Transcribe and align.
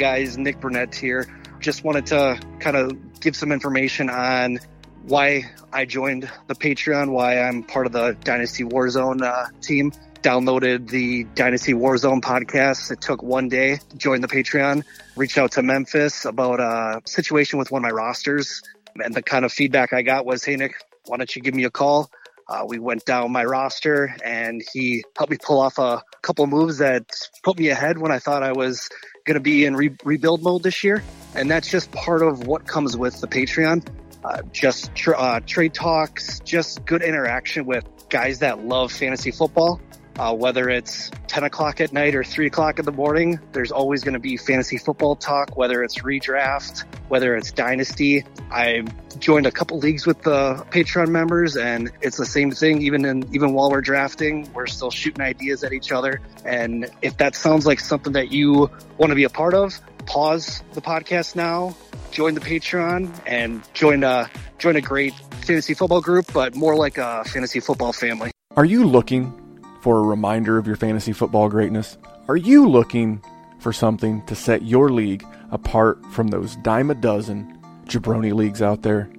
Guys, 0.00 0.38
Nick 0.38 0.62
Burnett 0.62 0.94
here. 0.94 1.26
Just 1.58 1.84
wanted 1.84 2.06
to 2.06 2.40
kind 2.58 2.74
of 2.74 3.20
give 3.20 3.36
some 3.36 3.52
information 3.52 4.08
on 4.08 4.58
why 5.02 5.52
I 5.74 5.84
joined 5.84 6.22
the 6.46 6.54
Patreon, 6.54 7.10
why 7.10 7.38
I'm 7.38 7.62
part 7.62 7.84
of 7.84 7.92
the 7.92 8.16
Dynasty 8.24 8.64
Warzone 8.64 9.20
uh, 9.20 9.48
team. 9.60 9.92
Downloaded 10.22 10.88
the 10.88 11.24
Dynasty 11.34 11.74
Warzone 11.74 12.22
podcast. 12.22 12.90
It 12.90 13.02
took 13.02 13.22
one 13.22 13.50
day 13.50 13.80
Joined 13.94 14.24
the 14.24 14.28
Patreon. 14.28 14.84
Reached 15.16 15.36
out 15.36 15.52
to 15.52 15.62
Memphis 15.62 16.24
about 16.24 16.60
a 16.60 17.02
situation 17.04 17.58
with 17.58 17.70
one 17.70 17.80
of 17.80 17.82
my 17.82 17.94
rosters. 17.94 18.62
And 18.96 19.14
the 19.14 19.22
kind 19.22 19.44
of 19.44 19.52
feedback 19.52 19.92
I 19.92 20.00
got 20.00 20.24
was, 20.24 20.42
hey, 20.42 20.56
Nick, 20.56 20.76
why 21.04 21.18
don't 21.18 21.36
you 21.36 21.42
give 21.42 21.54
me 21.54 21.64
a 21.64 21.70
call? 21.70 22.10
Uh, 22.50 22.64
we 22.66 22.80
went 22.80 23.04
down 23.04 23.30
my 23.30 23.44
roster 23.44 24.12
and 24.24 24.60
he 24.72 25.04
helped 25.16 25.30
me 25.30 25.38
pull 25.40 25.60
off 25.60 25.78
a 25.78 26.02
couple 26.20 26.44
moves 26.48 26.78
that 26.78 27.04
put 27.44 27.56
me 27.56 27.68
ahead 27.68 27.96
when 27.96 28.10
I 28.10 28.18
thought 28.18 28.42
I 28.42 28.50
was 28.50 28.88
going 29.24 29.36
to 29.36 29.40
be 29.40 29.64
in 29.64 29.76
re- 29.76 29.96
rebuild 30.04 30.42
mode 30.42 30.64
this 30.64 30.82
year. 30.82 31.00
And 31.36 31.48
that's 31.48 31.70
just 31.70 31.92
part 31.92 32.22
of 32.22 32.48
what 32.48 32.66
comes 32.66 32.96
with 32.96 33.20
the 33.20 33.28
Patreon. 33.28 33.86
Uh, 34.24 34.42
just 34.50 34.90
uh, 35.06 35.38
trade 35.46 35.72
talks, 35.72 36.40
just 36.40 36.84
good 36.84 37.02
interaction 37.02 37.66
with 37.66 37.84
guys 38.08 38.40
that 38.40 38.64
love 38.64 38.90
fantasy 38.90 39.30
football. 39.30 39.80
Uh, 40.18 40.34
whether 40.34 40.68
it's 40.68 41.10
10 41.28 41.44
o'clock 41.44 41.80
at 41.80 41.92
night 41.92 42.14
or 42.14 42.22
3 42.22 42.46
o'clock 42.46 42.78
in 42.78 42.84
the 42.84 42.92
morning, 42.92 43.40
there's 43.52 43.70
always 43.70 44.02
going 44.02 44.14
to 44.14 44.20
be 44.20 44.36
fantasy 44.36 44.76
football 44.76 45.16
talk, 45.16 45.56
whether 45.56 45.82
it's 45.82 46.00
redraft, 46.00 46.84
whether 47.08 47.36
it's 47.36 47.52
dynasty. 47.52 48.24
I 48.50 48.84
joined 49.18 49.46
a 49.46 49.50
couple 49.50 49.78
leagues 49.78 50.06
with 50.06 50.22
the 50.22 50.64
Patreon 50.70 51.08
members, 51.08 51.56
and 51.56 51.90
it's 52.00 52.16
the 52.16 52.26
same 52.26 52.50
thing. 52.50 52.82
Even 52.82 53.04
in 53.04 53.34
even 53.34 53.54
while 53.54 53.70
we're 53.70 53.80
drafting, 53.80 54.50
we're 54.52 54.66
still 54.66 54.90
shooting 54.90 55.22
ideas 55.22 55.64
at 55.64 55.72
each 55.72 55.92
other. 55.92 56.20
And 56.44 56.90
if 57.02 57.16
that 57.18 57.34
sounds 57.34 57.66
like 57.66 57.80
something 57.80 58.12
that 58.14 58.32
you 58.32 58.70
want 58.98 59.10
to 59.10 59.14
be 59.14 59.24
a 59.24 59.30
part 59.30 59.54
of, 59.54 59.78
pause 60.06 60.62
the 60.72 60.80
podcast 60.80 61.36
now, 61.36 61.76
join 62.10 62.34
the 62.34 62.40
Patreon, 62.40 63.12
and 63.26 63.62
join 63.74 64.04
a 64.04 64.28
join 64.58 64.76
a 64.76 64.80
great 64.80 65.14
fantasy 65.42 65.74
football 65.74 66.00
group, 66.00 66.32
but 66.32 66.54
more 66.54 66.76
like 66.76 66.98
a 66.98 67.24
fantasy 67.24 67.60
football 67.60 67.92
family. 67.92 68.30
Are 68.56 68.64
you 68.64 68.84
looking 68.84 69.39
for 69.80 69.98
a 69.98 70.02
reminder 70.02 70.58
of 70.58 70.66
your 70.66 70.76
fantasy 70.76 71.12
football 71.12 71.48
greatness? 71.48 71.96
Are 72.28 72.36
you 72.36 72.68
looking 72.68 73.22
for 73.58 73.72
something 73.72 74.24
to 74.26 74.34
set 74.34 74.62
your 74.62 74.90
league 74.90 75.24
apart 75.50 76.04
from 76.12 76.28
those 76.28 76.56
dime 76.56 76.90
a 76.90 76.94
dozen 76.94 77.58
jabroni 77.84 78.32
leagues 78.32 78.62
out 78.62 78.82
there? 78.82 79.10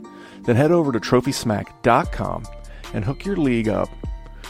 Then 0.44 0.56
head 0.56 0.72
over 0.72 0.92
to 0.92 1.00
trophysmack.com 1.00 2.46
and 2.94 3.06
hook 3.06 3.26
your 3.26 3.38
league 3.38 3.70
up 3.70 3.90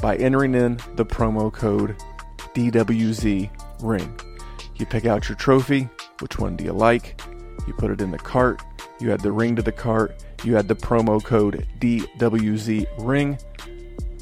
by 0.00 0.16
entering 0.16 0.54
in 0.54 0.76
the 0.94 1.04
promo 1.04 1.52
code 1.52 1.96
DWZ 2.56 3.50
ring. 3.82 4.18
You 4.76 4.86
pick 4.86 5.04
out 5.04 5.28
your 5.28 5.36
trophy, 5.36 5.90
which 6.20 6.38
one 6.38 6.56
do 6.56 6.64
you 6.64 6.72
like? 6.72 7.20
You 7.66 7.74
put 7.74 7.90
it 7.90 8.00
in 8.00 8.10
the 8.10 8.18
cart, 8.18 8.62
you 8.98 9.12
add 9.12 9.20
the 9.20 9.30
ring 9.30 9.56
to 9.56 9.62
the 9.62 9.72
cart, 9.72 10.24
you 10.42 10.56
add 10.56 10.66
the 10.66 10.74
promo 10.74 11.22
code 11.22 11.66
DWZ 11.80 12.86
ring, 12.98 13.38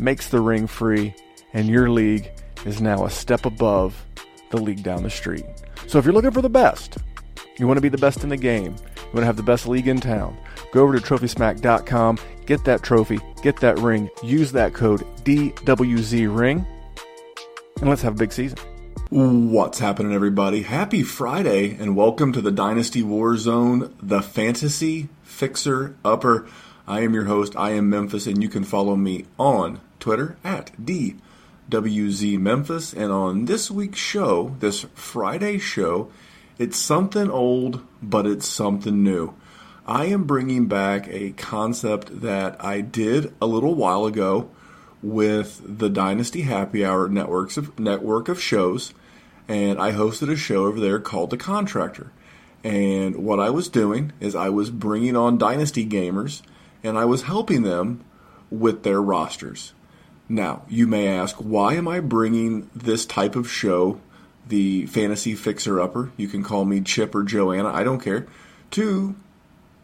makes 0.00 0.30
the 0.30 0.40
ring 0.40 0.66
free, 0.66 1.14
and 1.52 1.68
your 1.68 1.90
league 1.90 2.28
is 2.66 2.80
now 2.80 3.04
a 3.04 3.10
step 3.10 3.46
above 3.46 4.04
the 4.50 4.56
league 4.56 4.82
down 4.82 5.04
the 5.04 5.10
street. 5.10 5.46
So 5.86 5.98
if 6.00 6.04
you're 6.04 6.14
looking 6.14 6.32
for 6.32 6.42
the 6.42 6.50
best, 6.50 6.98
you 7.56 7.68
want 7.68 7.76
to 7.76 7.82
be 7.82 7.88
the 7.88 7.98
best 7.98 8.24
in 8.24 8.30
the 8.30 8.36
game, 8.36 8.74
you 8.96 9.12
want 9.12 9.20
to 9.20 9.26
have 9.26 9.36
the 9.36 9.44
best 9.44 9.68
league 9.68 9.86
in 9.86 10.00
town, 10.00 10.36
go 10.72 10.82
over 10.82 10.98
to 10.98 11.00
trophysmack.com, 11.00 12.18
get 12.46 12.64
that 12.64 12.82
trophy, 12.82 13.20
get 13.42 13.60
that 13.60 13.78
ring, 13.78 14.10
use 14.24 14.50
that 14.50 14.74
code 14.74 15.02
DWZ 15.22 16.36
ring 16.36 16.66
and 17.80 17.88
let's 17.88 18.02
have 18.02 18.14
a 18.14 18.18
big 18.18 18.32
season. 18.32 18.58
What's 19.10 19.78
happening, 19.78 20.12
everybody? 20.12 20.62
Happy 20.62 21.02
Friday, 21.02 21.76
and 21.78 21.96
welcome 21.96 22.32
to 22.32 22.40
the 22.40 22.50
Dynasty 22.50 23.02
Warzone, 23.02 23.92
the 24.02 24.22
Fantasy 24.22 25.08
Fixer 25.22 25.94
Upper. 26.04 26.46
I 26.86 27.00
am 27.00 27.14
your 27.14 27.24
host, 27.24 27.54
I 27.56 27.70
am 27.70 27.90
Memphis, 27.90 28.26
and 28.26 28.42
you 28.42 28.48
can 28.48 28.64
follow 28.64 28.96
me 28.96 29.26
on 29.38 29.80
Twitter 30.00 30.36
at 30.42 30.72
DWZ 30.82 32.38
Memphis. 32.38 32.92
And 32.92 33.12
on 33.12 33.44
this 33.44 33.70
week's 33.70 34.00
show, 34.00 34.56
this 34.60 34.86
Friday 34.94 35.58
show, 35.58 36.10
it's 36.58 36.78
something 36.78 37.30
old, 37.30 37.82
but 38.02 38.26
it's 38.26 38.48
something 38.48 39.02
new. 39.02 39.34
I 39.86 40.06
am 40.06 40.24
bringing 40.24 40.66
back 40.66 41.08
a 41.08 41.32
concept 41.32 42.22
that 42.22 42.62
I 42.64 42.80
did 42.80 43.34
a 43.40 43.46
little 43.46 43.74
while 43.74 44.06
ago 44.06 44.50
with 45.04 45.60
the 45.78 45.90
Dynasty 45.90 46.42
Happy 46.42 46.82
Hour 46.82 47.08
networks 47.08 47.58
of, 47.58 47.78
network 47.78 48.30
of 48.30 48.40
shows, 48.40 48.94
and 49.46 49.78
I 49.78 49.92
hosted 49.92 50.32
a 50.32 50.36
show 50.36 50.64
over 50.64 50.80
there 50.80 50.98
called 50.98 51.28
The 51.28 51.36
Contractor. 51.36 52.10
And 52.64 53.16
what 53.16 53.38
I 53.38 53.50
was 53.50 53.68
doing 53.68 54.14
is 54.18 54.34
I 54.34 54.48
was 54.48 54.70
bringing 54.70 55.14
on 55.14 55.36
Dynasty 55.36 55.86
gamers, 55.86 56.40
and 56.82 56.96
I 56.96 57.04
was 57.04 57.22
helping 57.22 57.62
them 57.62 58.02
with 58.50 58.82
their 58.82 59.02
rosters. 59.02 59.74
Now, 60.26 60.62
you 60.70 60.86
may 60.86 61.06
ask, 61.06 61.36
why 61.36 61.74
am 61.74 61.86
I 61.86 62.00
bringing 62.00 62.70
this 62.74 63.04
type 63.04 63.36
of 63.36 63.50
show, 63.50 64.00
the 64.48 64.86
Fantasy 64.86 65.34
Fixer 65.34 65.82
Upper, 65.82 66.12
you 66.16 66.28
can 66.28 66.42
call 66.42 66.64
me 66.64 66.80
Chip 66.80 67.14
or 67.14 67.24
Joanna, 67.24 67.68
I 67.68 67.84
don't 67.84 68.00
care, 68.00 68.26
to 68.70 69.14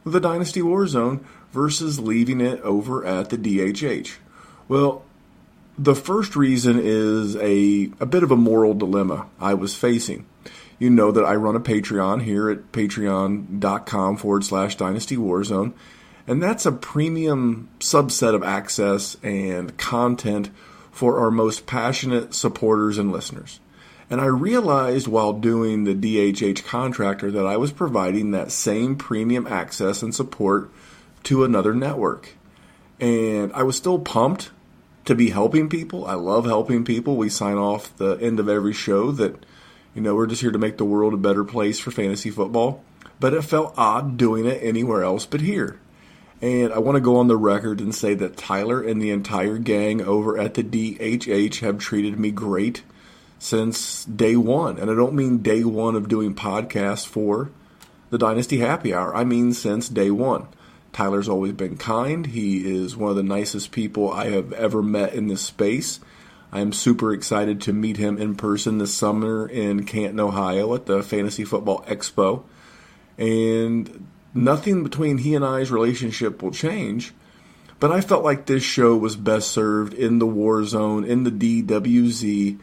the 0.06 0.20
Dynasty 0.20 0.62
Warzone 0.62 1.22
versus 1.52 2.00
leaving 2.00 2.40
it 2.40 2.62
over 2.62 3.04
at 3.04 3.28
the 3.28 3.36
DHH? 3.36 4.12
Well, 4.66 5.04
the 5.80 5.94
first 5.94 6.36
reason 6.36 6.78
is 6.78 7.36
a, 7.36 7.90
a 8.00 8.06
bit 8.06 8.22
of 8.22 8.30
a 8.30 8.36
moral 8.36 8.74
dilemma 8.74 9.26
I 9.40 9.54
was 9.54 9.74
facing. 9.74 10.26
You 10.78 10.90
know 10.90 11.10
that 11.10 11.24
I 11.24 11.34
run 11.36 11.56
a 11.56 11.60
Patreon 11.60 12.22
here 12.22 12.50
at 12.50 12.70
patreon.com 12.70 14.18
forward 14.18 14.44
slash 14.44 14.76
dynasty 14.76 15.16
warzone, 15.16 15.72
and 16.26 16.42
that's 16.42 16.66
a 16.66 16.72
premium 16.72 17.70
subset 17.78 18.34
of 18.34 18.42
access 18.42 19.16
and 19.22 19.76
content 19.78 20.50
for 20.90 21.18
our 21.18 21.30
most 21.30 21.66
passionate 21.66 22.34
supporters 22.34 22.98
and 22.98 23.10
listeners. 23.10 23.58
And 24.10 24.20
I 24.20 24.26
realized 24.26 25.08
while 25.08 25.32
doing 25.32 25.84
the 25.84 25.94
DHH 25.94 26.64
contractor 26.64 27.30
that 27.30 27.46
I 27.46 27.56
was 27.56 27.72
providing 27.72 28.32
that 28.32 28.52
same 28.52 28.96
premium 28.96 29.46
access 29.46 30.02
and 30.02 30.14
support 30.14 30.70
to 31.22 31.44
another 31.44 31.74
network. 31.74 32.34
And 32.98 33.50
I 33.54 33.62
was 33.62 33.76
still 33.76 33.98
pumped 33.98 34.50
to 35.04 35.14
be 35.14 35.30
helping 35.30 35.68
people. 35.68 36.06
I 36.06 36.14
love 36.14 36.44
helping 36.44 36.84
people. 36.84 37.16
We 37.16 37.28
sign 37.28 37.56
off 37.56 37.96
the 37.96 38.16
end 38.16 38.40
of 38.40 38.48
every 38.48 38.72
show 38.72 39.10
that, 39.12 39.44
you 39.94 40.02
know, 40.02 40.14
we're 40.14 40.26
just 40.26 40.42
here 40.42 40.50
to 40.50 40.58
make 40.58 40.78
the 40.78 40.84
world 40.84 41.14
a 41.14 41.18
better 41.18 41.44
place 41.44 41.78
for 41.78 41.90
fantasy 41.90 42.30
football. 42.30 42.84
But 43.18 43.34
it 43.34 43.42
felt 43.42 43.74
odd 43.76 44.16
doing 44.16 44.46
it 44.46 44.62
anywhere 44.62 45.02
else 45.02 45.26
but 45.26 45.40
here. 45.40 45.78
And 46.42 46.72
I 46.72 46.78
want 46.78 46.96
to 46.96 47.00
go 47.00 47.16
on 47.16 47.28
the 47.28 47.36
record 47.36 47.80
and 47.80 47.94
say 47.94 48.14
that 48.14 48.36
Tyler 48.36 48.82
and 48.82 49.00
the 49.00 49.10
entire 49.10 49.58
gang 49.58 50.00
over 50.00 50.38
at 50.38 50.54
the 50.54 50.62
DHH 50.62 51.60
have 51.60 51.78
treated 51.78 52.18
me 52.18 52.30
great 52.30 52.82
since 53.38 54.04
day 54.06 54.36
one. 54.36 54.78
And 54.78 54.90
I 54.90 54.94
don't 54.94 55.14
mean 55.14 55.38
day 55.38 55.64
one 55.64 55.96
of 55.96 56.08
doing 56.08 56.34
podcasts 56.34 57.06
for 57.06 57.50
the 58.08 58.18
Dynasty 58.18 58.58
Happy 58.58 58.94
Hour. 58.94 59.14
I 59.14 59.24
mean 59.24 59.52
since 59.52 59.88
day 59.88 60.10
one. 60.10 60.46
Tyler's 60.92 61.28
always 61.28 61.52
been 61.52 61.76
kind. 61.76 62.26
He 62.26 62.70
is 62.70 62.96
one 62.96 63.10
of 63.10 63.16
the 63.16 63.22
nicest 63.22 63.72
people 63.72 64.10
I 64.10 64.30
have 64.30 64.52
ever 64.52 64.82
met 64.82 65.14
in 65.14 65.28
this 65.28 65.40
space. 65.42 66.00
I 66.52 66.60
am 66.60 66.72
super 66.72 67.12
excited 67.12 67.60
to 67.62 67.72
meet 67.72 67.96
him 67.96 68.18
in 68.18 68.34
person 68.34 68.78
this 68.78 68.92
summer 68.92 69.48
in 69.48 69.84
Canton, 69.84 70.18
Ohio 70.18 70.74
at 70.74 70.86
the 70.86 71.02
Fantasy 71.02 71.44
Football 71.44 71.84
Expo. 71.84 72.42
And 73.16 74.08
nothing 74.34 74.82
between 74.82 75.18
he 75.18 75.34
and 75.34 75.44
I's 75.44 75.70
relationship 75.70 76.42
will 76.42 76.50
change. 76.50 77.12
But 77.78 77.92
I 77.92 78.00
felt 78.00 78.24
like 78.24 78.46
this 78.46 78.62
show 78.62 78.96
was 78.96 79.16
best 79.16 79.50
served 79.50 79.94
in 79.94 80.18
the 80.18 80.26
War 80.26 80.64
Zone, 80.64 81.04
in 81.04 81.24
the 81.24 81.30
DWZ 81.30 82.58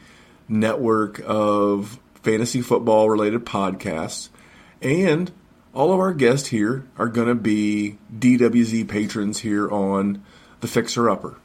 network 0.49 1.21
of 1.25 1.99
fantasy 2.21 2.61
football 2.61 3.09
related 3.09 3.45
podcasts. 3.45 4.29
And 4.81 5.31
all 5.77 5.93
of 5.93 5.99
our 5.99 6.11
guests 6.11 6.47
here 6.47 6.83
are 6.97 7.07
going 7.07 7.27
to 7.27 7.35
be 7.35 7.99
DWZ 8.11 8.87
patrons 8.87 9.41
here 9.41 9.69
on 9.69 10.23
the 10.59 10.67
Fixer 10.67 11.07
Upper. 11.07 11.37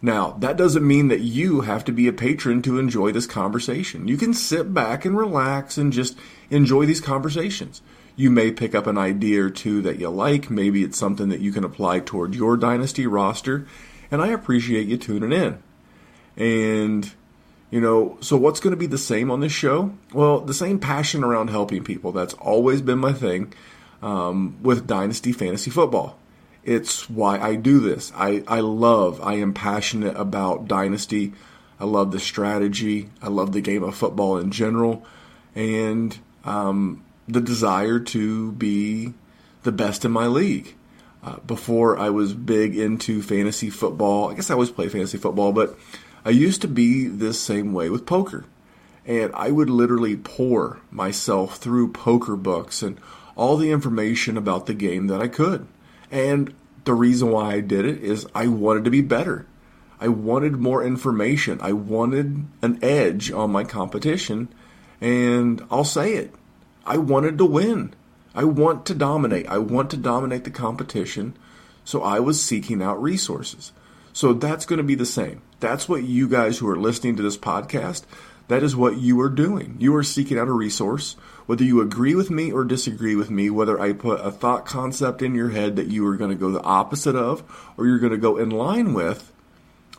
Now, 0.00 0.30
that 0.38 0.56
doesn't 0.56 0.86
mean 0.86 1.08
that 1.08 1.20
you 1.20 1.60
have 1.60 1.84
to 1.84 1.92
be 1.92 2.08
a 2.08 2.12
patron 2.12 2.62
to 2.62 2.78
enjoy 2.78 3.12
this 3.12 3.26
conversation. 3.26 4.08
You 4.08 4.16
can 4.16 4.32
sit 4.32 4.72
back 4.72 5.04
and 5.04 5.14
relax 5.14 5.76
and 5.76 5.92
just 5.92 6.16
enjoy 6.48 6.86
these 6.86 7.02
conversations. 7.02 7.82
You 8.16 8.30
may 8.30 8.52
pick 8.52 8.74
up 8.74 8.86
an 8.86 8.96
idea 8.96 9.44
or 9.44 9.50
two 9.50 9.82
that 9.82 9.98
you 9.98 10.08
like. 10.08 10.48
Maybe 10.48 10.82
it's 10.82 10.96
something 10.96 11.28
that 11.28 11.40
you 11.40 11.52
can 11.52 11.64
apply 11.64 12.00
toward 12.00 12.34
your 12.34 12.56
dynasty 12.56 13.06
roster. 13.06 13.66
And 14.10 14.22
I 14.22 14.28
appreciate 14.28 14.86
you 14.86 14.96
tuning 14.96 15.32
in. 15.32 15.62
And, 16.38 17.12
you 17.70 17.82
know, 17.82 18.16
so 18.22 18.38
what's 18.38 18.60
going 18.60 18.72
to 18.72 18.78
be 18.78 18.86
the 18.86 18.96
same 18.96 19.30
on 19.30 19.40
this 19.40 19.52
show? 19.52 19.92
Well, 20.14 20.40
the 20.40 20.54
same 20.54 20.78
passion 20.78 21.22
around 21.22 21.48
helping 21.48 21.84
people. 21.84 22.12
That's 22.12 22.34
always 22.34 22.80
been 22.80 22.98
my 22.98 23.12
thing. 23.12 23.52
Um, 24.04 24.58
with 24.62 24.86
Dynasty 24.86 25.32
Fantasy 25.32 25.70
Football. 25.70 26.16
It's 26.62 27.08
why 27.08 27.38
I 27.38 27.56
do 27.56 27.80
this. 27.80 28.12
I, 28.14 28.44
I 28.46 28.60
love, 28.60 29.20
I 29.22 29.34
am 29.34 29.54
passionate 29.54 30.16
about 30.16 30.68
Dynasty. 30.68 31.32
I 31.80 31.84
love 31.84 32.12
the 32.12 32.20
strategy. 32.20 33.08
I 33.22 33.28
love 33.28 33.52
the 33.52 33.60
game 33.60 33.82
of 33.82 33.96
football 33.96 34.38
in 34.38 34.50
general. 34.50 35.04
And 35.54 36.16
um, 36.44 37.02
the 37.26 37.40
desire 37.40 37.98
to 37.98 38.52
be 38.52 39.14
the 39.62 39.72
best 39.72 40.04
in 40.04 40.12
my 40.12 40.26
league. 40.26 40.74
Uh, 41.22 41.38
before 41.46 41.98
I 41.98 42.10
was 42.10 42.34
big 42.34 42.76
into 42.76 43.22
fantasy 43.22 43.70
football, 43.70 44.30
I 44.30 44.34
guess 44.34 44.50
I 44.50 44.54
always 44.54 44.70
play 44.70 44.88
fantasy 44.88 45.16
football, 45.16 45.52
but 45.52 45.78
I 46.22 46.30
used 46.30 46.60
to 46.60 46.68
be 46.68 47.06
this 47.06 47.40
same 47.40 47.72
way 47.72 47.88
with 47.88 48.04
poker. 48.04 48.44
And 49.06 49.30
I 49.34 49.50
would 49.50 49.70
literally 49.70 50.16
pour 50.16 50.80
myself 50.90 51.56
through 51.56 51.92
poker 51.92 52.36
books 52.36 52.82
and 52.82 52.98
all 53.36 53.56
the 53.56 53.70
information 53.70 54.36
about 54.36 54.66
the 54.66 54.74
game 54.74 55.06
that 55.08 55.20
I 55.20 55.28
could. 55.28 55.66
And 56.10 56.54
the 56.84 56.94
reason 56.94 57.30
why 57.30 57.54
I 57.54 57.60
did 57.60 57.84
it 57.84 58.02
is 58.02 58.26
I 58.34 58.46
wanted 58.46 58.84
to 58.84 58.90
be 58.90 59.00
better. 59.00 59.46
I 60.00 60.08
wanted 60.08 60.56
more 60.56 60.84
information. 60.84 61.58
I 61.62 61.72
wanted 61.72 62.44
an 62.62 62.78
edge 62.82 63.30
on 63.30 63.50
my 63.50 63.64
competition. 63.64 64.48
And 65.00 65.64
I'll 65.70 65.84
say 65.84 66.14
it 66.14 66.34
I 66.86 66.98
wanted 66.98 67.38
to 67.38 67.46
win. 67.46 67.94
I 68.34 68.44
want 68.44 68.84
to 68.86 68.94
dominate. 68.94 69.46
I 69.48 69.58
want 69.58 69.90
to 69.90 69.96
dominate 69.96 70.44
the 70.44 70.50
competition. 70.50 71.36
So 71.84 72.02
I 72.02 72.20
was 72.20 72.42
seeking 72.42 72.82
out 72.82 73.02
resources. 73.02 73.72
So 74.12 74.32
that's 74.32 74.66
going 74.66 74.78
to 74.78 74.84
be 74.84 74.94
the 74.94 75.06
same. 75.06 75.42
That's 75.60 75.88
what 75.88 76.04
you 76.04 76.28
guys 76.28 76.58
who 76.58 76.68
are 76.68 76.78
listening 76.78 77.16
to 77.16 77.22
this 77.22 77.36
podcast, 77.36 78.04
that 78.48 78.62
is 78.62 78.76
what 78.76 78.98
you 78.98 79.20
are 79.20 79.28
doing. 79.28 79.76
You 79.78 79.94
are 79.96 80.02
seeking 80.02 80.38
out 80.38 80.48
a 80.48 80.52
resource, 80.52 81.16
whether 81.46 81.64
you 81.64 81.80
agree 81.80 82.14
with 82.14 82.30
me 82.30 82.52
or 82.52 82.64
disagree 82.64 83.14
with 83.14 83.30
me, 83.30 83.50
whether 83.50 83.80
I 83.80 83.92
put 83.92 84.20
a 84.20 84.30
thought 84.30 84.64
concept 84.64 85.22
in 85.22 85.34
your 85.34 85.50
head 85.50 85.76
that 85.76 85.88
you 85.88 86.06
are 86.06 86.16
going 86.16 86.30
to 86.30 86.36
go 86.36 86.50
the 86.50 86.62
opposite 86.62 87.16
of 87.16 87.42
or 87.76 87.86
you're 87.86 87.98
going 87.98 88.12
to 88.12 88.18
go 88.18 88.36
in 88.36 88.50
line 88.50 88.94
with. 88.94 89.32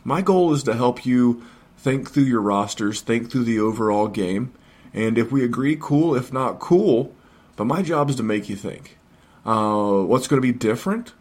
My 0.04 0.22
goal 0.22 0.52
is 0.52 0.62
to 0.64 0.74
help 0.74 1.04
you 1.04 1.44
think 1.76 2.10
through 2.10 2.24
your 2.24 2.40
rosters, 2.40 3.00
think 3.00 3.30
through 3.30 3.44
the 3.44 3.60
overall 3.60 4.08
game, 4.08 4.52
and 4.96 5.18
if 5.18 5.30
we 5.30 5.44
agree, 5.44 5.76
cool. 5.78 6.14
If 6.14 6.32
not, 6.32 6.58
cool. 6.58 7.14
But 7.54 7.66
my 7.66 7.82
job 7.82 8.10
is 8.10 8.16
to 8.16 8.22
make 8.22 8.48
you 8.48 8.56
think. 8.56 8.96
Uh, 9.44 10.02
what's 10.02 10.26
going 10.26 10.40
to 10.40 10.46
be 10.46 10.56
different? 10.56 11.12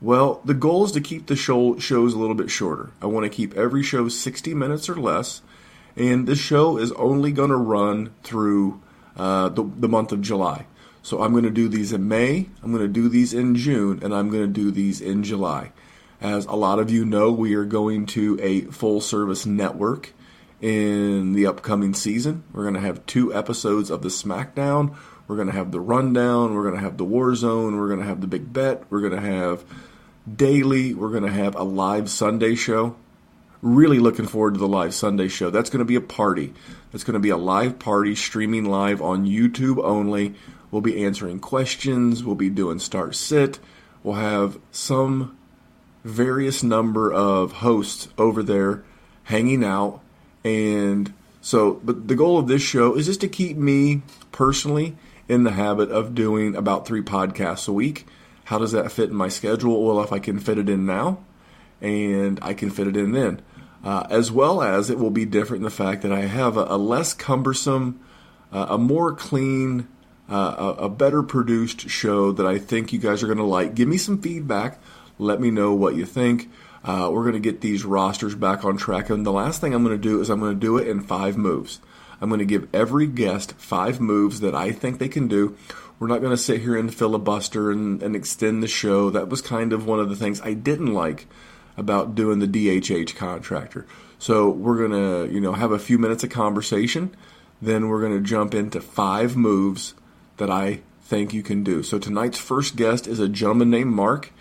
Well, 0.00 0.40
the 0.44 0.54
goal 0.54 0.84
is 0.84 0.92
to 0.92 1.00
keep 1.00 1.26
the 1.26 1.36
show, 1.36 1.78
shows 1.78 2.14
a 2.14 2.18
little 2.18 2.34
bit 2.34 2.50
shorter. 2.50 2.90
I 3.02 3.06
want 3.06 3.24
to 3.24 3.30
keep 3.30 3.54
every 3.54 3.82
show 3.82 4.08
60 4.08 4.54
minutes 4.54 4.88
or 4.88 4.96
less, 4.96 5.42
and 5.96 6.26
this 6.26 6.38
show 6.38 6.78
is 6.78 6.92
only 6.92 7.32
going 7.32 7.50
to 7.50 7.56
run 7.56 8.12
through 8.22 8.80
uh, 9.16 9.48
the, 9.48 9.62
the 9.62 9.88
month 9.88 10.12
of 10.12 10.20
July. 10.20 10.66
So 11.02 11.22
I'm 11.22 11.32
going 11.32 11.44
to 11.44 11.50
do 11.50 11.68
these 11.68 11.92
in 11.92 12.08
May, 12.08 12.48
I'm 12.62 12.72
going 12.72 12.82
to 12.82 12.88
do 12.88 13.08
these 13.08 13.34
in 13.34 13.54
June, 13.56 14.00
and 14.02 14.14
I'm 14.14 14.30
going 14.30 14.42
to 14.44 14.52
do 14.52 14.70
these 14.70 15.00
in 15.00 15.22
July. 15.22 15.72
As 16.20 16.46
a 16.46 16.54
lot 16.54 16.78
of 16.78 16.90
you 16.90 17.04
know, 17.04 17.30
we 17.30 17.54
are 17.54 17.66
going 17.66 18.06
to 18.06 18.38
a 18.40 18.62
full 18.62 19.02
service 19.02 19.44
network 19.44 20.14
in 20.62 21.34
the 21.34 21.46
upcoming 21.46 21.92
season. 21.92 22.44
We're 22.52 22.62
going 22.62 22.74
to 22.74 22.80
have 22.80 23.04
two 23.04 23.34
episodes 23.34 23.90
of 23.90 24.00
the 24.00 24.08
SmackDown. 24.08 24.96
We're 25.26 25.36
going 25.36 25.48
to 25.48 25.54
have 25.54 25.72
the 25.72 25.80
rundown. 25.80 26.54
We're 26.54 26.62
going 26.62 26.76
to 26.76 26.80
have 26.80 26.96
the 26.96 27.04
War 27.04 27.34
Zone. 27.34 27.76
We're 27.76 27.88
going 27.88 28.00
to 28.00 28.06
have 28.06 28.22
the 28.22 28.26
Big 28.26 28.52
Bet. 28.52 28.84
We're 28.88 29.00
going 29.00 29.12
to 29.12 29.20
have 29.20 29.64
daily. 30.32 30.94
We're 30.94 31.10
going 31.10 31.24
to 31.24 31.32
have 31.32 31.54
a 31.54 31.62
live 31.62 32.08
Sunday 32.08 32.54
show. 32.54 32.96
Really 33.64 33.98
looking 33.98 34.26
forward 34.26 34.52
to 34.52 34.60
the 34.60 34.68
live 34.68 34.92
Sunday 34.92 35.26
show. 35.26 35.48
That's 35.48 35.70
going 35.70 35.78
to 35.78 35.86
be 35.86 35.94
a 35.94 36.00
party. 36.02 36.52
That's 36.92 37.02
going 37.02 37.14
to 37.14 37.18
be 37.18 37.30
a 37.30 37.38
live 37.38 37.78
party 37.78 38.14
streaming 38.14 38.66
live 38.66 39.00
on 39.00 39.24
YouTube 39.24 39.82
only. 39.82 40.34
We'll 40.70 40.82
be 40.82 41.02
answering 41.02 41.40
questions. 41.40 42.22
We'll 42.22 42.34
be 42.34 42.50
doing 42.50 42.78
start 42.78 43.14
sit. 43.14 43.58
We'll 44.02 44.16
have 44.16 44.58
some 44.70 45.38
various 46.04 46.62
number 46.62 47.10
of 47.10 47.52
hosts 47.52 48.08
over 48.18 48.42
there 48.42 48.84
hanging 49.22 49.64
out 49.64 50.02
and 50.44 51.14
so, 51.40 51.80
but 51.82 52.06
the 52.06 52.16
goal 52.16 52.38
of 52.38 52.48
this 52.48 52.60
show 52.60 52.94
is 52.94 53.06
just 53.06 53.22
to 53.22 53.28
keep 53.28 53.56
me 53.56 54.02
personally 54.30 54.94
in 55.26 55.44
the 55.44 55.52
habit 55.52 55.90
of 55.90 56.14
doing 56.14 56.54
about 56.54 56.86
three 56.86 57.00
podcasts 57.00 57.66
a 57.66 57.72
week. 57.72 58.06
How 58.44 58.58
does 58.58 58.72
that 58.72 58.92
fit 58.92 59.08
in 59.08 59.16
my 59.16 59.28
schedule? 59.28 59.82
Well, 59.82 60.02
if 60.02 60.12
I 60.12 60.18
can 60.18 60.38
fit 60.38 60.58
it 60.58 60.68
in 60.68 60.84
now, 60.84 61.24
and 61.80 62.38
I 62.42 62.54
can 62.54 62.70
fit 62.70 62.86
it 62.86 62.96
in 62.96 63.12
then. 63.12 63.40
Uh, 63.84 64.06
as 64.08 64.32
well 64.32 64.62
as 64.62 64.88
it 64.88 64.98
will 64.98 65.10
be 65.10 65.26
different 65.26 65.60
in 65.60 65.64
the 65.64 65.70
fact 65.70 66.00
that 66.02 66.12
I 66.12 66.22
have 66.22 66.56
a, 66.56 66.64
a 66.70 66.78
less 66.78 67.12
cumbersome, 67.12 68.00
uh, 68.50 68.66
a 68.70 68.78
more 68.78 69.12
clean, 69.12 69.86
uh, 70.28 70.54
a, 70.78 70.84
a, 70.84 70.88
better 70.88 71.22
produced 71.22 71.90
show 71.90 72.32
that 72.32 72.46
I 72.46 72.58
think 72.58 72.94
you 72.94 72.98
guys 72.98 73.22
are 73.22 73.26
going 73.26 73.36
to 73.36 73.44
like. 73.44 73.74
Give 73.74 73.86
me 73.86 73.98
some 73.98 74.22
feedback. 74.22 74.78
Let 75.18 75.38
me 75.38 75.50
know 75.50 75.74
what 75.74 75.96
you 75.96 76.06
think. 76.06 76.50
Uh, 76.82 77.10
we're 77.12 77.24
going 77.24 77.34
to 77.34 77.40
get 77.40 77.60
these 77.60 77.84
rosters 77.84 78.34
back 78.34 78.64
on 78.64 78.78
track. 78.78 79.10
And 79.10 79.26
the 79.26 79.32
last 79.32 79.60
thing 79.60 79.74
I'm 79.74 79.84
going 79.84 79.96
to 79.96 80.02
do 80.02 80.20
is 80.20 80.30
I'm 80.30 80.40
going 80.40 80.54
to 80.54 80.60
do 80.60 80.78
it 80.78 80.88
in 80.88 81.02
five 81.02 81.36
moves. 81.36 81.80
I'm 82.22 82.30
going 82.30 82.38
to 82.38 82.46
give 82.46 82.68
every 82.74 83.06
guest 83.06 83.52
five 83.52 84.00
moves 84.00 84.40
that 84.40 84.54
I 84.54 84.72
think 84.72 84.98
they 84.98 85.08
can 85.08 85.28
do. 85.28 85.58
We're 85.98 86.08
not 86.08 86.20
going 86.20 86.34
to 86.34 86.42
sit 86.42 86.62
here 86.62 86.76
and 86.76 86.94
filibuster 86.94 87.70
and, 87.70 88.02
and 88.02 88.16
extend 88.16 88.62
the 88.62 88.68
show. 88.68 89.10
That 89.10 89.28
was 89.28 89.42
kind 89.42 89.74
of 89.74 89.86
one 89.86 90.00
of 90.00 90.08
the 90.08 90.16
things 90.16 90.40
I 90.40 90.54
didn't 90.54 90.94
like 90.94 91.26
about 91.76 92.14
doing 92.14 92.38
the 92.38 92.46
DHH 92.46 93.16
contractor. 93.16 93.86
So 94.18 94.48
we're 94.48 94.78
to, 94.92 95.32
you 95.32 95.40
know, 95.40 95.52
have 95.52 95.72
a 95.72 95.78
few 95.78 95.98
minutes 95.98 96.24
of 96.24 96.30
conversation. 96.30 97.14
Then 97.60 97.88
we're 97.88 98.00
to 98.12 98.26
jump 98.26 98.54
into 98.54 98.80
five 98.80 99.36
moves 99.36 99.94
that 100.36 100.50
I 100.50 100.80
think 101.02 101.32
you 101.32 101.42
can 101.42 101.62
do. 101.62 101.82
So 101.82 101.98
tonight's 101.98 102.38
first 102.38 102.76
guest 102.76 103.06
is 103.06 103.20
a 103.20 103.28
gentleman 103.28 103.70
named 103.70 103.92
Mark. 103.92 104.32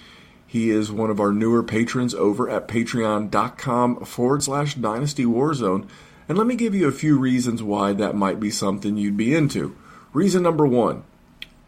He 0.45 0.69
is 0.69 0.91
one 0.91 1.09
of 1.09 1.19
our 1.19 1.31
newer 1.31 1.63
patrons 1.63 2.13
over 2.13 2.49
at 2.49 2.67
patreon.com 2.67 4.05
forward 4.05 4.43
slash 4.43 4.75
dynasty 4.75 5.25
warzone. 5.25 5.87
And 6.29 6.37
let 6.37 6.47
me 6.47 6.55
give 6.55 6.75
you 6.75 6.87
a 6.87 6.91
few 6.91 7.17
reasons 7.17 7.61
why 7.61 7.93
that 7.93 8.15
might 8.15 8.39
be 8.39 8.51
something 8.51 8.95
you'd 8.95 9.17
be 9.17 9.35
into. 9.35 9.75
Reason 10.13 10.43
number 10.43 10.65
one, 10.65 11.03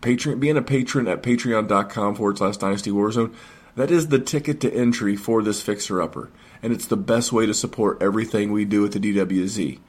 Patreon, 0.02 0.40
being 0.40 0.56
a 0.56 0.62
patron 0.62 1.08
at 1.08 1.24
patreon.com 1.24 2.16
forward 2.16 2.38
slash 2.38 2.58
dynasty 2.58 2.92
warzone, 2.92 3.34
that 3.76 3.92
is 3.92 4.08
the 4.08 4.20
ticket 4.20 4.62
to 4.62 4.74
entry 4.74 5.16
for 5.16 5.42
this 5.42 5.62
fixer 5.62 6.02
upper. 6.02 6.30
And 6.64 6.74
it's 6.74 6.88
the 6.88 6.98
best 6.98 7.32
way 7.32 7.46
to 7.46 7.54
support 7.54 8.02
everything 8.02 8.52
we 8.52 8.66
do 8.66 8.86
at 8.86 8.94
the 8.94 9.00
DWZ. 9.00 9.80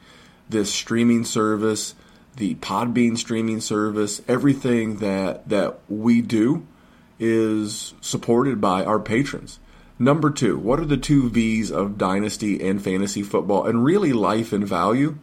This 0.49 0.73
streaming 0.73 1.25
service, 1.25 1.95
the 2.37 2.57
Podbean 2.57 3.17
streaming 3.17 3.61
service, 3.61 4.21
everything 4.29 4.97
that, 4.97 5.49
that 5.49 5.79
we 5.89 6.21
do 6.21 6.67
is 7.19 7.95
supported 8.01 8.61
by 8.61 8.85
our 8.85 9.01
patrons. 9.01 9.59
Number 9.99 10.31
two, 10.31 10.59
what 10.59 10.79
are 10.79 10.85
the 10.85 10.99
two 10.99 11.31
V's 11.31 11.73
of 11.73 11.97
dynasty 11.97 12.63
and 12.67 12.83
fantasy 12.83 13.23
football 13.23 13.67
and 13.67 13.83
really 13.83 14.13
life 14.13 14.53
and 14.53 14.67
value? 14.67 15.17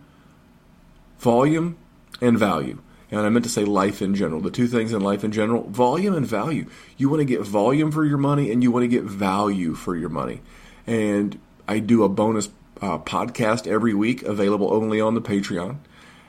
Volume 1.19 1.77
and 2.19 2.39
value. 2.39 2.81
And 3.13 3.27
I 3.27 3.29
meant 3.29 3.45
to 3.45 3.51
say 3.51 3.63
life 3.63 4.01
in 4.01 4.15
general. 4.15 4.41
The 4.41 4.49
two 4.49 4.67
things 4.67 4.91
in 4.91 5.01
life 5.01 5.23
in 5.23 5.31
general 5.31 5.69
volume 5.69 6.15
and 6.15 6.25
value. 6.25 6.65
You 6.97 7.09
want 7.09 7.19
to 7.19 7.25
get 7.25 7.41
volume 7.41 7.91
for 7.91 8.03
your 8.03 8.17
money 8.17 8.51
and 8.51 8.63
you 8.63 8.71
want 8.71 8.85
to 8.85 8.87
get 8.87 9.03
value 9.03 9.75
for 9.75 9.95
your 9.95 10.09
money. 10.09 10.41
And 10.87 11.39
I 11.67 11.77
do 11.77 12.03
a 12.03 12.09
bonus 12.09 12.49
uh, 12.81 12.97
podcast 12.97 13.67
every 13.67 13.93
week 13.93 14.23
available 14.23 14.73
only 14.73 14.99
on 14.99 15.13
the 15.13 15.21
Patreon. 15.21 15.77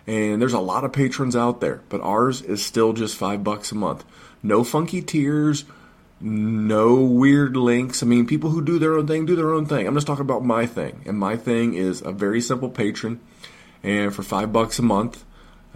And 0.06 0.42
there's 0.42 0.52
a 0.52 0.60
lot 0.60 0.84
of 0.84 0.92
patrons 0.92 1.34
out 1.34 1.62
there, 1.62 1.80
but 1.88 2.02
ours 2.02 2.42
is 2.42 2.62
still 2.62 2.92
just 2.92 3.16
five 3.16 3.42
bucks 3.42 3.72
a 3.72 3.76
month. 3.76 4.04
No 4.42 4.62
funky 4.62 5.00
tiers, 5.00 5.64
no 6.20 6.96
weird 6.96 7.56
links. 7.56 8.02
I 8.02 8.06
mean, 8.06 8.26
people 8.26 8.50
who 8.50 8.62
do 8.62 8.78
their 8.78 8.92
own 8.98 9.06
thing 9.06 9.24
do 9.24 9.36
their 9.36 9.54
own 9.54 9.64
thing. 9.64 9.86
I'm 9.86 9.94
just 9.94 10.06
talking 10.06 10.20
about 10.20 10.44
my 10.44 10.66
thing, 10.66 11.00
and 11.06 11.18
my 11.18 11.38
thing 11.38 11.72
is 11.72 12.02
a 12.02 12.12
very 12.12 12.42
simple 12.42 12.68
patron. 12.68 13.20
And 13.82 14.14
for 14.14 14.22
five 14.22 14.52
bucks 14.52 14.78
a 14.78 14.82
month, 14.82 15.24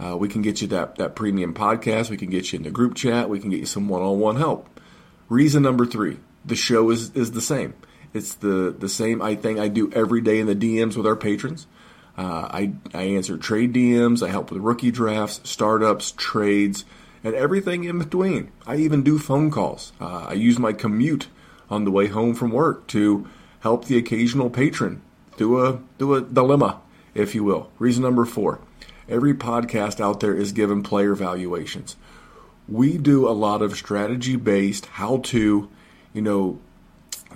uh, 0.03 0.15
we 0.17 0.27
can 0.27 0.41
get 0.41 0.61
you 0.61 0.67
that 0.69 0.95
that 0.95 1.15
premium 1.15 1.53
podcast. 1.53 2.09
We 2.09 2.17
can 2.17 2.29
get 2.29 2.51
you 2.51 2.57
in 2.57 2.63
the 2.63 2.71
group 2.71 2.95
chat. 2.95 3.29
We 3.29 3.39
can 3.39 3.49
get 3.49 3.59
you 3.59 3.65
some 3.65 3.89
one-on-one 3.89 4.37
help. 4.37 4.79
Reason 5.27 5.61
number 5.61 5.85
three: 5.85 6.17
the 6.45 6.55
show 6.55 6.89
is 6.89 7.11
is 7.11 7.31
the 7.31 7.41
same. 7.41 7.73
It's 8.13 8.35
the 8.35 8.75
the 8.77 8.89
same 8.89 9.21
I 9.21 9.35
thing 9.35 9.59
I 9.59 9.67
do 9.67 9.91
every 9.91 10.21
day 10.21 10.39
in 10.39 10.47
the 10.47 10.55
DMs 10.55 10.95
with 10.95 11.05
our 11.05 11.15
patrons. 11.15 11.67
Uh, 12.17 12.47
I 12.51 12.73
I 12.93 13.03
answer 13.03 13.37
trade 13.37 13.73
DMs. 13.73 14.25
I 14.25 14.29
help 14.29 14.51
with 14.51 14.61
rookie 14.61 14.91
drafts, 14.91 15.41
startups, 15.43 16.13
trades 16.17 16.85
and 17.23 17.35
everything 17.35 17.83
in 17.83 17.99
between. 17.99 18.51
I 18.65 18.77
even 18.77 19.03
do 19.03 19.19
phone 19.19 19.51
calls. 19.51 19.91
Uh, 19.99 20.27
I 20.29 20.33
use 20.33 20.59
my 20.59 20.73
commute 20.73 21.27
on 21.69 21.83
the 21.83 21.91
way 21.91 22.07
home 22.07 22.33
from 22.33 22.51
work 22.51 22.87
to 22.87 23.27
help 23.59 23.85
the 23.85 23.97
occasional 23.97 24.49
patron 24.49 25.01
through 25.33 25.65
a 25.65 25.79
through 25.97 26.15
a 26.15 26.21
dilemma, 26.21 26.81
if 27.13 27.35
you 27.35 27.43
will. 27.43 27.71
Reason 27.77 28.03
number 28.03 28.25
four: 28.25 28.59
every 29.09 29.33
podcast 29.33 29.99
out 29.99 30.19
there 30.19 30.35
is 30.35 30.51
given 30.51 30.83
player 30.83 31.15
valuations. 31.15 31.95
We 32.67 32.97
do 32.97 33.27
a 33.27 33.31
lot 33.31 33.61
of 33.61 33.75
strategy 33.75 34.35
based, 34.35 34.85
how 34.85 35.17
to, 35.17 35.69
you 36.13 36.21
know, 36.21 36.59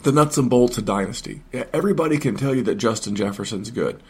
the 0.03 0.11
nuts 0.11 0.37
and 0.37 0.49
bolts 0.49 0.77
of 0.77 0.85
dynasty. 0.85 1.41
Everybody 1.73 2.17
can 2.17 2.35
tell 2.35 2.53
you 2.53 2.63
that 2.63 2.75
Justin 2.75 3.15
Jefferson's 3.15 3.71
good. 3.71 4.01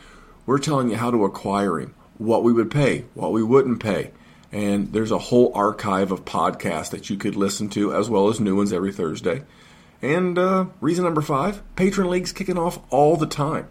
We're 0.46 0.60
telling 0.60 0.89
you 0.89 0.98
how 0.98 1.12
to 1.12 1.24
acquire 1.24 1.79
him, 1.79 1.93
what 2.17 2.43
we 2.43 2.51
would 2.51 2.70
pay, 2.72 3.05
what 3.13 3.32
we 3.32 3.43
wouldn't 3.43 3.82
pay 3.82 4.12
And 4.53 4.93
there's 4.93 5.12
a 5.12 5.17
whole 5.17 5.51
archive 5.55 6.12
of 6.12 6.25
podcasts 6.25 6.91
that 6.91 7.10
you 7.10 7.17
could 7.17 7.36
listen 7.36 7.70
to, 7.70 7.93
as 7.93 8.08
well 8.08 8.29
as 8.29 8.39
new 8.39 8.55
ones 8.55 8.72
every 8.72 8.93
Thursday. 8.93 9.43
And 10.01 10.38
uh, 10.38 10.65
reason 10.79 11.05
number 11.05 11.22
five 11.22 11.63
Patron 11.75 12.10
League's 12.10 12.32
kicking 12.32 12.58
off 12.58 12.79
all 12.91 13.17
the 13.17 13.25
time. 13.25 13.67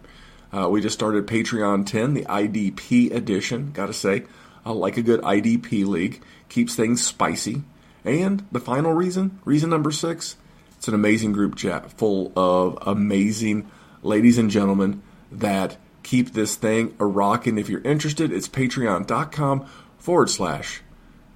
Uh, 0.53 0.69
we 0.69 0.81
just 0.81 0.93
started 0.93 1.25
Patreon 1.25 1.85
10, 1.85 2.13
the 2.13 2.25
IDP 2.25 3.11
edition. 3.11 3.71
Gotta 3.73 3.93
say, 3.93 4.23
I 4.63 4.71
like 4.71 4.97
a 4.97 5.01
good 5.01 5.21
IDP 5.21 5.85
league. 5.85 6.21
Keeps 6.47 6.75
things 6.75 7.03
spicy. 7.03 7.63
And 8.05 8.45
the 8.51 8.59
final 8.59 8.93
reason, 8.93 9.39
reason 9.45 9.69
number 9.69 9.91
six, 9.91 10.37
it's 10.77 10.87
an 10.87 10.93
amazing 10.93 11.31
group 11.31 11.55
chat 11.55 11.91
full 11.91 12.31
of 12.35 12.77
amazing 12.85 13.69
ladies 14.03 14.37
and 14.37 14.51
gentlemen 14.51 15.01
that 15.31 15.77
keep 16.03 16.33
this 16.33 16.55
thing 16.55 16.93
a 16.99 17.05
rocking. 17.05 17.57
If 17.57 17.69
you're 17.69 17.81
interested, 17.81 18.31
it's 18.31 18.47
patreon.com 18.47 19.65
forward 19.97 20.29
slash 20.29 20.81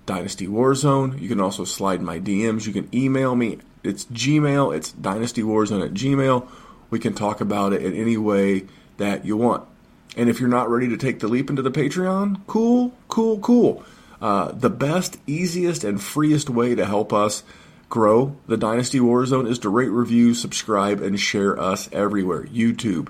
Dynasty 0.06 0.48
Warzone. 0.48 1.20
You 1.20 1.30
can 1.30 1.40
also 1.40 1.64
slide 1.64 2.02
my 2.02 2.20
DMs. 2.20 2.68
You 2.68 2.74
can 2.74 2.94
email 2.94 3.36
me. 3.36 3.60
It's 3.84 4.06
Gmail. 4.06 4.76
It's 4.76 4.92
Dynasty 4.92 5.42
Warzone 5.42 5.86
at 5.86 5.94
Gmail. 5.94 6.48
We 6.90 7.00
can 7.00 7.14
talk 7.14 7.42
about 7.42 7.74
it 7.74 7.84
in 7.84 7.94
any 7.94 8.18
way 8.18 8.66
that 8.98 9.26
you 9.26 9.38
want. 9.38 9.68
And 10.16 10.30
if 10.30 10.40
you're 10.40 10.50
not 10.50 10.70
ready 10.70 10.88
to 10.90 10.98
take 10.98 11.20
the 11.20 11.28
leap 11.28 11.50
into 11.50 11.62
the 11.62 11.72
Patreon, 11.72 12.42
cool, 12.48 12.94
cool, 13.08 13.40
cool. 13.40 13.84
Uh, 14.20 14.52
the 14.52 14.70
best, 14.70 15.18
easiest, 15.28 15.84
and 15.84 16.02
freest 16.02 16.50
way 16.50 16.74
to 16.74 16.86
help 16.86 17.14
us 17.14 17.44
grow 17.90 18.36
the 18.48 18.58
Dynasty 18.58 19.00
Warzone 19.00 19.48
is 19.48 19.60
to 19.60 19.70
rate, 19.70 19.90
review, 19.90 20.34
subscribe, 20.34 21.02
and 21.02 21.20
share 21.20 21.60
us 21.60 21.88
everywhere 21.92 22.44
YouTube, 22.46 23.10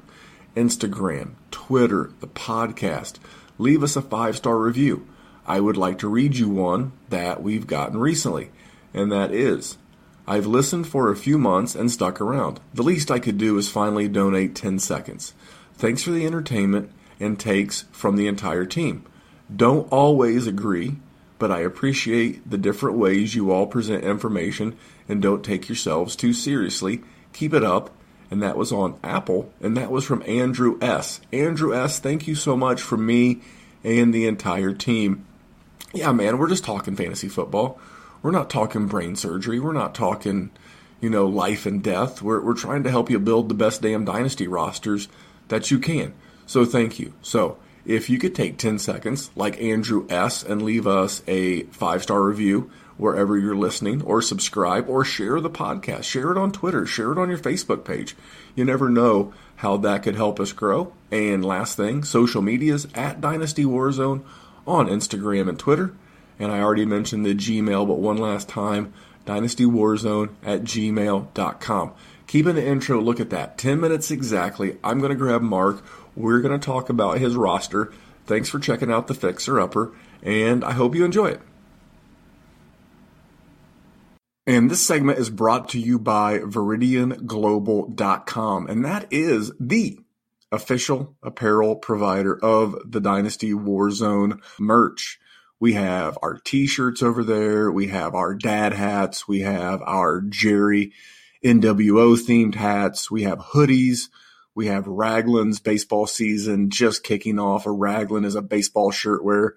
Instagram, 0.56 1.32
Twitter, 1.50 2.12
the 2.20 2.28
podcast. 2.28 3.16
Leave 3.58 3.84
us 3.84 3.96
a 3.96 4.02
five 4.02 4.38
star 4.38 4.58
review. 4.58 5.08
I 5.46 5.62
would 5.62 5.78
like 5.78 6.00
to 6.00 6.10
read 6.10 6.36
you 6.36 6.50
one 6.50 6.92
that 7.10 7.42
we've 7.42 7.66
gotten 7.66 8.00
recently, 8.00 8.52
and 8.94 9.12
that 9.12 9.32
is 9.32 9.78
I've 10.28 10.46
listened 10.46 10.88
for 10.88 11.10
a 11.10 11.16
few 11.16 11.38
months 11.38 11.74
and 11.74 11.90
stuck 11.90 12.20
around. 12.20 12.60
The 12.74 12.84
least 12.84 13.10
I 13.10 13.20
could 13.20 13.38
do 13.38 13.58
is 13.58 13.70
finally 13.70 14.10
donate 14.10 14.56
10 14.56 14.80
seconds. 14.80 15.34
Thanks 15.78 16.04
for 16.04 16.12
the 16.12 16.26
entertainment 16.26 16.92
and 17.20 17.40
takes 17.40 17.84
from 17.92 18.16
the 18.16 18.28
entire 18.28 18.66
team. 18.66 19.06
Don't 19.54 19.92
always 19.92 20.48
agree, 20.48 20.98
but 21.40 21.52
I 21.52 21.60
appreciate 21.60 22.50
the 22.50 22.58
different 22.58 22.98
ways 22.98 23.36
you 23.36 23.52
all 23.52 23.68
present 23.68 24.04
information 24.04 24.76
and 25.08 25.22
don't 25.22 25.46
take 25.46 25.70
yourselves 25.70 26.16
too 26.16 26.34
seriously. 26.34 27.02
Keep 27.34 27.54
it 27.54 27.64
up. 27.64 27.92
And 28.30 28.44
that 28.44 28.58
was 28.58 28.74
on 28.74 29.00
Apple, 29.06 29.54
and 29.62 29.78
that 29.78 29.90
was 29.90 30.04
from 30.04 30.22
Andrew 30.28 30.78
S. 30.82 31.22
Andrew 31.32 31.74
S., 31.74 32.00
thank 32.00 32.28
you 32.28 32.36
so 32.36 32.58
much 32.58 32.82
from 32.82 33.06
me 33.06 33.42
and 33.86 34.14
the 34.14 34.28
entire 34.28 34.74
team. 34.74 35.26
Yeah, 35.94 36.12
man, 36.12 36.38
we're 36.38 36.50
just 36.50 36.66
talking 36.66 36.98
fantasy 36.98 37.30
football. 37.30 37.80
We're 38.22 38.32
not 38.32 38.50
talking 38.50 38.88
brain 38.88 39.16
surgery. 39.16 39.62
We're 39.62 39.72
not 39.72 39.96
talking, 39.96 40.50
you 41.00 41.10
know, 41.10 41.26
life 41.26 41.66
and 41.66 41.82
death. 41.82 42.22
We're, 42.22 42.42
we're 42.42 42.54
trying 42.54 42.84
to 42.84 42.92
help 42.92 43.10
you 43.10 43.18
build 43.18 43.48
the 43.48 43.56
best 43.56 43.82
damn 43.82 44.04
dynasty 44.04 44.46
rosters 44.46 45.08
that 45.50 45.72
you 45.72 45.80
can. 45.80 46.14
So 46.46 46.66
thank 46.66 47.00
you. 47.00 47.14
So 47.22 47.58
if 47.86 48.10
you 48.10 48.20
could 48.20 48.36
take 48.36 48.58
10 48.58 48.80
seconds, 48.80 49.32
like 49.36 49.62
Andrew 49.62 50.06
S., 50.10 50.44
and 50.44 50.62
leave 50.62 50.88
us 50.88 51.24
a 51.28 51.64
five 51.64 52.04
star 52.04 52.22
review 52.22 52.72
wherever 52.98 53.38
you're 53.38 53.56
listening, 53.56 54.02
or 54.02 54.22
subscribe, 54.22 54.90
or 54.90 55.06
share 55.06 55.40
the 55.40 55.50
podcast. 55.50 56.04
Share 56.04 56.32
it 56.32 56.38
on 56.38 56.52
Twitter, 56.52 56.86
share 56.86 57.12
it 57.12 57.18
on 57.18 57.30
your 57.30 57.38
Facebook 57.38 57.86
page. 57.86 58.16
You 58.56 58.66
never 58.66 58.90
know 58.90 59.34
how 59.58 59.78
that 59.78 60.04
could 60.04 60.16
help 60.16 60.40
us 60.40 60.52
grow. 60.52 60.94
And 61.12 61.46
last 61.46 61.78
thing, 61.78 62.04
social 62.04 62.42
medias 62.42 62.88
at 62.96 63.22
Dynasty 63.22 63.66
Warzone 63.66 64.24
on 64.66 64.88
Instagram 64.88 65.48
and 65.48 65.60
Twitter. 65.60 65.94
And 66.40 66.52
I 66.52 66.60
already 66.60 66.86
mentioned 66.86 67.26
the 67.26 67.36
Gmail, 67.36 67.88
but 67.88 68.00
one 68.00 68.18
last 68.18 68.50
time, 68.50 68.94
dynastywarzone 69.26 70.30
at 70.44 70.64
gmail.com. 70.64 71.94
Keeping 72.28 72.56
the 72.56 72.66
intro, 72.66 73.02
look 73.02 73.20
at 73.20 73.30
that. 73.30 73.58
10 73.58 73.80
minutes 73.80 74.12
exactly. 74.12 74.78
I'm 74.84 75.00
going 75.00 75.12
to 75.12 75.16
grab 75.16 75.42
Mark 75.42 75.84
we're 76.18 76.42
going 76.42 76.60
to 76.60 76.66
talk 76.66 76.90
about 76.90 77.20
his 77.20 77.36
roster. 77.36 77.94
Thanks 78.26 78.50
for 78.50 78.58
checking 78.60 78.92
out 78.92 79.06
the 79.06 79.14
Fixer 79.14 79.60
Upper, 79.60 79.94
and 80.24 80.66
I 80.66 80.72
hope 80.72 80.96
you 80.96 81.06
enjoy 81.06 81.28
it. 81.28 81.40
And 84.48 84.72
this 84.72 84.84
segment 84.86 85.20
is 85.20 85.30
brought 85.30 85.70
to 85.70 85.80
you 85.80 86.00
by 86.00 86.40
VeridianGlobal.com, 86.40 88.68
and 88.68 88.84
that 88.84 89.06
is 89.12 89.52
the 89.60 90.00
official 90.52 91.16
apparel 91.22 91.76
provider 91.76 92.44
of 92.44 92.76
the 92.84 93.02
Dynasty 93.02 93.52
Warzone 93.52 94.42
merch. 94.60 95.20
We 95.60 95.74
have 95.74 96.18
our 96.24 96.40
t-shirts 96.40 97.04
over 97.04 97.24
there. 97.24 97.72
We 97.72 97.86
have 97.88 98.16
our 98.16 98.34
dad 98.34 98.74
hats. 98.74 99.28
We 99.28 99.42
have 99.42 99.84
our 99.84 100.22
Jerry 100.22 100.94
NWO 101.48 102.18
themed 102.18 102.56
hats. 102.56 103.10
We 103.10 103.24
have 103.24 103.40
hoodies. 103.40 104.10
We 104.54 104.68
have 104.68 104.86
Raglan's 104.86 105.62
baseball 105.62 106.06
season 106.06 106.70
just 106.70 107.06
kicking 107.06 107.40
off. 107.40 107.66
A 107.66 107.72
Raglan 107.72 108.26
is 108.26 108.36
a 108.36 108.42
baseball 108.42 108.92
shirt 108.92 109.24
where 109.24 109.56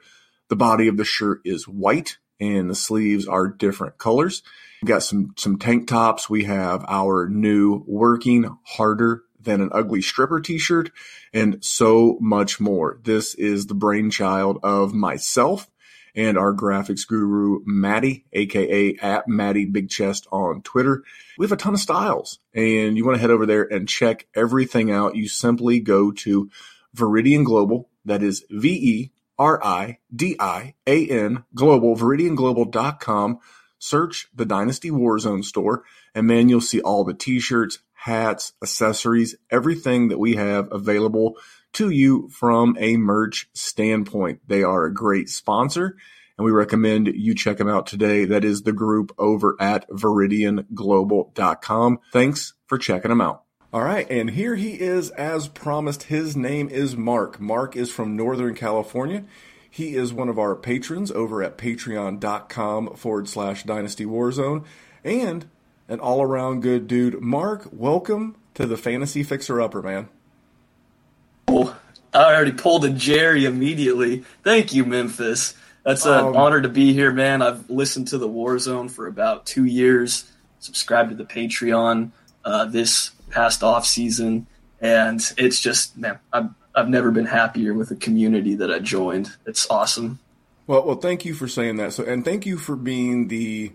the 0.49 0.55
body 0.55 0.87
of 0.87 0.97
the 0.97 1.05
shirt 1.05 1.41
is 1.45 1.67
white 1.67 2.19
and 2.39 2.71
the 2.71 2.77
sleeves 2.77 3.27
are 3.27 3.49
different 3.49 3.99
colors. 3.99 4.45
We've 4.81 4.89
got 4.89 5.03
some 5.03 5.35
some 5.37 5.59
tank 5.59 5.89
tops. 5.89 6.31
We 6.31 6.45
have 6.45 6.85
our 6.87 7.29
new 7.29 7.83
working 7.89 8.57
harder 8.63 9.25
than 9.41 9.61
an 9.61 9.71
ugly 9.73 10.01
stripper 10.01 10.41
t-shirt 10.41 10.93
and 11.33 11.65
so 11.65 12.19
much 12.21 12.61
more. 12.61 13.01
This 13.03 13.35
is 13.35 13.67
the 13.67 13.75
brainchild 13.75 14.61
of 14.63 14.95
myself 14.95 15.69
and 16.14 16.38
our 16.38 16.55
graphics 16.55 17.07
guru, 17.07 17.61
Maddie, 17.64 18.25
aka 18.33 18.97
at 18.97 19.29
Maddie 19.29 19.67
Big 19.67 19.88
Chest 19.88 20.26
on 20.31 20.62
Twitter. 20.62 21.02
We 21.38 21.45
have 21.45 21.52
a 21.52 21.57
ton 21.57 21.75
of 21.75 21.81
styles 21.81 22.38
and 22.55 22.97
you 22.97 23.05
want 23.05 23.17
to 23.17 23.21
head 23.21 23.31
over 23.31 23.47
there 23.47 23.64
and 23.64 23.88
check 23.88 24.26
everything 24.35 24.90
out. 24.90 25.17
You 25.17 25.29
simply 25.29 25.81
go 25.81 26.11
to 26.12 26.50
Veridian 26.97 27.45
Global. 27.45 27.88
That 28.05 28.23
is 28.23 28.45
V 28.50 28.69
E 28.69 29.12
R 29.38 29.62
I 29.64 29.99
D 30.14 30.37
I 30.38 30.75
A 30.87 31.07
N 31.09 31.45
Global, 31.55 31.97
VeridianGlobal.com. 31.97 33.38
Search 33.79 34.29
the 34.35 34.45
Dynasty 34.45 34.90
Warzone 34.90 35.45
store 35.45 35.85
and 36.14 36.26
man, 36.26 36.49
you'll 36.49 36.61
see 36.61 36.81
all 36.81 37.05
the 37.05 37.14
t-shirts, 37.14 37.79
hats, 37.93 38.52
accessories, 38.62 39.37
everything 39.50 40.09
that 40.09 40.19
we 40.19 40.37
have 40.37 40.69
available 40.73 41.37
to 41.75 41.91
you 41.91 42.29
from 42.29 42.77
a 42.79 42.97
merch 42.97 43.49
standpoint. 43.53 44.41
They 44.47 44.62
are 44.62 44.85
a 44.85 44.95
great 44.95 45.29
sponsor 45.29 45.97
and 46.41 46.47
we 46.47 46.53
recommend 46.53 47.09
you 47.09 47.35
check 47.35 47.59
them 47.59 47.69
out 47.69 47.87
today. 47.87 48.25
That 48.25 48.47
is 48.47 48.62
the 48.62 48.73
group 48.73 49.15
over 49.19 49.57
at 49.61 49.87
veridianglobal.com. 49.91 51.99
Thanks 52.15 52.55
for 52.67 52.79
checking 52.79 53.11
them 53.11 53.21
out. 53.21 53.43
All 53.75 53.83
right, 53.83 54.11
and 54.11 54.31
here 54.31 54.57
he 54.57 54.81
is 54.81 55.11
as 55.11 55.49
promised. 55.49 56.05
His 56.05 56.39
name 56.39 56.71
is 56.71 56.97
Mark. 56.97 57.41
Mark 57.41 57.77
is 57.77 57.93
from 57.93 58.17
Northern 58.17 58.55
California. 58.55 59.25
He 59.71 59.95
is 59.95 60.15
one 60.15 60.31
of 60.31 60.39
our 60.39 60.57
patrons 60.57 61.12
over 61.12 61.43
at 61.43 61.59
patreon.com 61.59 62.97
forward 62.97 63.29
slash 63.29 63.65
dynasty 63.65 64.07
warzone 64.07 64.65
and 65.05 65.45
an 65.89 66.00
all 66.00 66.23
around 66.23 66.62
good 66.62 66.89
dude. 66.89 67.21
Mark, 67.21 67.69
welcome 67.71 68.35
to 68.55 68.65
the 68.65 68.79
Fantasy 68.79 69.23
Fixer 69.23 69.61
Upper, 69.61 69.83
man. 69.83 70.09
I 72.12 72.35
already 72.35 72.52
pulled 72.52 72.85
a 72.85 72.90
Jerry 72.90 73.45
immediately. 73.45 74.25
Thank 74.43 74.73
you, 74.75 74.85
Memphis. 74.85 75.55
That's 75.85 76.05
an 76.07 76.12
um, 76.12 76.37
honor 76.37 76.61
to 76.61 76.69
be 76.69 76.93
here, 76.93 77.12
man. 77.12 77.40
I've 77.40 77.69
listened 77.71 78.09
to 78.09 78.19
the 78.19 78.29
Warzone 78.29 78.90
for 78.90 79.07
about 79.07 79.47
two 79.47 79.64
years, 79.64 80.31
subscribed 80.59 81.11
to 81.11 81.17
the 81.17 81.25
Patreon 81.25 82.11
uh, 82.45 82.67
this 82.67 83.12
past 83.31 83.62
off 83.62 83.87
season, 83.87 84.47
and 84.81 85.21
it's 85.38 85.61
just, 85.61 85.97
man, 85.97 86.19
I've, 86.33 86.50
I've 86.75 86.88
never 86.88 87.11
been 87.11 87.26
happier 87.26 87.73
with 87.75 87.88
the 87.88 87.97
community 87.97 88.55
that 88.57 88.71
I 88.71 88.79
joined. 88.81 89.37
It's 89.47 89.69
awesome. 89.71 90.19
Well, 90.67 90.85
well, 90.85 90.97
thank 90.97 91.25
you 91.25 91.35
for 91.35 91.49
saying 91.49 91.76
that. 91.76 91.93
So, 91.93 92.05
and 92.05 92.25
thank 92.25 92.47
you 92.47 92.59
for 92.59 92.76
being 92.76 93.29
the 93.29 93.73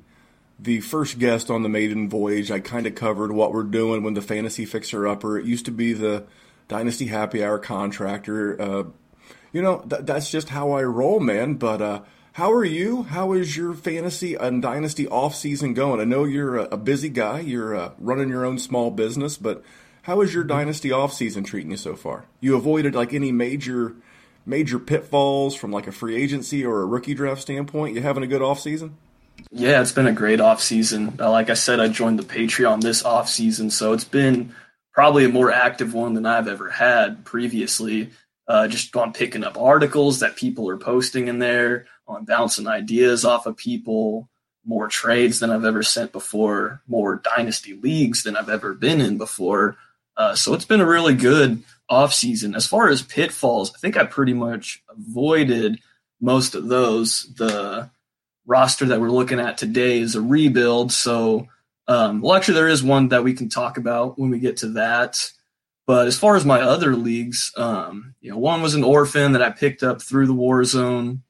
the 0.57 0.79
first 0.79 1.19
guest 1.19 1.49
on 1.49 1.63
the 1.63 1.69
maiden 1.69 2.07
voyage. 2.07 2.49
I 2.49 2.61
kind 2.61 2.87
of 2.87 2.95
covered 2.95 3.33
what 3.33 3.51
we're 3.51 3.63
doing 3.63 4.03
when 4.03 4.13
the 4.13 4.21
fantasy 4.21 4.63
fixer 4.63 5.05
upper. 5.05 5.37
It 5.37 5.45
used 5.45 5.65
to 5.65 5.71
be 5.71 5.91
the 5.91 6.23
Dynasty 6.67 7.07
Happy 7.07 7.43
Hour 7.43 7.59
contractor. 7.59 8.61
Uh, 8.61 8.83
you 9.51 9.61
know, 9.61 9.79
th- 9.89 10.03
that's 10.03 10.29
just 10.29 10.49
how 10.49 10.71
I 10.71 10.83
roll, 10.83 11.19
man. 11.19 11.55
But 11.55 11.81
uh, 11.81 12.01
how 12.33 12.51
are 12.51 12.65
you? 12.65 13.03
How 13.03 13.33
is 13.33 13.55
your 13.55 13.73
fantasy 13.73 14.35
and 14.35 14.61
Dynasty 14.61 15.07
off 15.07 15.35
season 15.35 15.73
going? 15.73 16.01
I 16.01 16.03
know 16.03 16.25
you're 16.25 16.57
a, 16.57 16.63
a 16.63 16.77
busy 16.77 17.09
guy. 17.09 17.39
You're 17.39 17.75
uh, 17.75 17.91
running 17.97 18.29
your 18.29 18.45
own 18.45 18.59
small 18.59 18.91
business, 18.91 19.37
but 19.37 19.63
how 20.03 20.21
is 20.21 20.33
your 20.33 20.43
Dynasty 20.43 20.91
off 20.91 21.13
season 21.13 21.43
treating 21.43 21.71
you 21.71 21.77
so 21.77 21.95
far? 21.95 22.25
You 22.39 22.55
avoided 22.55 22.93
like 22.93 23.13
any 23.13 23.31
major 23.31 23.95
major 24.45 24.77
pitfalls 24.77 25.55
from 25.55 25.71
like 25.71 25.87
a 25.87 25.91
free 25.91 26.15
agency 26.15 26.63
or 26.65 26.81
a 26.81 26.85
rookie 26.85 27.13
draft 27.13 27.41
standpoint? 27.41 27.95
You 27.95 28.01
having 28.01 28.23
a 28.23 28.27
good 28.27 28.41
off 28.41 28.59
season? 28.59 28.97
Yeah, 29.51 29.81
it's 29.81 29.91
been 29.91 30.07
a 30.07 30.13
great 30.13 30.41
off 30.41 30.61
season. 30.61 31.17
Uh, 31.19 31.31
like 31.31 31.49
I 31.49 31.55
said, 31.55 31.79
I 31.79 31.87
joined 31.87 32.19
the 32.19 32.23
Patreon 32.23 32.81
this 32.81 33.03
off 33.03 33.29
season, 33.29 33.69
so 33.69 33.93
it's 33.93 34.03
been 34.03 34.53
probably 34.95 35.25
a 35.25 35.29
more 35.29 35.51
active 35.51 35.93
one 35.93 36.13
than 36.15 36.25
I've 36.25 36.47
ever 36.47 36.69
had 36.69 37.25
previously. 37.25 38.09
uh, 38.47 38.67
just 38.67 38.95
on 38.95 39.13
picking 39.13 39.43
up 39.43 39.57
articles 39.57 40.19
that 40.19 40.35
people 40.35 40.69
are 40.69 40.77
posting 40.77 41.27
in 41.27 41.39
there, 41.39 41.85
on 42.07 42.25
bouncing 42.25 42.67
ideas 42.67 43.25
off 43.25 43.45
of 43.45 43.57
people, 43.57 44.29
more 44.63 44.87
trades 44.87 45.39
than 45.39 45.51
I've 45.51 45.65
ever 45.65 45.83
sent 45.83 46.11
before, 46.11 46.81
more 46.87 47.21
dynasty 47.35 47.73
leagues 47.73 48.23
than 48.23 48.35
I've 48.35 48.49
ever 48.49 48.73
been 48.73 49.01
in 49.01 49.17
before. 49.17 49.77
Uh, 50.17 50.35
so 50.35 50.53
it's 50.53 50.65
been 50.65 50.81
a 50.81 50.85
really 50.85 51.13
good 51.13 51.63
off 51.89 52.13
season. 52.13 52.55
As 52.55 52.67
far 52.67 52.89
as 52.89 53.01
pitfalls, 53.01 53.73
I 53.75 53.79
think 53.79 53.97
I 53.97 54.05
pretty 54.05 54.33
much 54.33 54.83
avoided 54.89 55.79
most 56.21 56.55
of 56.55 56.67
those. 56.67 57.33
The 57.35 57.89
roster 58.45 58.85
that 58.85 59.01
we're 59.01 59.09
looking 59.09 59.39
at 59.39 59.57
today 59.57 59.99
is 59.99 60.15
a 60.15 60.21
rebuild, 60.21 60.91
so 60.91 61.47
um, 61.87 62.21
well, 62.21 62.35
actually, 62.35 62.55
there 62.55 62.67
is 62.67 62.83
one 62.83 63.09
that 63.09 63.23
we 63.23 63.33
can 63.33 63.49
talk 63.49 63.77
about 63.77 64.17
when 64.17 64.29
we 64.29 64.39
get 64.39 64.57
to 64.57 64.69
that. 64.69 65.17
But 65.87 66.07
as 66.07 66.17
far 66.17 66.35
as 66.35 66.45
my 66.45 66.61
other 66.61 66.95
leagues, 66.95 67.51
um, 67.57 68.15
you 68.19 68.31
know, 68.31 68.37
one 68.37 68.61
was 68.63 68.73
an 68.73 68.83
orphan 68.83 69.33
that 69.33 69.43
I 69.43 69.51
picked 69.51 69.83
up 69.83 70.01
through 70.01 70.25
the 70.25 70.33
war 70.33 70.63
zone, 70.63 71.21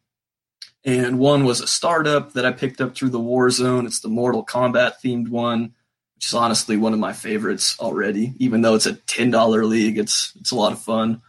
and 0.85 1.19
one 1.19 1.43
was 1.43 1.59
a 1.59 1.67
startup 1.67 2.33
that 2.33 2.45
I 2.45 2.51
picked 2.51 2.79
up 2.79 2.95
through 2.95 3.09
the 3.09 3.19
war 3.19 3.49
zone. 3.49 3.85
It's 3.85 3.99
the 3.99 4.07
Mortal 4.07 4.45
Kombat 4.45 4.93
themed 5.03 5.27
one, 5.27 5.73
which 6.15 6.27
is 6.27 6.33
honestly 6.33 6.77
one 6.77 6.93
of 6.93 6.99
my 6.99 7.11
favorites 7.11 7.77
already. 7.79 8.33
Even 8.37 8.61
though 8.61 8.75
it's 8.75 8.85
a 8.85 8.93
ten 8.93 9.29
dollar 9.29 9.65
league, 9.65 9.97
it's 9.97 10.31
it's 10.39 10.51
a 10.51 10.55
lot 10.55 10.71
of 10.71 10.79
fun. 10.81 11.21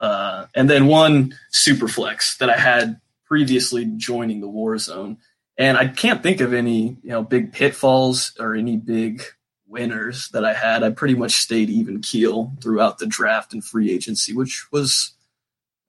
Uh, 0.00 0.46
and 0.54 0.68
then 0.68 0.86
one 0.86 1.36
Superflex 1.52 2.38
that 2.38 2.48
I 2.48 2.56
had 2.56 3.00
previously 3.26 3.84
joining 3.84 4.40
the 4.40 4.48
war 4.48 4.76
zone, 4.78 5.18
and 5.58 5.76
I 5.76 5.88
can't 5.88 6.22
think 6.22 6.40
of 6.40 6.52
any 6.52 6.96
you 7.02 7.10
know 7.10 7.22
big 7.22 7.52
pitfalls 7.52 8.32
or 8.38 8.54
any 8.54 8.76
big 8.76 9.22
winners 9.66 10.28
that 10.28 10.44
I 10.44 10.52
had. 10.52 10.82
I 10.82 10.90
pretty 10.90 11.14
much 11.14 11.32
stayed 11.32 11.70
even 11.70 12.00
keel 12.00 12.52
throughout 12.60 12.98
the 12.98 13.06
draft 13.06 13.52
and 13.52 13.64
free 13.64 13.90
agency, 13.90 14.32
which 14.32 14.70
was 14.70 15.12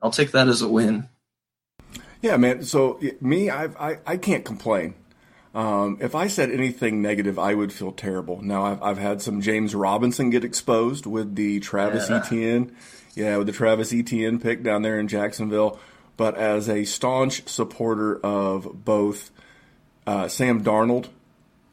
I'll 0.02 0.12
take 0.12 0.32
that 0.32 0.48
as 0.48 0.62
a 0.62 0.68
win. 0.68 1.10
Yeah, 2.22 2.38
man. 2.38 2.64
So 2.64 3.00
me, 3.22 3.50
I've, 3.50 3.76
I 3.78 4.00
I 4.06 4.18
can't 4.18 4.46
complain. 4.46 4.96
Um, 5.54 6.00
if 6.02 6.16
I 6.16 6.28
said 6.28 6.50
anything 6.50 7.02
negative, 7.02 7.38
I 7.38 7.54
would 7.54 7.72
feel 7.72 7.92
terrible. 7.92 8.42
Now 8.42 8.64
I've 8.64 8.82
I've 8.82 8.98
had 8.98 9.22
some 9.22 9.42
James 9.42 9.76
Robinson 9.76 10.30
get 10.30 10.44
exposed 10.44 11.06
with 11.06 11.36
the 11.36 11.60
Travis 11.60 12.10
yeah. 12.10 12.18
Etienne, 12.18 12.76
yeah, 13.14 13.38
with 13.38 13.48
the 13.48 13.54
Travis 13.54 13.94
Etienne 13.94 14.40
pick 14.40 14.64
down 14.64 14.82
there 14.82 15.00
in 15.00 15.08
Jacksonville. 15.08 15.80
But 16.16 16.36
as 16.38 16.70
a 16.70 16.86
staunch 16.86 17.48
supporter 17.50 18.20
of 18.24 18.86
both 18.86 19.32
uh, 20.06 20.28
Sam 20.28 20.64
Darnold 20.64 21.08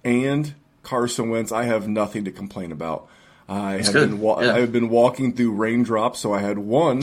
and 0.05 0.55
Carson 0.83 1.31
Wentz, 1.31 1.53
I 1.53 1.65
have 1.65 1.89
nothing 1.89 2.25
to 2.25 2.33
complain 2.33 2.73
about. 2.73 3.09
I 3.49 3.77
That's 3.77 3.89
have 3.89 3.95
good. 3.95 4.11
been 4.11 4.21
wa- 4.21 4.41
yeah. 4.41 4.55
I 4.55 4.61
have 4.61 4.73
been 4.73 4.89
walking 4.89 5.33
through 5.35 5.53
raindrops, 5.53 6.21
so 6.21 6.33
I 6.33 6.41
had 6.41 6.59
one 6.59 7.03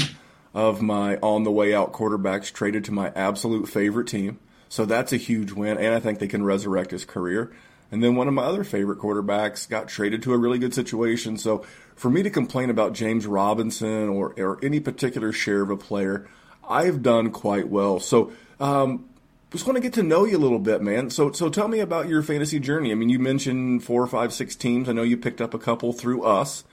of 0.54 0.82
my 0.82 1.18
on 1.18 1.44
the 1.44 1.52
way 1.52 1.74
out 1.74 1.94
quarterbacks 1.94 2.52
traded 2.52 2.86
to 2.86 2.92
my 2.92 3.12
absolute 3.16 3.68
favorite 3.68 4.08
team. 4.08 4.40
So 4.70 4.86
that's 4.86 5.14
a 5.14 5.18
huge 5.18 5.52
win, 5.52 5.78
and 5.78 5.94
I 5.94 6.00
think 6.00 6.20
they 6.20 6.28
can 6.28 6.44
resurrect 6.44 6.92
his 6.92 7.06
career. 7.06 7.52
And 7.92 8.04
then 8.04 8.16
one 8.16 8.28
of 8.28 8.34
my 8.34 8.44
other 8.44 8.64
favorite 8.66 9.00
quarterbacks 9.00 9.68
got 9.70 9.88
traded 9.88 10.24
to 10.24 10.34
a 10.34 10.38
really 10.38 10.60
good 10.60 10.74
situation. 10.74 11.38
So 11.38 11.66
for 11.96 12.10
me 12.10 12.22
to 12.24 12.30
complain 12.30 12.70
about 12.70 12.94
James 12.94 13.26
Robinson 13.26 14.10
or, 14.10 14.34
or 14.38 14.60
any 14.62 14.80
particular 14.82 15.32
share 15.32 15.62
of 15.62 15.70
a 15.70 15.78
player, 15.78 16.28
I've 16.68 17.02
done 17.02 17.32
quite 17.32 17.70
well. 17.70 18.00
So 18.02 18.34
um, 18.60 19.06
just 19.52 19.66
want 19.66 19.78
to 19.78 19.82
get 19.82 19.94
to 19.94 20.04
know 20.04 20.26
you 20.26 20.38
a 20.38 20.40
little 20.40 20.60
bit, 20.60 20.82
man. 20.82 21.10
So, 21.10 21.32
so 21.32 21.50
tell 21.50 21.68
me 21.68 21.80
about 21.80 22.10
your 22.10 22.22
fantasy 22.22 22.60
journey. 22.60 22.92
I 22.92 22.96
mean, 22.96 23.10
you 23.10 23.20
mentioned 23.20 23.84
four, 23.84 24.06
five, 24.08 24.34
six 24.34 24.56
teams. 24.56 24.90
I 24.90 24.92
know 24.92 25.04
you 25.04 25.18
picked 25.18 25.42
up 25.42 25.54
a 25.54 25.60
couple 25.60 25.94
through 25.94 26.24
us, 26.24 26.66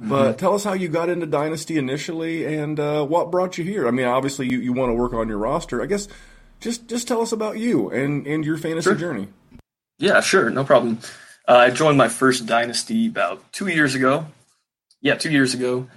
but 0.00 0.22
mm-hmm. 0.22 0.36
tell 0.36 0.54
us 0.54 0.64
how 0.64 0.72
you 0.72 0.88
got 0.88 1.10
into 1.10 1.26
Dynasty 1.26 1.76
initially 1.76 2.46
and 2.46 2.80
uh, 2.80 3.04
what 3.04 3.30
brought 3.30 3.58
you 3.58 3.64
here. 3.64 3.86
I 3.86 3.90
mean, 3.90 4.06
obviously 4.06 4.48
you, 4.50 4.58
you 4.58 4.72
want 4.72 4.90
to 4.90 4.94
work 4.94 5.12
on 5.12 5.28
your 5.28 5.38
roster. 5.38 5.82
I 5.82 5.86
guess 5.86 6.08
just 6.60 6.88
just 6.88 7.06
tell 7.06 7.20
us 7.20 7.32
about 7.32 7.58
you 7.58 7.90
and 7.90 8.26
and 8.26 8.44
your 8.44 8.56
fantasy 8.56 8.84
sure. 8.84 8.94
journey. 8.94 9.28
Yeah, 9.98 10.20
sure, 10.20 10.48
no 10.48 10.64
problem. 10.64 10.98
Uh, 11.46 11.56
I 11.56 11.70
joined 11.70 11.98
my 11.98 12.08
first 12.08 12.46
Dynasty 12.46 13.08
about 13.08 13.52
two 13.52 13.66
years 13.66 13.94
ago. 13.94 14.26
Yeah, 15.00 15.16
two 15.16 15.30
years 15.30 15.54
ago, 15.54 15.88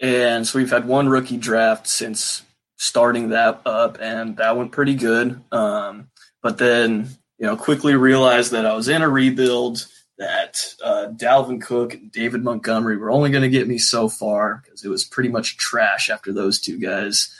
and 0.00 0.46
so 0.46 0.58
we've 0.58 0.70
had 0.70 0.86
one 0.86 1.08
rookie 1.08 1.36
draft 1.36 1.88
since 1.88 2.42
starting 2.82 3.28
that 3.28 3.60
up, 3.64 3.98
and 4.00 4.36
that 4.38 4.56
went 4.56 4.72
pretty 4.72 4.96
good. 4.96 5.40
Um, 5.52 6.10
but 6.42 6.58
then, 6.58 7.08
you 7.38 7.46
know, 7.46 7.56
quickly 7.56 7.94
realized 7.94 8.50
that 8.50 8.66
I 8.66 8.74
was 8.74 8.88
in 8.88 9.02
a 9.02 9.08
rebuild. 9.08 9.86
That 10.18 10.74
uh, 10.84 11.06
Dalvin 11.16 11.62
Cook 11.62 11.94
and 11.94 12.10
David 12.10 12.42
Montgomery 12.42 12.96
were 12.96 13.10
only 13.10 13.30
going 13.30 13.42
to 13.42 13.48
get 13.48 13.68
me 13.68 13.78
so 13.78 14.08
far 14.08 14.62
because 14.64 14.84
it 14.84 14.88
was 14.88 15.04
pretty 15.04 15.28
much 15.28 15.56
trash 15.56 16.10
after 16.10 16.32
those 16.32 16.60
two 16.60 16.78
guys. 16.78 17.32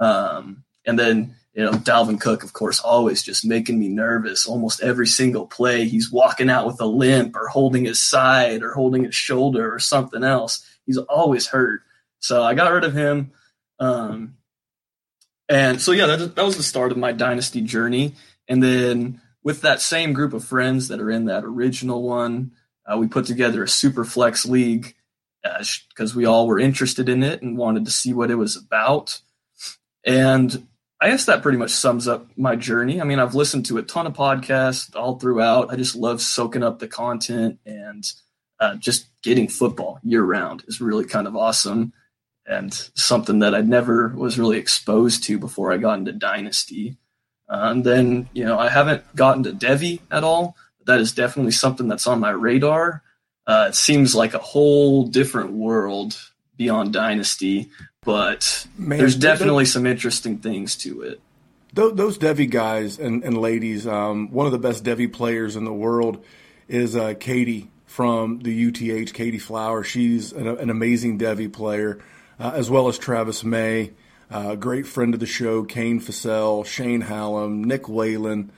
Um, 0.00 0.64
and 0.84 0.98
then, 0.98 1.36
you 1.54 1.64
know, 1.64 1.72
Dalvin 1.72 2.20
Cook, 2.20 2.42
of 2.42 2.52
course, 2.52 2.80
always 2.80 3.22
just 3.22 3.44
making 3.44 3.78
me 3.78 3.88
nervous. 3.88 4.46
Almost 4.46 4.82
every 4.82 5.06
single 5.06 5.46
play, 5.46 5.88
he's 5.88 6.12
walking 6.12 6.50
out 6.50 6.66
with 6.66 6.80
a 6.80 6.86
limp 6.86 7.36
or 7.36 7.48
holding 7.48 7.84
his 7.84 8.02
side 8.02 8.62
or 8.62 8.72
holding 8.72 9.04
his 9.04 9.14
shoulder 9.14 9.72
or 9.72 9.78
something 9.78 10.24
else. 10.24 10.64
He's 10.86 10.98
always 10.98 11.46
hurt. 11.46 11.82
So 12.18 12.42
I 12.42 12.54
got 12.54 12.72
rid 12.72 12.84
of 12.84 12.94
him. 12.94 13.32
Um, 13.80 14.34
and 15.48 15.80
so, 15.80 15.92
yeah, 15.92 16.06
that, 16.06 16.36
that 16.36 16.44
was 16.44 16.56
the 16.56 16.62
start 16.62 16.92
of 16.92 16.98
my 16.98 17.12
dynasty 17.12 17.60
journey. 17.60 18.14
And 18.48 18.62
then 18.62 19.20
with 19.42 19.62
that 19.62 19.80
same 19.80 20.12
group 20.12 20.32
of 20.32 20.44
friends 20.44 20.88
that 20.88 21.00
are 21.00 21.10
in 21.10 21.26
that 21.26 21.44
original 21.44 22.02
one, 22.02 22.52
uh, 22.86 22.96
we 22.98 23.06
put 23.06 23.26
together 23.26 23.62
a 23.62 23.68
super 23.68 24.04
flex 24.04 24.46
league 24.46 24.94
because 25.42 26.14
uh, 26.14 26.16
we 26.16 26.24
all 26.24 26.46
were 26.46 26.58
interested 26.58 27.08
in 27.08 27.22
it 27.22 27.42
and 27.42 27.56
wanted 27.56 27.84
to 27.84 27.90
see 27.90 28.12
what 28.12 28.30
it 28.30 28.34
was 28.34 28.56
about. 28.56 29.20
And 30.04 30.66
I 31.00 31.10
guess 31.10 31.26
that 31.26 31.42
pretty 31.42 31.58
much 31.58 31.70
sums 31.70 32.08
up 32.08 32.28
my 32.36 32.56
journey. 32.56 33.00
I 33.00 33.04
mean, 33.04 33.20
I've 33.20 33.34
listened 33.34 33.66
to 33.66 33.78
a 33.78 33.82
ton 33.82 34.06
of 34.06 34.14
podcasts 34.14 34.94
all 34.96 35.18
throughout. 35.18 35.70
I 35.70 35.76
just 35.76 35.94
love 35.94 36.20
soaking 36.20 36.62
up 36.62 36.78
the 36.78 36.88
content 36.88 37.60
and 37.64 38.10
uh, 38.58 38.74
just 38.76 39.06
getting 39.22 39.48
football 39.48 40.00
year 40.02 40.24
round 40.24 40.64
is 40.66 40.80
really 40.80 41.04
kind 41.04 41.26
of 41.26 41.36
awesome 41.36 41.92
and 42.48 42.72
something 42.94 43.40
that 43.40 43.54
I 43.54 43.60
never 43.60 44.08
was 44.08 44.38
really 44.38 44.58
exposed 44.58 45.24
to 45.24 45.38
before 45.38 45.72
I 45.72 45.76
got 45.76 45.98
into 45.98 46.12
Dynasty. 46.12 46.96
Uh, 47.48 47.70
and 47.70 47.84
then, 47.84 48.28
you 48.32 48.44
know, 48.44 48.58
I 48.58 48.68
haven't 48.68 49.04
gotten 49.14 49.42
to 49.44 49.52
Devy 49.52 50.00
at 50.10 50.24
all. 50.24 50.56
That 50.86 51.00
is 51.00 51.12
definitely 51.12 51.52
something 51.52 51.88
that's 51.88 52.06
on 52.06 52.20
my 52.20 52.30
radar. 52.30 53.02
Uh, 53.46 53.66
it 53.68 53.74
seems 53.74 54.14
like 54.14 54.34
a 54.34 54.38
whole 54.38 55.06
different 55.06 55.52
world 55.52 56.18
beyond 56.56 56.92
Dynasty, 56.92 57.70
but 58.02 58.66
Man, 58.76 58.98
there's 58.98 59.16
definitely 59.16 59.64
some 59.64 59.86
interesting 59.86 60.38
things 60.38 60.76
to 60.76 61.02
it. 61.02 61.20
Those 61.72 62.18
Devy 62.18 62.50
guys 62.50 62.98
and, 62.98 63.22
and 63.22 63.38
ladies, 63.38 63.86
um, 63.86 64.30
one 64.32 64.46
of 64.46 64.52
the 64.52 64.58
best 64.58 64.84
Devy 64.84 65.12
players 65.12 65.54
in 65.54 65.64
the 65.64 65.72
world 65.72 66.24
is 66.66 66.96
uh, 66.96 67.14
Katie 67.20 67.70
from 67.86 68.40
the 68.40 68.66
UTH, 68.66 69.12
Katie 69.14 69.38
Flower. 69.38 69.84
She's 69.84 70.32
an, 70.32 70.46
an 70.46 70.70
amazing 70.70 71.18
Devy 71.18 71.52
player 71.52 72.00
uh, 72.38 72.52
as 72.54 72.70
well 72.70 72.88
as 72.88 72.98
Travis 72.98 73.44
May, 73.44 73.92
uh, 74.30 74.54
great 74.54 74.86
friend 74.86 75.14
of 75.14 75.20
the 75.20 75.26
show, 75.26 75.64
Kane 75.64 76.00
Fassell, 76.00 76.64
Shane 76.64 77.02
Hallam, 77.02 77.64
Nick 77.64 77.88
Whalen, 77.88 78.52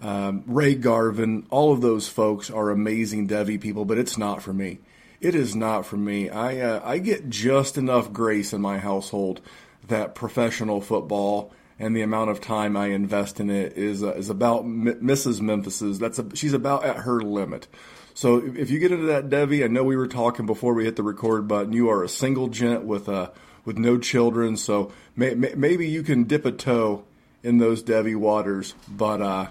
um, 0.00 0.42
Ray 0.46 0.74
Garvin. 0.74 1.46
All 1.50 1.72
of 1.72 1.80
those 1.80 2.08
folks 2.08 2.50
are 2.50 2.70
amazing 2.70 3.28
Devy 3.28 3.60
people, 3.60 3.84
but 3.84 3.98
it's 3.98 4.18
not 4.18 4.42
for 4.42 4.52
me. 4.52 4.80
It 5.20 5.34
is 5.36 5.54
not 5.54 5.86
for 5.86 5.96
me. 5.96 6.28
I 6.28 6.58
uh, 6.58 6.80
I 6.84 6.98
get 6.98 7.30
just 7.30 7.78
enough 7.78 8.12
grace 8.12 8.52
in 8.52 8.60
my 8.60 8.78
household 8.78 9.40
that 9.86 10.14
professional 10.14 10.80
football 10.80 11.52
and 11.78 11.96
the 11.96 12.02
amount 12.02 12.30
of 12.30 12.40
time 12.40 12.76
I 12.76 12.86
invest 12.86 13.40
in 13.40 13.50
it 13.50 13.74
is 13.74 14.02
uh, 14.02 14.12
is 14.14 14.30
about 14.30 14.60
M- 14.60 15.00
Mrs. 15.02 15.40
Memphis's. 15.40 15.98
That's 15.98 16.18
a, 16.18 16.34
she's 16.34 16.52
about 16.52 16.84
at 16.84 16.96
her 16.98 17.20
limit. 17.20 17.68
So 18.14 18.38
if 18.38 18.70
you 18.70 18.78
get 18.78 18.92
into 18.92 19.06
that 19.06 19.28
Devy, 19.28 19.64
I 19.64 19.68
know 19.68 19.84
we 19.84 19.96
were 19.96 20.06
talking 20.06 20.46
before 20.46 20.74
we 20.74 20.84
hit 20.84 20.96
the 20.96 21.02
record 21.02 21.48
button. 21.48 21.72
You 21.72 21.88
are 21.90 22.04
a 22.04 22.08
single 22.08 22.48
gent 22.48 22.84
with 22.84 23.08
uh, 23.08 23.30
with 23.64 23.78
no 23.78 23.98
children, 23.98 24.56
so 24.56 24.92
may, 25.16 25.34
may, 25.34 25.54
maybe 25.54 25.88
you 25.88 26.02
can 26.02 26.24
dip 26.24 26.44
a 26.44 26.52
toe 26.52 27.04
in 27.42 27.58
those 27.58 27.82
Devy 27.82 28.16
waters. 28.16 28.74
But 28.88 29.22
uh, 29.22 29.46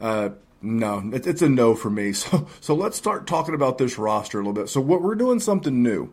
uh, 0.00 0.30
no, 0.60 1.10
it, 1.12 1.26
it's 1.26 1.42
a 1.42 1.48
no 1.48 1.74
for 1.74 1.90
me. 1.90 2.12
So 2.20 2.48
so 2.60 2.74
let's 2.74 2.96
start 2.96 3.26
talking 3.26 3.54
about 3.54 3.78
this 3.78 3.98
roster 3.98 4.38
a 4.38 4.42
little 4.42 4.52
bit. 4.52 4.68
So 4.68 4.80
what 4.80 5.02
we're 5.02 5.14
doing 5.14 5.40
something 5.40 5.82
new. 5.82 6.12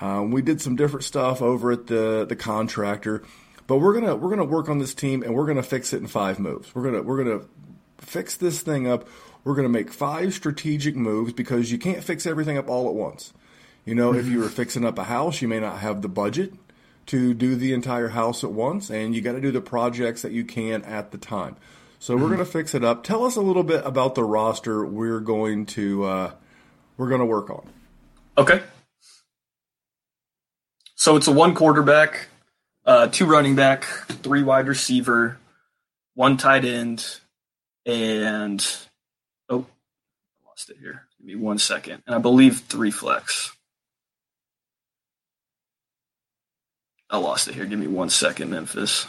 Um, 0.00 0.30
we 0.30 0.42
did 0.42 0.60
some 0.60 0.76
different 0.76 1.02
stuff 1.04 1.42
over 1.42 1.72
at 1.72 1.88
the 1.88 2.24
the 2.24 2.36
contractor, 2.36 3.24
but 3.66 3.78
we're 3.78 3.94
gonna 3.94 4.14
we're 4.14 4.30
gonna 4.30 4.44
work 4.44 4.68
on 4.68 4.78
this 4.78 4.94
team 4.94 5.24
and 5.24 5.34
we're 5.34 5.46
gonna 5.46 5.62
fix 5.64 5.92
it 5.92 5.96
in 5.96 6.06
five 6.06 6.38
moves. 6.38 6.72
We're 6.72 6.84
gonna 6.84 7.02
we're 7.02 7.24
gonna 7.24 7.40
fix 7.98 8.36
this 8.36 8.60
thing 8.60 8.86
up 8.86 9.08
we're 9.44 9.54
going 9.54 9.64
to 9.64 9.68
make 9.68 9.92
five 9.92 10.34
strategic 10.34 10.96
moves 10.96 11.32
because 11.32 11.72
you 11.72 11.78
can't 11.78 12.02
fix 12.02 12.26
everything 12.26 12.58
up 12.58 12.68
all 12.68 12.88
at 12.88 12.94
once. 12.94 13.32
You 13.84 13.94
know, 13.94 14.12
if 14.12 14.26
you 14.26 14.40
were 14.40 14.48
fixing 14.48 14.84
up 14.84 14.98
a 14.98 15.04
house, 15.04 15.40
you 15.40 15.48
may 15.48 15.60
not 15.60 15.78
have 15.78 16.02
the 16.02 16.08
budget 16.08 16.52
to 17.06 17.32
do 17.32 17.56
the 17.56 17.72
entire 17.72 18.08
house 18.08 18.44
at 18.44 18.52
once, 18.52 18.90
and 18.90 19.14
you 19.14 19.22
got 19.22 19.32
to 19.32 19.40
do 19.40 19.50
the 19.50 19.62
projects 19.62 20.22
that 20.22 20.32
you 20.32 20.44
can 20.44 20.82
at 20.82 21.10
the 21.10 21.18
time. 21.18 21.56
So 21.98 22.16
we're 22.16 22.26
going 22.26 22.38
to 22.38 22.44
fix 22.44 22.74
it 22.74 22.84
up. 22.84 23.02
Tell 23.02 23.24
us 23.24 23.36
a 23.36 23.40
little 23.40 23.62
bit 23.62 23.84
about 23.84 24.14
the 24.14 24.24
roster 24.24 24.84
we're 24.84 25.20
going 25.20 25.66
to 25.66 26.04
uh, 26.04 26.32
we're 26.96 27.08
going 27.08 27.20
to 27.20 27.26
work 27.26 27.48
on. 27.50 27.66
Okay. 28.36 28.62
So 30.94 31.16
it's 31.16 31.26
a 31.26 31.32
one 31.32 31.54
quarterback 31.54 32.28
uh, 32.88 33.06
two 33.06 33.26
running 33.26 33.54
back, 33.54 33.84
three 33.84 34.42
wide 34.42 34.66
receiver, 34.66 35.36
one 36.14 36.38
tight 36.38 36.64
end, 36.64 37.20
and 37.84 38.66
lost 40.58 40.70
it 40.70 40.78
here. 40.80 41.06
Give 41.18 41.26
me 41.28 41.36
one 41.36 41.58
second, 41.58 42.02
and 42.04 42.16
I 42.16 42.18
believe 42.18 42.62
three 42.62 42.90
flex. 42.90 43.52
I 47.08 47.18
lost 47.18 47.46
it 47.46 47.54
here. 47.54 47.64
Give 47.64 47.78
me 47.78 47.86
one 47.86 48.10
second, 48.10 48.50
Memphis. 48.50 49.06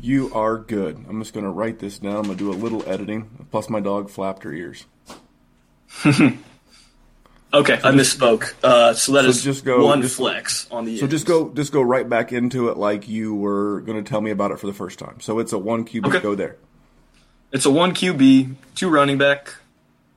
You 0.00 0.32
are 0.32 0.56
good. 0.56 1.04
I'm 1.06 1.20
just 1.20 1.34
going 1.34 1.44
to 1.44 1.50
write 1.50 1.78
this 1.78 1.98
down. 1.98 2.16
I'm 2.16 2.22
going 2.22 2.38
to 2.38 2.44
do 2.44 2.50
a 2.50 2.56
little 2.56 2.82
editing. 2.88 3.46
Plus, 3.50 3.68
my 3.68 3.80
dog 3.80 4.08
flapped 4.08 4.44
her 4.44 4.52
ears. 4.52 4.86
okay, 6.06 6.32
so 6.32 6.38
I 7.52 7.92
misspoke. 7.92 8.54
Uh, 8.64 8.94
so 8.94 9.12
that 9.12 9.24
so 9.24 9.28
is 9.28 9.44
just 9.44 9.66
go, 9.66 9.84
one 9.84 10.00
just, 10.00 10.16
flex 10.16 10.66
on 10.70 10.86
the. 10.86 10.96
So 10.96 11.04
ends. 11.04 11.12
just 11.12 11.26
go, 11.26 11.50
just 11.50 11.70
go 11.70 11.82
right 11.82 12.08
back 12.08 12.32
into 12.32 12.70
it 12.70 12.78
like 12.78 13.10
you 13.10 13.34
were 13.34 13.82
going 13.82 14.02
to 14.02 14.08
tell 14.08 14.22
me 14.22 14.30
about 14.30 14.52
it 14.52 14.58
for 14.58 14.68
the 14.68 14.72
first 14.72 14.98
time. 14.98 15.20
So 15.20 15.38
it's 15.38 15.52
a 15.52 15.58
one 15.58 15.84
QB. 15.84 16.06
Okay. 16.06 16.20
Go 16.20 16.34
there. 16.34 16.56
It's 17.52 17.66
a 17.66 17.70
one 17.70 17.92
QB, 17.92 18.54
two 18.74 18.88
running 18.88 19.18
back, 19.18 19.54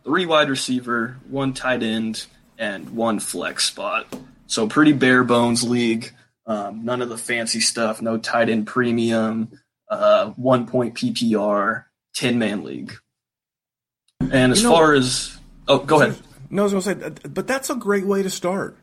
three 0.05 0.25
wide 0.25 0.49
receiver, 0.49 1.17
one 1.29 1.53
tight 1.53 1.83
end, 1.83 2.27
and 2.57 2.91
one 2.91 3.19
flex 3.19 3.65
spot. 3.65 4.07
So 4.47 4.67
pretty 4.67 4.93
bare 4.93 5.23
bones 5.23 5.63
league. 5.63 6.11
Um, 6.47 6.85
none 6.85 7.01
of 7.01 7.09
the 7.09 7.17
fancy 7.17 7.59
stuff. 7.59 8.01
No 8.01 8.17
tight 8.17 8.49
end 8.49 8.67
premium. 8.67 9.59
Uh, 9.89 10.27
one 10.31 10.67
point 10.67 10.95
PPR. 10.95 11.85
Ten 12.13 12.39
man 12.39 12.63
league. 12.63 12.93
And 14.21 14.53
as 14.53 14.61
you 14.61 14.69
know, 14.69 14.75
far 14.75 14.93
as 14.93 15.37
oh, 15.67 15.79
go 15.79 16.01
ahead. 16.01 16.17
No, 16.49 16.61
I 16.61 16.71
was 16.71 16.85
going 16.85 16.99
to 16.99 17.19
say, 17.21 17.27
but 17.27 17.47
that's 17.47 17.69
a 17.69 17.75
great 17.75 18.05
way 18.05 18.23
to 18.23 18.29
start. 18.29 18.77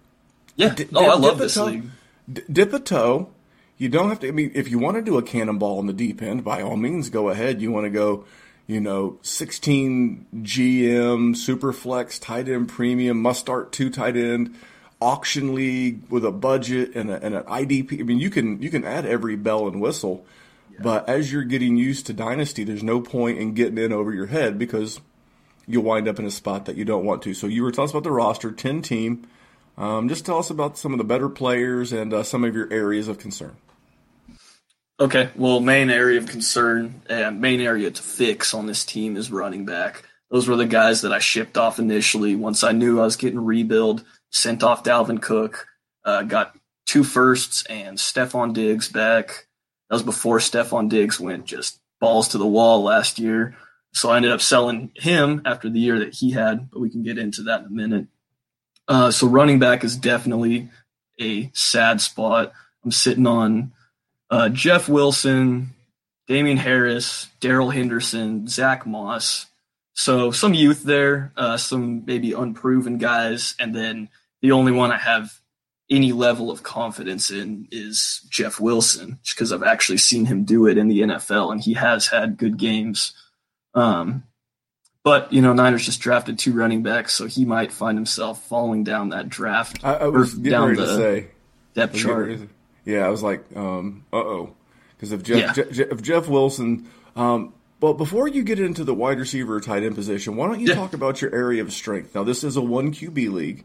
Yeah. 0.56 0.74
D- 0.74 0.88
oh, 0.92 1.08
I 1.08 1.14
love 1.14 1.38
this 1.38 1.54
toe, 1.54 1.66
league. 1.66 1.85
D- 2.30 2.42
dip 2.50 2.72
a 2.74 2.78
toe. 2.78 3.30
You 3.78 3.88
don't 3.88 4.11
have 4.11 4.20
to. 4.20 4.28
I 4.28 4.32
mean, 4.32 4.52
if 4.54 4.68
you 4.68 4.78
want 4.78 4.96
to 4.96 5.02
do 5.02 5.16
a 5.16 5.22
cannonball 5.22 5.80
in 5.80 5.87
the 5.87 5.92
deep 5.92 6.20
end, 6.20 6.44
by 6.44 6.62
all 6.62 6.76
means, 6.76 7.08
go 7.08 7.30
ahead. 7.30 7.62
You 7.62 7.72
want 7.72 7.85
to 7.85 7.90
go 7.90 8.24
you 8.66 8.81
know, 8.81 9.18
16 9.22 10.27
GM, 10.37 11.35
Superflex, 11.35 12.20
tight 12.20 12.48
end 12.48 12.68
premium, 12.68 13.20
must 13.20 13.40
start 13.40 13.72
two 13.72 13.90
tight 13.90 14.16
end, 14.16 14.55
auction 15.01 15.55
league 15.55 16.03
with 16.09 16.25
a 16.25 16.33
budget 16.33 16.94
and, 16.94 17.11
a, 17.11 17.22
and 17.22 17.35
an 17.35 17.42
IDP. 17.44 18.01
I 18.01 18.03
mean, 18.05 18.18
you 18.18 18.31
can 18.31 18.62
you 18.62 18.70
can 18.70 18.85
add 18.85 19.05
every 19.05 19.37
bell 19.37 19.66
and 19.66 19.81
whistle, 19.81 20.25
yeah. 20.72 20.79
but 20.83 21.09
as 21.09 21.33
you're 21.33 21.42
getting 21.42 21.77
used 21.77 22.07
to 22.07 22.12
Dynasty, 22.12 22.64
there's 22.64 22.83
no 22.83 23.01
point 23.01 23.38
in 23.38 23.55
getting 23.55 23.79
in 23.79 23.92
over 23.92 24.12
your 24.12 24.27
head 24.27 24.59
because 24.59 25.01
you'll 25.66 25.85
wind 25.85 26.09
up 26.09 26.18
in 26.18 26.25
a 26.25 26.31
spot 26.31 26.66
that 26.66 26.77
you 26.77 26.85
don't 26.85 27.05
want 27.05 27.22
to. 27.22 27.35
So 27.35 27.46
you 27.46 27.62
were 27.62 27.72
telling 27.72 27.88
us 27.88 27.92
about 27.92 28.05
the 28.05 28.12
roster, 28.12 28.53
10 28.53 28.83
team. 28.83 29.27
Um, 29.79 30.09
just 30.09 30.27
tell 30.27 30.38
us 30.38 30.51
about 30.51 30.77
some 30.77 30.92
of 30.92 30.98
the 30.98 31.05
better 31.05 31.29
players 31.29 31.92
and 31.92 32.12
uh, 32.12 32.22
some 32.22 32.44
of 32.44 32.55
your 32.55 32.70
areas 32.72 33.09
of 33.09 33.18
concern. 33.18 33.57
Okay, 35.02 35.30
well, 35.34 35.58
main 35.58 35.90
area 35.90 36.20
of 36.20 36.28
concern 36.28 37.02
and 37.10 37.40
main 37.40 37.60
area 37.60 37.90
to 37.90 38.02
fix 38.02 38.54
on 38.54 38.66
this 38.66 38.84
team 38.84 39.16
is 39.16 39.32
running 39.32 39.64
back. 39.64 40.04
Those 40.30 40.46
were 40.46 40.54
the 40.54 40.64
guys 40.64 41.00
that 41.00 41.12
I 41.12 41.18
shipped 41.18 41.58
off 41.58 41.80
initially. 41.80 42.36
Once 42.36 42.62
I 42.62 42.70
knew 42.70 43.00
I 43.00 43.02
was 43.02 43.16
getting 43.16 43.44
rebuild, 43.44 44.04
sent 44.30 44.62
off 44.62 44.84
Dalvin 44.84 45.20
Cook, 45.20 45.66
uh, 46.04 46.22
got 46.22 46.56
two 46.86 47.02
firsts 47.02 47.66
and 47.66 47.98
Stefon 47.98 48.54
Diggs 48.54 48.88
back. 48.88 49.48
That 49.90 49.96
was 49.96 50.04
before 50.04 50.38
Stefon 50.38 50.88
Diggs 50.88 51.18
went 51.18 51.46
just 51.46 51.80
balls 52.00 52.28
to 52.28 52.38
the 52.38 52.46
wall 52.46 52.84
last 52.84 53.18
year. 53.18 53.56
So 53.92 54.08
I 54.08 54.18
ended 54.18 54.30
up 54.30 54.40
selling 54.40 54.92
him 54.94 55.42
after 55.44 55.68
the 55.68 55.80
year 55.80 55.98
that 55.98 56.14
he 56.14 56.30
had, 56.30 56.70
but 56.70 56.78
we 56.78 56.90
can 56.90 57.02
get 57.02 57.18
into 57.18 57.42
that 57.42 57.62
in 57.62 57.66
a 57.66 57.70
minute. 57.70 58.06
Uh, 58.86 59.10
so 59.10 59.26
running 59.26 59.58
back 59.58 59.82
is 59.82 59.96
definitely 59.96 60.70
a 61.20 61.50
sad 61.54 62.00
spot. 62.00 62.52
I'm 62.84 62.92
sitting 62.92 63.26
on 63.26 63.72
uh, 64.33 64.49
Jeff 64.49 64.88
Wilson, 64.88 65.75
Damien 66.27 66.57
Harris, 66.57 67.29
Darrell 67.40 67.68
Henderson, 67.68 68.49
Zach 68.49 68.87
Moss. 68.87 69.47
So 69.92 70.31
some 70.31 70.55
youth 70.55 70.83
there, 70.83 71.33
uh, 71.37 71.59
some 71.59 72.07
maybe 72.07 72.33
unproven 72.33 72.97
guys, 72.97 73.55
and 73.61 73.75
then 73.75 74.09
the 74.40 74.53
only 74.53 74.73
one 74.73 74.90
I 74.90 74.97
have 74.97 75.38
any 75.90 76.12
level 76.12 76.51
of 76.51 76.62
confidence 76.62 77.31
in 77.31 77.68
is 77.71 78.27
Jeff 78.31 78.59
Wilson, 78.59 79.18
because 79.29 79.53
I've 79.53 79.62
actually 79.62 79.99
seen 79.99 80.25
him 80.25 80.45
do 80.45 80.66
it 80.66 80.79
in 80.79 80.88
the 80.88 81.03
NFL, 81.03 81.53
and 81.53 81.61
he 81.61 81.75
has 81.75 82.07
had 82.07 82.38
good 82.38 82.57
games. 82.57 83.12
Um, 83.75 84.25
but 85.05 85.31
you 85.31 85.42
know, 85.42 85.53
Niners 85.53 85.85
just 85.85 86.01
drafted 86.01 86.38
two 86.38 86.55
running 86.55 86.83
backs, 86.83 87.12
so 87.12 87.27
he 87.27 87.45
might 87.45 87.71
find 87.71 87.99
himself 87.99 88.42
falling 88.45 88.83
down 88.83 89.11
that 89.11 89.29
draft 89.29 89.85
I, 89.85 89.97
I 89.97 90.07
was 90.07 90.33
down 90.33 90.75
the 90.75 90.97
say, 90.97 91.27
depth 91.75 91.97
chart. 91.97 92.49
Yeah, 92.85 93.07
I 93.07 93.09
was 93.11 93.23
like, 93.23 93.45
um, 93.57 94.05
uh 94.12 94.16
oh, 94.16 94.55
because 94.97 95.12
if 95.12 95.23
Jeff, 95.23 95.57
yeah. 95.57 95.64
Je- 95.64 95.83
if 95.90 96.03
Jeff 96.03 96.29
Wilson, 96.29 96.88
um, 97.16 97.55
but 97.81 97.95
before 97.95 98.29
you 98.29 98.42
get 98.45 98.61
into 98.61 98.85
the 98.85 98.95
wide 98.95 99.18
receiver 99.18 99.61
tight 99.61 99.83
end 99.83 99.95
position, 99.95 100.37
why 100.37 100.47
don't 100.47 100.61
you 100.61 100.68
yeah. 100.68 100.75
talk 100.75 100.92
about 100.95 101.21
your 101.21 101.35
area 101.35 101.62
of 101.62 101.73
strength? 101.73 102.14
Now, 102.14 102.23
this 102.23 102.45
is 102.45 102.57
a 102.57 102.61
one 102.61 102.92
QB 102.92 103.33
league, 103.33 103.64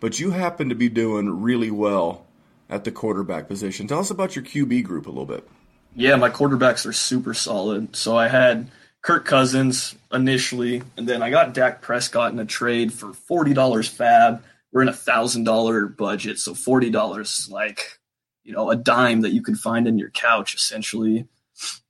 but 0.00 0.20
you 0.20 0.32
happen 0.32 0.68
to 0.68 0.74
be 0.74 0.88
doing 0.88 1.42
really 1.42 1.70
well 1.70 2.26
at 2.68 2.84
the 2.84 2.92
quarterback 2.92 3.48
position. 3.48 3.86
Tell 3.86 4.00
us 4.00 4.10
about 4.10 4.36
your 4.36 4.44
QB 4.44 4.84
group 4.84 5.06
a 5.06 5.10
little 5.10 5.26
bit. 5.26 5.48
Yeah, 5.94 6.16
my 6.16 6.30
quarterbacks 6.30 6.86
are 6.86 6.92
super 6.92 7.34
solid. 7.34 7.94
So 7.94 8.18
I 8.18 8.28
had 8.28 8.70
Kirk 9.00 9.24
Cousins 9.24 9.94
initially, 10.12 10.82
and 10.96 11.08
then 11.08 11.22
I 11.22 11.30
got 11.30 11.54
Dak 11.54 11.82
Prescott 11.82 12.32
in 12.32 12.38
a 12.38 12.44
trade 12.44 12.92
for 12.92 13.12
forty 13.12 13.54
dollars 13.54 13.88
fab. 13.88 14.42
We're 14.72 14.82
in 14.82 14.88
a 14.88 14.92
thousand 14.92 15.44
dollar 15.44 15.86
budget, 15.86 16.38
so 16.38 16.54
forty 16.54 16.90
dollars 16.90 17.48
like 17.50 18.00
you 18.44 18.52
know, 18.52 18.70
a 18.70 18.76
dime 18.76 19.22
that 19.22 19.32
you 19.32 19.42
could 19.42 19.58
find 19.58 19.88
in 19.88 19.98
your 19.98 20.10
couch 20.10 20.54
essentially. 20.54 21.26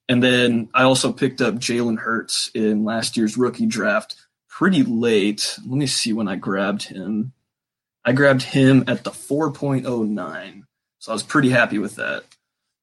And 0.09 0.23
then 0.23 0.69
I 0.75 0.83
also 0.83 1.13
picked 1.13 1.41
up 1.41 1.55
Jalen 1.55 1.99
Hurts 1.99 2.51
in 2.55 2.85
last 2.85 3.17
year's 3.17 3.37
rookie 3.37 3.67
draft 3.67 4.17
pretty 4.49 4.83
late. 4.83 5.59
Let 5.67 5.77
me 5.77 5.87
see 5.87 6.13
when 6.13 6.29
I 6.29 6.37
grabbed 6.37 6.85
him. 6.85 7.33
I 8.05 8.13
grabbed 8.13 8.43
him 8.43 8.85
at 8.87 9.03
the 9.03 9.11
4.09. 9.11 10.63
So 10.99 11.13
I 11.13 11.15
was 11.15 11.23
pretty 11.23 11.51
happy 11.51 11.79
with 11.79 11.97
that. 11.97 12.25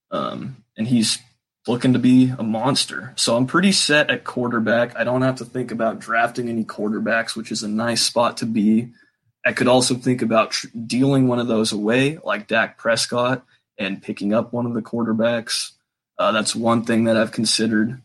Um, 0.09 0.63
and 0.75 0.87
he's 0.87 1.19
looking 1.67 1.93
to 1.93 1.99
be 1.99 2.33
a 2.37 2.43
monster. 2.43 3.13
So 3.15 3.37
I'm 3.37 3.45
pretty 3.45 3.71
set 3.71 4.09
at 4.09 4.23
quarterback. 4.23 4.95
I 4.97 5.03
don't 5.03 5.21
have 5.21 5.35
to 5.35 5.45
think 5.45 5.71
about 5.71 5.99
drafting 5.99 6.49
any 6.49 6.65
quarterbacks, 6.65 7.35
which 7.35 7.51
is 7.51 7.63
a 7.63 7.67
nice 7.69 8.01
spot 8.01 8.37
to 8.37 8.45
be. 8.45 8.89
I 9.45 9.53
could 9.53 9.67
also 9.67 9.95
think 9.95 10.21
about 10.21 10.51
tr- 10.51 10.67
dealing 10.85 11.27
one 11.27 11.39
of 11.39 11.47
those 11.47 11.71
away, 11.71 12.17
like 12.23 12.47
Dak 12.47 12.77
Prescott, 12.77 13.45
and 13.81 14.01
picking 14.01 14.33
up 14.33 14.53
one 14.53 14.65
of 14.65 14.73
the 14.73 14.81
quarterbacks. 14.81 15.71
Uh, 16.17 16.31
that's 16.31 16.55
one 16.55 16.83
thing 16.83 17.05
that 17.05 17.17
I've 17.17 17.31
considered. 17.31 18.01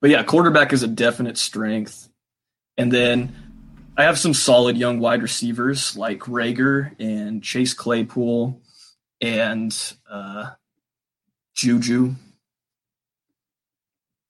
But 0.00 0.10
yeah, 0.10 0.22
quarterback 0.22 0.72
is 0.72 0.82
a 0.82 0.88
definite 0.88 1.38
strength. 1.38 2.08
And 2.76 2.92
then 2.92 3.34
I 3.96 4.04
have 4.04 4.18
some 4.18 4.34
solid 4.34 4.76
young 4.76 5.00
wide 5.00 5.22
receivers 5.22 5.96
like 5.96 6.20
Reagor 6.20 6.94
and 7.00 7.42
Chase 7.42 7.74
Claypool 7.74 8.60
and 9.20 9.94
uh, 10.08 10.50
Juju. 11.56 12.14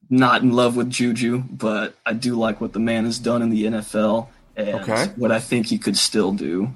Not 0.09 0.43
in 0.43 0.53
love 0.53 0.75
with 0.77 0.89
Juju, 0.89 1.43
but 1.51 1.95
I 2.07 2.15
do 2.15 2.35
like 2.35 2.63
what 2.63 2.73
the 2.73 2.79
man 2.79 3.05
has 3.05 3.19
done 3.19 3.43
in 3.43 3.51
the 3.51 3.65
NFL 3.65 4.29
and 4.57 4.81
okay. 4.81 5.07
what 5.17 5.33
I 5.33 5.39
think 5.39 5.67
he 5.67 5.77
could 5.77 5.99
still 5.99 6.33
do. 6.33 6.75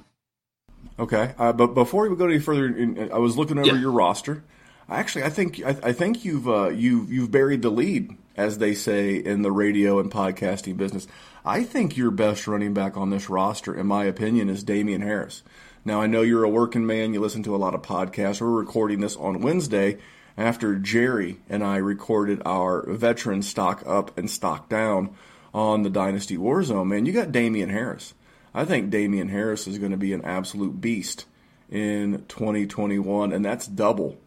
Okay, 0.99 1.33
uh, 1.37 1.53
but 1.53 1.67
before 1.73 2.07
we 2.07 2.15
go 2.15 2.25
any 2.25 2.39
further, 2.39 2.67
in, 2.67 3.11
I 3.11 3.17
was 3.17 3.37
looking 3.37 3.57
over 3.57 3.67
yeah. 3.67 3.79
your 3.79 3.91
roster. 3.91 4.43
Actually, 4.89 5.23
I 5.23 5.29
think 5.29 5.63
I, 5.65 5.75
I 5.81 5.93
think 5.93 6.23
you've 6.23 6.47
uh, 6.47 6.69
you 6.69 7.07
you've 7.09 7.31
buried 7.31 7.61
the 7.61 7.69
lead, 7.69 8.15
as 8.35 8.59
they 8.59 8.73
say 8.73 9.15
in 9.15 9.41
the 9.41 9.51
radio 9.51 9.99
and 9.99 10.11
podcasting 10.11 10.77
business. 10.77 11.07
I 11.45 11.63
think 11.63 11.97
your 11.97 12.11
best 12.11 12.47
running 12.47 12.73
back 12.73 12.95
on 12.95 13.09
this 13.09 13.29
roster, 13.29 13.75
in 13.75 13.87
my 13.87 14.05
opinion, 14.05 14.49
is 14.49 14.63
Damien 14.63 15.01
Harris. 15.01 15.43
Now, 15.83 15.99
I 15.99 16.07
know 16.07 16.21
you're 16.21 16.43
a 16.43 16.49
working 16.49 16.85
man; 16.85 17.13
you 17.13 17.21
listen 17.21 17.43
to 17.43 17.55
a 17.55 17.57
lot 17.57 17.73
of 17.73 17.81
podcasts. 17.81 18.39
We're 18.39 18.49
recording 18.49 19.01
this 19.01 19.15
on 19.15 19.41
Wednesday 19.41 19.97
after 20.37 20.75
Jerry 20.75 21.37
and 21.49 21.63
I 21.63 21.77
recorded 21.77 22.41
our 22.45 22.89
veteran 22.91 23.41
stock 23.41 23.83
up 23.85 24.17
and 24.17 24.29
stock 24.29 24.69
down 24.69 25.15
on 25.53 25.83
the 25.83 25.89
Dynasty 25.89 26.37
Warzone. 26.37 26.87
Man, 26.87 27.05
you 27.05 27.13
got 27.13 27.31
Damien 27.31 27.69
Harris. 27.69 28.13
I 28.53 28.65
think 28.65 28.89
Damien 28.89 29.29
Harris 29.29 29.67
is 29.67 29.79
going 29.79 29.91
to 29.91 29.97
be 29.97 30.13
an 30.13 30.23
absolute 30.23 30.79
beast 30.79 31.25
in 31.69 32.23
2021, 32.27 33.33
and 33.33 33.43
that's 33.43 33.65
double 33.65 34.17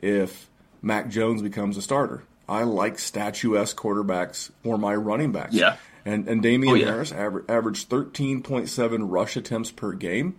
if 0.00 0.48
Mac 0.80 1.08
Jones 1.08 1.42
becomes 1.42 1.76
a 1.76 1.82
starter. 1.82 2.24
I 2.48 2.64
like 2.64 2.98
statuesque 2.98 3.76
quarterbacks 3.76 4.50
for 4.62 4.78
my 4.78 4.94
running 4.94 5.32
backs. 5.32 5.54
Yeah. 5.54 5.76
And, 6.04 6.28
and 6.28 6.42
Damien 6.42 6.72
oh, 6.72 6.76
yeah. 6.76 6.86
Harris 6.86 7.12
aver- 7.12 7.44
averaged 7.48 7.88
13.7 7.88 8.98
rush 9.02 9.36
attempts 9.36 9.70
per 9.70 9.92
game. 9.92 10.36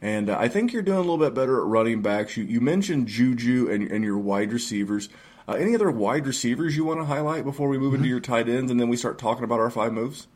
And 0.00 0.30
uh, 0.30 0.36
I 0.38 0.48
think 0.48 0.72
you're 0.72 0.82
doing 0.82 0.98
a 0.98 1.02
little 1.02 1.18
bit 1.18 1.34
better 1.34 1.60
at 1.60 1.66
running 1.66 2.00
backs. 2.00 2.36
You, 2.36 2.44
you 2.44 2.60
mentioned 2.60 3.08
Juju 3.08 3.68
and, 3.70 3.90
and 3.90 4.04
your 4.04 4.18
wide 4.18 4.52
receivers. 4.52 5.08
Uh, 5.46 5.54
any 5.54 5.74
other 5.74 5.90
wide 5.90 6.26
receivers 6.26 6.76
you 6.76 6.84
want 6.84 7.00
to 7.00 7.04
highlight 7.04 7.44
before 7.44 7.68
we 7.68 7.76
move 7.76 7.88
mm-hmm. 7.88 7.96
into 7.96 8.08
your 8.08 8.20
tight 8.20 8.48
ends 8.48 8.70
and 8.70 8.80
then 8.80 8.88
we 8.88 8.96
start 8.96 9.18
talking 9.18 9.44
about 9.44 9.60
our 9.60 9.70
five 9.70 9.92
moves? 9.92 10.28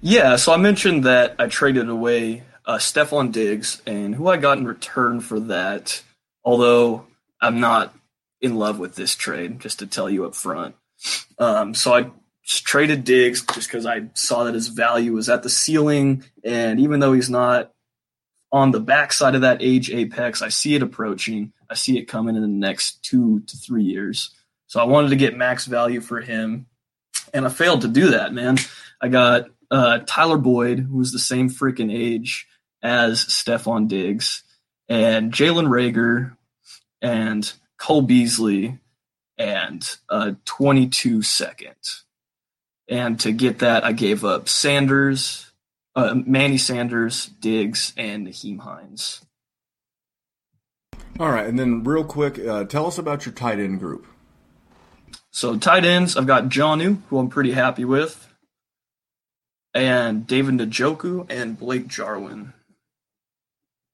Yeah, 0.00 0.36
so 0.36 0.52
I 0.52 0.56
mentioned 0.56 1.04
that 1.04 1.36
I 1.38 1.46
traded 1.46 1.88
away 1.88 2.42
uh, 2.66 2.78
Stefon 2.78 3.32
Diggs, 3.32 3.82
and 3.86 4.14
who 4.14 4.28
I 4.28 4.36
got 4.36 4.58
in 4.58 4.66
return 4.66 5.20
for 5.20 5.40
that, 5.40 6.02
although 6.44 7.06
I'm 7.40 7.60
not 7.60 7.94
in 8.40 8.56
love 8.56 8.78
with 8.78 8.94
this 8.94 9.14
trade, 9.14 9.60
just 9.60 9.78
to 9.80 9.86
tell 9.86 10.08
you 10.08 10.24
up 10.24 10.34
front. 10.34 10.74
Um, 11.38 11.74
so 11.74 11.94
I 11.94 12.10
traded 12.46 13.04
Diggs 13.04 13.42
just 13.54 13.68
because 13.68 13.86
I 13.86 14.04
saw 14.14 14.44
that 14.44 14.54
his 14.54 14.68
value 14.68 15.12
was 15.12 15.28
at 15.28 15.42
the 15.42 15.50
ceiling, 15.50 16.24
and 16.42 16.80
even 16.80 17.00
though 17.00 17.12
he's 17.12 17.30
not 17.30 17.72
on 18.52 18.70
the 18.70 18.80
backside 18.80 19.34
of 19.34 19.40
that 19.40 19.62
age 19.62 19.90
apex, 19.90 20.40
I 20.40 20.48
see 20.48 20.74
it 20.74 20.82
approaching. 20.82 21.52
I 21.68 21.74
see 21.74 21.98
it 21.98 22.04
coming 22.04 22.36
in 22.36 22.42
the 22.42 22.48
next 22.48 23.02
two 23.02 23.40
to 23.40 23.56
three 23.56 23.82
years. 23.82 24.30
So 24.66 24.80
I 24.80 24.84
wanted 24.84 25.08
to 25.10 25.16
get 25.16 25.36
max 25.36 25.66
value 25.66 26.00
for 26.00 26.20
him, 26.20 26.66
and 27.32 27.44
I 27.44 27.48
failed 27.48 27.82
to 27.82 27.88
do 27.88 28.10
that, 28.10 28.32
man. 28.32 28.58
I 29.00 29.08
got 29.08 29.48
uh, 29.74 29.98
Tyler 30.06 30.38
Boyd, 30.38 30.78
who 30.78 30.98
was 30.98 31.10
the 31.10 31.18
same 31.18 31.50
freaking 31.50 31.92
age 31.92 32.46
as 32.80 33.24
Stefon 33.24 33.88
Diggs, 33.88 34.44
and 34.88 35.32
Jalen 35.32 35.66
Reagor, 35.66 36.36
and 37.02 37.52
Cole 37.76 38.02
Beasley, 38.02 38.78
and 39.36 39.84
a 40.08 40.36
22 40.44 41.22
second. 41.22 41.74
And 42.88 43.18
to 43.20 43.32
get 43.32 43.58
that, 43.60 43.82
I 43.82 43.90
gave 43.90 44.24
up 44.24 44.48
Sanders, 44.48 45.50
uh, 45.96 46.14
Manny 46.24 46.58
Sanders, 46.58 47.26
Diggs, 47.26 47.94
and 47.96 48.28
Nyheim 48.28 48.60
Hines. 48.60 49.22
All 51.18 51.30
right, 51.30 51.46
and 51.46 51.58
then 51.58 51.82
real 51.82 52.04
quick, 52.04 52.38
uh, 52.38 52.62
tell 52.64 52.86
us 52.86 52.98
about 52.98 53.26
your 53.26 53.34
tight 53.34 53.58
end 53.58 53.80
group. 53.80 54.06
So 55.32 55.58
tight 55.58 55.84
ends, 55.84 56.16
I've 56.16 56.28
got 56.28 56.44
Jonnu, 56.44 57.02
who 57.08 57.18
I'm 57.18 57.28
pretty 57.28 57.52
happy 57.52 57.84
with, 57.84 58.28
and 59.74 60.26
David 60.26 60.54
Njoku 60.54 61.26
and 61.28 61.58
Blake 61.58 61.88
Jarwin. 61.88 62.52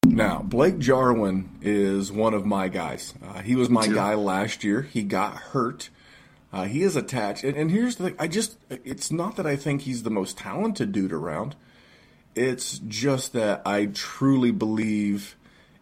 Now, 0.05 0.43
Blake 0.43 0.79
Jarwin 0.79 1.59
is 1.63 2.13
one 2.13 2.35
of 2.35 2.45
my 2.45 2.69
guys. 2.69 3.15
Uh, 3.25 3.41
he 3.41 3.55
was 3.55 3.71
my 3.71 3.87
guy 3.87 4.15
last 4.15 4.65
year. 4.65 4.83
He 4.83 5.03
got 5.03 5.35
hurt. 5.37 5.89
Uh, 6.53 6.65
he 6.65 6.83
is 6.83 6.97
attached. 6.97 7.45
And, 7.45 7.57
and, 7.57 7.71
here's 7.71 7.97
the 7.97 8.05
thing 8.05 8.17
I 8.19 8.27
just, 8.27 8.59
it's 8.69 9.13
not 9.13 9.37
that 9.37 9.47
I 9.47 9.57
think 9.57 9.83
he's 9.83 10.03
the 10.03 10.11
most 10.11 10.37
talented 10.37 10.91
dude 10.93 11.13
around. 11.13 11.55
It's 12.35 12.79
just 12.81 13.33
that 13.35 13.63
I 13.65 13.87
truly 13.87 14.51
believe 14.51 15.37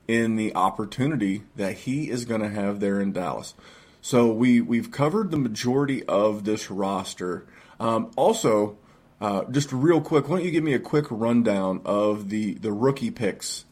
in 0.07 0.37
the 0.37 0.55
opportunity 0.55 1.45
that 1.57 1.73
he 1.73 2.11
is 2.11 2.25
going 2.25 2.41
to 2.43 2.49
have 2.51 2.81
there 2.81 3.01
in 3.01 3.13
Dallas. 3.13 3.55
So 4.03 4.31
we, 4.31 4.61
we've 4.61 4.91
covered 4.91 5.31
the 5.31 5.39
majority 5.39 6.05
of 6.05 6.45
this 6.45 6.71
roster. 6.71 7.47
Um, 7.81 8.11
also, 8.17 8.77
uh, 9.21 9.45
just 9.51 9.73
real 9.73 10.01
quick, 10.01 10.29
why 10.29 10.37
don't 10.37 10.45
you 10.45 10.51
give 10.51 10.65
me 10.65 10.75
a 10.75 10.79
quick 10.79 11.07
rundown 11.11 11.81
of 11.85 12.29
the, 12.29 12.55
the 12.55 12.73
rookie 12.73 13.11
picks 13.11 13.65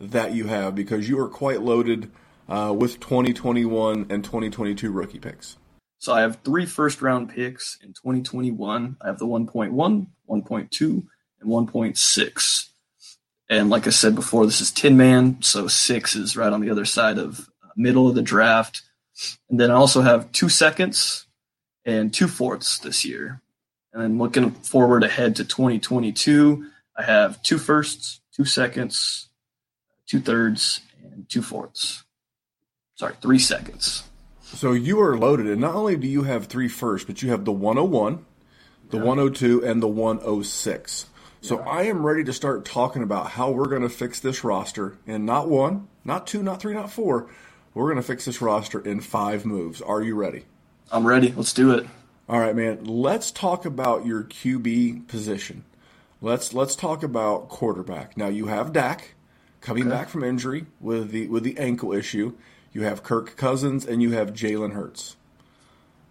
that 0.00 0.32
you 0.32 0.46
have 0.46 0.74
because 0.74 1.08
you 1.08 1.18
are 1.18 1.28
quite 1.28 1.62
loaded 1.62 2.10
uh, 2.48 2.74
with 2.76 3.00
2021 3.00 4.06
and 4.10 4.24
2022 4.24 4.90
rookie 4.90 5.18
picks. 5.18 5.56
So 5.98 6.12
I 6.12 6.22
have 6.22 6.40
three 6.44 6.66
first 6.66 7.02
round 7.02 7.30
picks 7.30 7.78
in 7.82 7.88
2021. 7.88 8.96
I 9.00 9.06
have 9.06 9.18
the 9.18 9.26
1.1, 9.26 9.72
1.2, 9.72 11.06
and 11.40 11.50
1.6. 11.50 12.68
And 13.48 13.70
like 13.70 13.86
I 13.86 13.90
said 13.90 14.14
before, 14.14 14.46
this 14.46 14.60
is 14.60 14.70
Tin 14.70 14.96
Man, 14.96 15.42
so 15.42 15.68
six 15.68 16.16
is 16.16 16.36
right 16.36 16.52
on 16.52 16.60
the 16.60 16.70
other 16.70 16.84
side 16.84 17.18
of 17.18 17.48
uh, 17.62 17.68
middle 17.76 18.08
of 18.08 18.14
the 18.14 18.22
draft. 18.22 18.82
And 19.50 19.60
then 19.60 19.70
I 19.70 19.74
also 19.74 20.00
have 20.00 20.32
two 20.32 20.48
seconds 20.48 21.26
and 21.84 22.14
two 22.14 22.28
fourths 22.28 22.78
this 22.78 23.04
year. 23.04 23.41
And 23.92 24.02
then 24.02 24.18
looking 24.18 24.52
forward 24.52 25.04
ahead 25.04 25.36
to 25.36 25.44
2022, 25.44 26.66
I 26.96 27.02
have 27.02 27.42
two 27.42 27.58
firsts, 27.58 28.20
two 28.34 28.44
seconds, 28.44 29.28
two 30.06 30.20
thirds, 30.20 30.80
and 31.02 31.28
two 31.28 31.42
fourths. 31.42 32.04
Sorry, 32.94 33.14
three 33.20 33.38
seconds. 33.38 34.04
So 34.42 34.72
you 34.72 35.00
are 35.00 35.16
loaded, 35.16 35.46
and 35.46 35.60
not 35.60 35.74
only 35.74 35.96
do 35.96 36.06
you 36.06 36.22
have 36.22 36.46
three 36.46 36.68
firsts, 36.68 37.06
but 37.06 37.22
you 37.22 37.30
have 37.30 37.44
the 37.44 37.52
101, 37.52 38.24
the 38.90 38.98
yeah. 38.98 39.04
102, 39.04 39.64
and 39.64 39.82
the 39.82 39.88
106. 39.88 41.06
So 41.40 41.58
yeah. 41.58 41.68
I 41.68 41.82
am 41.84 42.06
ready 42.06 42.22
to 42.24 42.32
start 42.32 42.64
talking 42.64 43.02
about 43.02 43.30
how 43.30 43.50
we're 43.50 43.68
going 43.68 43.82
to 43.82 43.88
fix 43.88 44.20
this 44.20 44.44
roster 44.44 44.96
in 45.06 45.24
not 45.24 45.48
one, 45.48 45.88
not 46.04 46.26
two, 46.26 46.42
not 46.42 46.60
three, 46.60 46.74
not 46.74 46.92
four. 46.92 47.28
We're 47.74 47.86
going 47.86 47.96
to 47.96 48.02
fix 48.02 48.26
this 48.26 48.42
roster 48.42 48.80
in 48.80 49.00
five 49.00 49.44
moves. 49.44 49.80
Are 49.80 50.02
you 50.02 50.14
ready? 50.14 50.44
I'm 50.90 51.06
ready. 51.06 51.32
Let's 51.34 51.54
do 51.54 51.72
it. 51.72 51.86
All 52.28 52.38
right, 52.38 52.54
man. 52.54 52.84
Let's 52.84 53.30
talk 53.30 53.64
about 53.64 54.06
your 54.06 54.22
QB 54.22 55.08
position. 55.08 55.64
Let's 56.20 56.54
let's 56.54 56.76
talk 56.76 57.02
about 57.02 57.48
quarterback. 57.48 58.16
Now 58.16 58.28
you 58.28 58.46
have 58.46 58.72
Dak 58.72 59.14
coming 59.60 59.84
okay. 59.84 59.90
back 59.90 60.08
from 60.08 60.22
injury 60.22 60.66
with 60.80 61.10
the 61.10 61.26
with 61.28 61.42
the 61.42 61.58
ankle 61.58 61.92
issue. 61.92 62.34
You 62.72 62.82
have 62.82 63.02
Kirk 63.02 63.36
Cousins 63.36 63.84
and 63.84 64.00
you 64.00 64.12
have 64.12 64.32
Jalen 64.32 64.72
Hurts. 64.72 65.16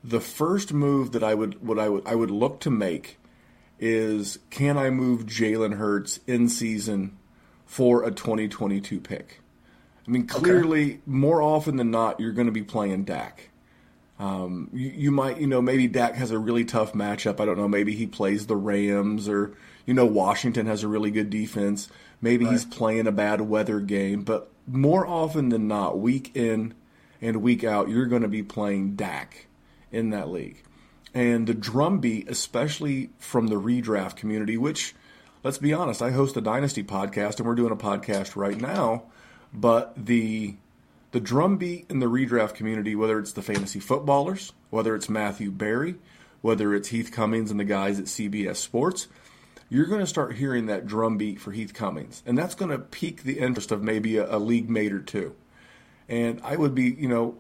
The 0.04 0.20
first 0.20 0.74
move 0.74 1.14
that 1.14 1.24
I 1.24 1.34
would 1.34 1.66
what 1.66 1.80
I 1.80 1.88
would 1.88 2.06
I 2.06 2.16
would 2.16 2.32
look 2.32 2.60
to 2.62 2.70
make 2.70 3.18
is 3.80 4.38
can 4.50 4.78
I 4.78 4.90
move 4.90 5.26
Jalen 5.26 5.78
Hurts 5.78 6.20
in 6.28 6.50
season 6.50 7.18
for 7.66 8.04
a 8.04 8.12
2022 8.12 9.00
pick? 9.00 9.40
I 10.08 10.12
mean, 10.12 10.28
clearly, 10.28 10.94
okay. 10.94 11.02
more 11.06 11.42
often 11.42 11.78
than 11.78 11.92
not, 11.92 12.20
you're 12.20 12.32
going 12.32 12.48
to 12.48 12.52
be 12.52 12.64
playing 12.64 13.04
Dak. 13.06 13.51
Um, 14.22 14.70
you, 14.72 14.90
you, 14.90 15.12
might, 15.12 15.42
you 15.42 15.48
know, 15.48 15.64
maybe 15.64 15.88
Dak 15.88 16.14
has 16.14 16.30
a 16.30 16.38
really 16.38 16.64
tough 16.64 16.94
matchup. 16.94 17.40
I 17.40 17.46
don't 17.46 17.58
know. 17.58 17.68
Maybe 17.68 17.96
he 17.96 18.06
plays 18.06 18.46
the 18.46 18.56
Rams, 18.56 19.28
or 19.28 19.56
you 19.88 19.96
know, 19.96 20.06
Washington 20.06 20.68
has 20.68 20.84
a 20.84 20.88
really 20.88 21.10
good 21.10 21.32
defense. 21.32 21.90
Maybe 22.22 22.46
right. 22.46 22.52
he's 22.52 22.64
playing 22.64 23.08
a 23.08 23.12
bad 23.12 23.42
weather 23.42 23.80
game, 23.80 24.22
but 24.22 24.52
more 24.68 25.08
often 25.08 25.50
than 25.50 25.68
not, 25.68 25.98
week 25.98 26.36
in 26.36 26.76
and 27.20 27.42
week 27.42 27.64
out, 27.64 27.90
you're 27.90 28.06
going 28.06 28.22
to 28.22 28.28
be 28.28 28.44
playing 28.44 28.96
Dak 28.96 29.48
in 29.92 30.12
that 30.12 30.30
league. 30.30 30.62
And 31.16 31.48
the 31.48 31.56
drumbeat, 31.56 32.30
especially 32.30 33.10
from 33.18 33.48
the 33.48 33.60
redraft 33.60 34.18
community, 34.18 34.56
which, 34.56 34.94
let's 35.44 35.58
be 35.58 35.74
honest, 35.74 36.04
I 36.04 36.12
host 36.12 36.38
a 36.38 36.42
Dynasty 36.42 36.84
podcast 36.84 37.38
and 37.38 37.48
we're 37.48 37.56
doing 37.56 37.74
a 37.74 37.76
podcast 37.76 38.36
right 38.36 38.60
now, 38.60 39.06
but 39.52 39.94
the 39.98 40.56
the 41.12 41.20
drumbeat 41.20 41.86
in 41.90 42.00
the 42.00 42.06
redraft 42.08 42.56
community, 42.56 42.96
whether 42.96 43.20
it's 43.20 43.34
the 43.34 43.42
fantasy 43.42 43.80
footballers, 43.80 44.54
whether 44.70 44.96
it's 44.96 45.10
Matthew 45.10 45.52
Berry, 45.52 45.96
whether 46.42 46.74
it's 46.74 46.90
Heath 46.90 47.12
Cummings 47.12 47.52
and 47.52 47.60
the 47.60 47.66
guys 47.66 48.00
at 48.00 48.06
CBS 48.06 48.58
Sports, 48.58 49.08
you're 49.70 49.86
going 49.86 50.02
to 50.02 50.08
start 50.08 50.36
hearing 50.36 50.66
that 50.66 50.86
drum 50.86 51.18
beat 51.18 51.40
for 51.40 51.52
Heath 51.52 51.74
Cummings, 51.74 52.24
and 52.26 52.38
that's 52.38 52.56
going 52.56 52.72
to 52.72 52.80
pique 52.80 53.24
the 53.24 53.40
interest 53.40 53.72
of 53.72 53.84
maybe 53.84 54.18
a, 54.18 54.36
a 54.36 54.40
league 54.40 54.70
mate 54.70 54.94
or 54.94 55.00
two. 55.00 55.36
And 56.10 56.42
I 56.44 56.56
would 56.58 56.76
be, 56.76 56.96
you 56.98 57.08
know, 57.08 57.38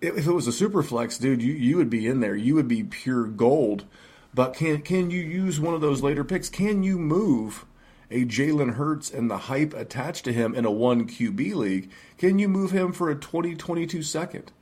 if 0.00 0.26
it 0.26 0.32
was 0.32 0.46
a 0.46 0.52
super 0.52 0.82
flex, 0.82 1.18
dude, 1.18 1.42
you, 1.42 1.52
you 1.52 1.76
would 1.76 1.90
be 1.90 2.06
in 2.06 2.20
there. 2.20 2.34
You 2.34 2.54
would 2.54 2.68
be 2.68 2.84
pure 2.84 3.24
gold. 3.24 3.84
But 4.32 4.54
can 4.54 4.82
can 4.82 5.10
you 5.10 5.20
use 5.20 5.58
one 5.58 5.74
of 5.74 5.80
those 5.80 6.02
later 6.02 6.22
picks? 6.22 6.48
Can 6.48 6.82
you 6.82 6.98
move 6.98 7.64
a 8.10 8.24
Jalen 8.24 8.74
Hurts 8.74 9.10
and 9.10 9.30
the 9.30 9.38
hype 9.38 9.74
attached 9.74 10.24
to 10.24 10.32
him 10.32 10.54
in 10.54 10.64
a 10.64 10.70
one 10.70 11.06
QB 11.06 11.54
league? 11.54 11.90
Can 12.18 12.38
you 12.38 12.48
move 12.48 12.70
him 12.70 12.92
for 12.92 13.10
a 13.10 13.14
2022 13.14 14.02
second? 14.02 14.52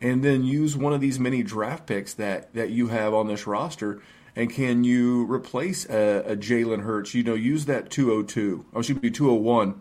And 0.00 0.22
then 0.22 0.44
use 0.44 0.76
one 0.76 0.92
of 0.92 1.00
these 1.00 1.18
many 1.18 1.42
draft 1.42 1.86
picks 1.86 2.14
that, 2.14 2.54
that 2.54 2.70
you 2.70 2.88
have 2.88 3.14
on 3.14 3.26
this 3.26 3.46
roster 3.46 4.00
and 4.38 4.48
can 4.48 4.84
you 4.84 5.24
replace 5.24 5.84
a, 5.90 6.22
a 6.24 6.36
Jalen 6.36 6.84
Hurts? 6.84 7.12
You 7.12 7.24
know, 7.24 7.34
use 7.34 7.64
that 7.64 7.90
202, 7.90 8.66
or 8.72 8.84
should 8.84 9.00
be 9.00 9.10
201, 9.10 9.80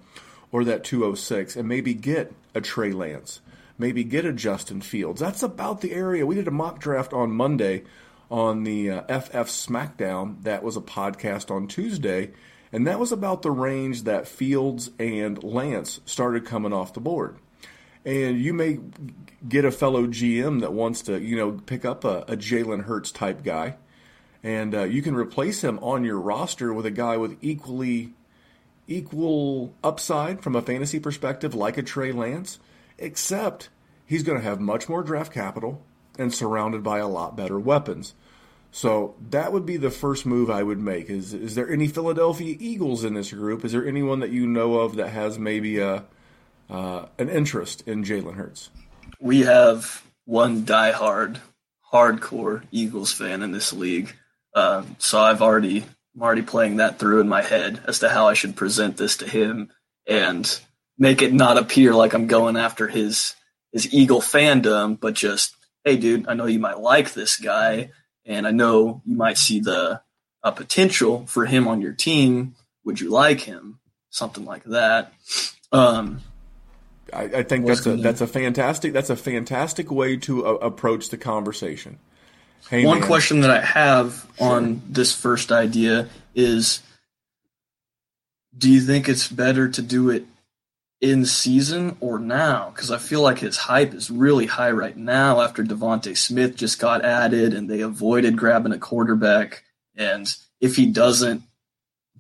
or 0.51 0.63
that 0.63 0.83
206, 0.83 1.55
and 1.55 1.67
maybe 1.67 1.93
get 1.93 2.33
a 2.55 2.59
Trey 2.59 2.91
Lance, 2.91 3.39
maybe 3.77 4.03
get 4.03 4.25
a 4.25 4.33
Justin 4.33 4.81
Fields. 4.81 5.21
That's 5.21 5.43
about 5.43 5.81
the 5.81 5.93
area. 5.93 6.25
We 6.25 6.33
did 6.33 6.47
a 6.47 6.51
mock 6.51 6.79
draft 6.79 7.13
on 7.13 7.33
Monday 7.33 7.83
on 8.31 8.63
the 8.63 8.89
uh, 8.89 9.19
FF 9.19 9.47
SmackDown. 9.47 10.41
That 10.41 10.63
was 10.63 10.75
a 10.75 10.81
podcast 10.81 11.51
on 11.51 11.67
Tuesday, 11.67 12.31
and 12.71 12.87
that 12.87 12.99
was 12.99 13.11
about 13.11 13.41
the 13.41 13.51
range 13.51 14.03
that 14.03 14.27
Fields 14.27 14.91
and 14.99 15.41
Lance 15.43 16.01
started 16.05 16.45
coming 16.45 16.73
off 16.73 16.93
the 16.93 16.99
board. 16.99 17.37
And 18.05 18.39
you 18.39 18.53
may 18.53 18.79
get 19.47 19.65
a 19.65 19.71
fellow 19.71 20.07
GM 20.07 20.61
that 20.61 20.73
wants 20.73 21.01
to, 21.03 21.19
you 21.19 21.35
know, 21.35 21.53
pick 21.65 21.83
up 21.83 22.05
a, 22.05 22.19
a 22.27 22.37
Jalen 22.37 22.85
Hurts 22.85 23.11
type 23.11 23.43
guy 23.43 23.75
and 24.43 24.75
uh, 24.75 24.83
you 24.83 25.01
can 25.01 25.15
replace 25.15 25.63
him 25.63 25.79
on 25.79 26.03
your 26.03 26.19
roster 26.19 26.73
with 26.73 26.85
a 26.85 26.91
guy 26.91 27.17
with 27.17 27.37
equally 27.41 28.13
equal 28.87 29.73
upside 29.83 30.41
from 30.41 30.55
a 30.55 30.61
fantasy 30.61 30.99
perspective, 30.99 31.53
like 31.53 31.77
a 31.77 31.83
Trey 31.83 32.13
Lance, 32.13 32.59
except 32.97 33.69
he's 34.05 34.23
going 34.23 34.37
to 34.37 34.43
have 34.43 34.61
much 34.61 34.87
more 34.87 35.03
draft 35.03 35.33
capital 35.33 35.83
and 36.17 36.33
surrounded 36.33 36.83
by 36.83 36.99
a 36.99 37.07
lot 37.07 37.35
better 37.35 37.59
weapons. 37.59 38.13
So 38.71 39.15
that 39.29 39.53
would 39.53 39.65
be 39.65 39.77
the 39.77 39.89
first 39.89 40.25
move 40.25 40.49
I 40.49 40.61
would 40.61 40.79
make. 40.79 41.09
Is 41.09 41.33
is 41.33 41.55
there 41.55 41.69
any 41.69 41.87
Philadelphia 41.87 42.55
Eagles 42.59 43.03
in 43.03 43.13
this 43.13 43.31
group? 43.31 43.65
Is 43.65 43.71
there 43.71 43.87
anyone 43.87 44.19
that 44.19 44.29
you 44.29 44.45
know 44.45 44.75
of 44.79 44.95
that 44.97 45.09
has 45.09 45.39
maybe 45.39 45.79
a 45.79 46.05
uh, 46.69 47.05
an 47.17 47.29
interest 47.29 47.87
in 47.87 48.03
Jalen 48.03 48.35
Hurts? 48.35 48.69
We 49.19 49.41
have 49.41 50.03
one 50.25 50.63
diehard, 50.63 51.39
hardcore 51.91 52.63
Eagles 52.71 53.13
fan 53.13 53.41
in 53.41 53.51
this 53.51 53.73
league. 53.73 54.13
Uh, 54.53 54.83
so 54.97 55.19
I've 55.19 55.41
already 55.41 55.85
I'm 56.15 56.21
already 56.21 56.41
playing 56.41 56.77
that 56.77 56.99
through 56.99 57.21
in 57.21 57.29
my 57.29 57.41
head 57.41 57.81
as 57.87 57.99
to 57.99 58.09
how 58.09 58.27
I 58.27 58.33
should 58.33 58.55
present 58.55 58.97
this 58.97 59.17
to 59.17 59.27
him 59.27 59.69
and 60.07 60.59
make 60.97 61.21
it 61.21 61.33
not 61.33 61.57
appear 61.57 61.93
like 61.93 62.13
I'm 62.13 62.27
going 62.27 62.57
after 62.57 62.87
his 62.87 63.35
his 63.71 63.93
Eagle 63.93 64.21
fandom, 64.21 64.99
but 64.99 65.13
just, 65.13 65.55
hey, 65.83 65.97
dude, 65.97 66.27
I 66.27 66.33
know 66.33 66.45
you 66.45 66.59
might 66.59 66.79
like 66.79 67.13
this 67.13 67.37
guy, 67.37 67.91
and 68.27 68.45
I 68.45 68.51
know 68.51 69.01
you 69.05 69.15
might 69.15 69.37
see 69.37 69.59
the 69.59 70.01
uh, 70.43 70.51
potential 70.51 71.25
for 71.25 71.45
him 71.45 71.67
on 71.67 71.81
your 71.81 71.93
team. 71.93 72.55
Would 72.83 72.99
you 72.99 73.09
like 73.09 73.41
him? 73.41 73.79
Something 74.09 74.45
like 74.45 74.63
that. 74.65 75.13
Um, 75.71 76.21
I, 77.13 77.23
I, 77.23 77.43
think 77.43 77.65
that's 77.65 77.85
a 77.85 77.95
that's 77.97 78.21
a 78.21 78.27
fantastic 78.27 78.93
that's 78.93 79.09
a 79.09 79.15
fantastic 79.15 79.91
way 79.91 80.17
to 80.17 80.45
uh, 80.45 80.51
approach 80.53 81.09
the 81.09 81.17
conversation. 81.17 81.99
Hey, 82.69 82.85
One 82.85 82.99
man. 82.99 83.07
question 83.07 83.41
that 83.41 83.51
I 83.51 83.61
have 83.61 84.27
sure. 84.37 84.47
on 84.47 84.81
this 84.87 85.15
first 85.15 85.51
idea 85.51 86.09
is 86.35 86.81
do 88.57 88.71
you 88.71 88.81
think 88.81 89.07
it's 89.07 89.27
better 89.27 89.69
to 89.69 89.81
do 89.81 90.09
it 90.09 90.25
in 91.01 91.25
season 91.25 91.97
or 91.99 92.19
now? 92.19 92.71
Because 92.73 92.91
I 92.91 92.97
feel 92.97 93.21
like 93.21 93.39
his 93.39 93.57
hype 93.57 93.93
is 93.93 94.09
really 94.09 94.45
high 94.45 94.71
right 94.71 94.97
now 94.97 95.41
after 95.41 95.63
DeVonta 95.63 96.17
Smith 96.17 96.55
just 96.55 96.79
got 96.79 97.05
added 97.05 97.53
and 97.53 97.69
they 97.69 97.81
avoided 97.81 98.37
grabbing 98.37 98.73
a 98.73 98.79
quarterback. 98.79 99.63
And 99.95 100.27
if 100.59 100.75
he 100.75 100.87
doesn't 100.87 101.43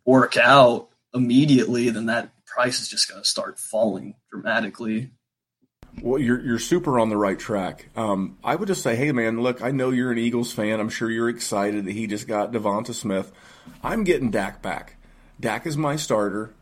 work 0.05 0.37
out 0.37 0.89
immediately, 1.13 1.89
then 1.89 2.07
that 2.07 2.31
price 2.45 2.79
is 2.81 2.87
just 2.87 3.09
going 3.09 3.21
to 3.21 3.27
start 3.27 3.59
falling 3.59 4.15
dramatically. 4.31 5.11
Well, 6.01 6.21
you're 6.21 6.39
you're 6.39 6.59
super 6.59 6.99
on 6.99 7.09
the 7.09 7.17
right 7.17 7.39
track. 7.39 7.87
Um, 7.95 8.37
I 8.43 8.55
would 8.55 8.67
just 8.67 8.83
say, 8.83 8.95
hey 8.95 9.11
man, 9.11 9.41
look, 9.41 9.63
I 9.63 9.71
know 9.71 9.89
you're 9.89 10.11
an 10.11 10.19
Eagles 10.19 10.51
fan. 10.51 10.79
I'm 10.79 10.89
sure 10.89 11.09
you're 11.09 11.29
excited 11.29 11.85
that 11.85 11.91
he 11.91 12.05
just 12.05 12.27
got 12.27 12.51
DeVonta 12.51 12.93
Smith. 12.93 13.31
I'm 13.83 14.03
getting 14.03 14.29
Dak 14.29 14.61
back. 14.61 14.97
Dak 15.39 15.65
is 15.65 15.75
my 15.75 15.95
starter. 15.95 16.53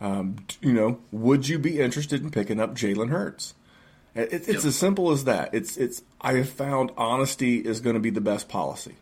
Um, 0.00 0.36
you 0.60 0.72
know, 0.72 0.98
would 1.10 1.48
you 1.48 1.58
be 1.58 1.80
interested 1.80 2.22
in 2.22 2.30
picking 2.30 2.60
up 2.60 2.74
Jalen 2.74 3.10
Hurts? 3.10 3.54
It, 4.14 4.32
it's 4.32 4.48
yep. 4.48 4.64
as 4.64 4.76
simple 4.76 5.10
as 5.10 5.24
that. 5.24 5.54
It's 5.54 5.76
it's. 5.76 6.02
I 6.20 6.34
have 6.34 6.48
found 6.48 6.90
honesty 6.96 7.58
is 7.58 7.80
going 7.80 7.94
to 7.94 8.00
be 8.00 8.10
the 8.10 8.20
best 8.20 8.48
policy. 8.48 8.96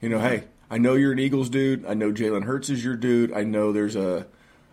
You 0.00 0.08
know, 0.08 0.20
hey, 0.20 0.44
I 0.70 0.78
know 0.78 0.94
you're 0.94 1.12
an 1.12 1.18
Eagles 1.18 1.48
dude. 1.48 1.86
I 1.86 1.94
know 1.94 2.12
Jalen 2.12 2.44
Hurts 2.44 2.68
is 2.68 2.84
your 2.84 2.96
dude. 2.96 3.32
I 3.32 3.42
know 3.42 3.72
there's 3.72 3.96
a 3.96 4.26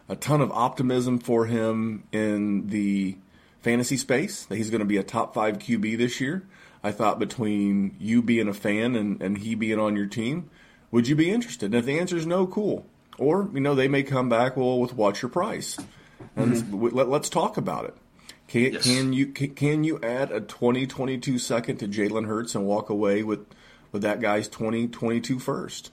a 0.08 0.16
ton 0.16 0.42
of 0.42 0.52
optimism 0.52 1.20
for 1.20 1.46
him 1.46 2.04
in 2.12 2.68
the 2.68 3.18
fantasy 3.62 3.98
space 3.98 4.46
that 4.46 4.58
he's 4.58 4.70
going 4.70 4.80
to 4.80 4.86
be 4.86 4.98
a 4.98 5.04
top 5.04 5.34
five 5.34 5.58
QB 5.58 5.98
this 5.98 6.22
year. 6.22 6.46
I 6.84 6.92
thought 6.92 7.18
between 7.18 7.96
you 8.00 8.22
being 8.22 8.48
a 8.48 8.54
fan 8.54 8.96
and, 8.96 9.20
and 9.22 9.40
he 9.40 9.56
being 9.56 9.80
on 9.80 9.96
your 9.96 10.06
team, 10.06 10.50
would 10.92 11.08
you 11.08 11.16
be 11.16 11.32
interested? 11.32 11.66
And 11.66 11.76
if 11.76 11.86
the 11.86 11.98
answer 11.98 12.16
is 12.16 12.28
no, 12.28 12.46
cool. 12.46 12.86
Or, 13.18 13.50
you 13.54 13.60
know, 13.60 13.76
they 13.76 13.88
may 13.88 14.04
come 14.04 14.30
back, 14.30 14.58
well, 14.58 14.80
with 14.80 14.94
what's 14.94 15.22
your 15.22 15.30
price? 15.30 15.78
And 16.36 16.54
mm-hmm. 16.54 16.96
let, 16.96 17.08
us 17.08 17.30
talk 17.30 17.58
about 17.58 17.86
it. 17.86 17.96
Can, 18.48 18.74
yes. 18.74 18.84
can 18.84 19.14
you 19.14 19.28
can, 19.28 19.56
can, 19.56 19.84
you 19.84 20.00
add 20.02 20.32
a 20.32 20.40
2022 20.40 21.40
second 21.40 21.78
to 21.78 21.88
Jalen 21.88 22.28
Hurts 22.28 22.54
and 22.56 22.66
walk 22.66 22.90
away 22.90 23.24
with, 23.24 23.46
with 23.92 24.04
that 24.04 24.22
guy's 24.22 24.48
2022 24.48 25.40
first? 25.40 25.92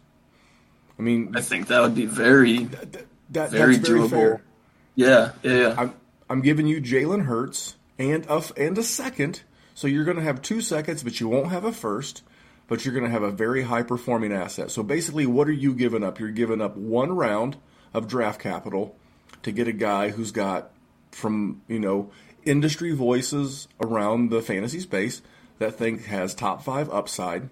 I 0.99 1.03
mean, 1.03 1.35
I 1.35 1.41
think 1.41 1.69
that 1.69 1.81
would 1.81 1.95
be 1.95 2.07
very, 2.07 2.65
that, 2.65 3.07
that, 3.31 3.51
very 3.51 3.77
doable. 3.77 4.09
Very 4.09 4.09
fair. 4.09 4.43
Yeah, 4.95 5.33
yeah, 5.43 5.53
yeah. 5.53 5.75
I'm, 5.79 5.95
I'm 6.29 6.43
giving 6.43 6.67
you 6.67 6.81
Jalen 6.81 7.25
Hurts 7.25 7.77
and 7.99 8.27
a, 8.27 8.43
and 8.57 8.77
a 8.77 8.83
second. 8.83 9.43
So 9.75 9.87
you're 9.87 10.05
going 10.05 10.19
to 10.19 10.23
have 10.23 10.43
two 10.43 10.61
seconds, 10.61 11.03
but 11.03 11.21
you 11.21 11.29
won't 11.29 11.51
have 11.51 11.65
a 11.65 11.73
first. 11.73 12.23
But 12.69 12.85
you're 12.85 12.95
going 12.95 13.05
to 13.05 13.11
have 13.11 13.23
a 13.23 13.31
very 13.31 13.63
high 13.63 13.83
performing 13.83 14.33
asset. 14.33 14.71
So 14.71 14.83
basically, 14.83 15.27
what 15.27 15.49
are 15.49 15.53
you 15.53 15.75
giving 15.75 16.03
up? 16.03 16.19
You're 16.19 16.31
giving 16.31 16.61
up 16.61 16.77
one 16.77 17.15
round 17.15 17.57
of 17.93 18.09
draft 18.09 18.41
capital 18.41 18.97
to 19.43 19.53
get 19.53 19.69
a 19.69 19.73
guy 19.73 20.11
who's 20.11 20.31
got 20.31 20.71
from 21.11 21.61
you 21.69 21.79
know 21.79 22.11
industry 22.45 22.93
voices 22.93 23.69
around 23.81 24.31
the 24.31 24.43
fantasy 24.43 24.81
space 24.81 25.23
that 25.59 25.75
think 25.75 26.07
has 26.07 26.35
top 26.35 26.63
five 26.63 26.91
upside. 26.91 27.49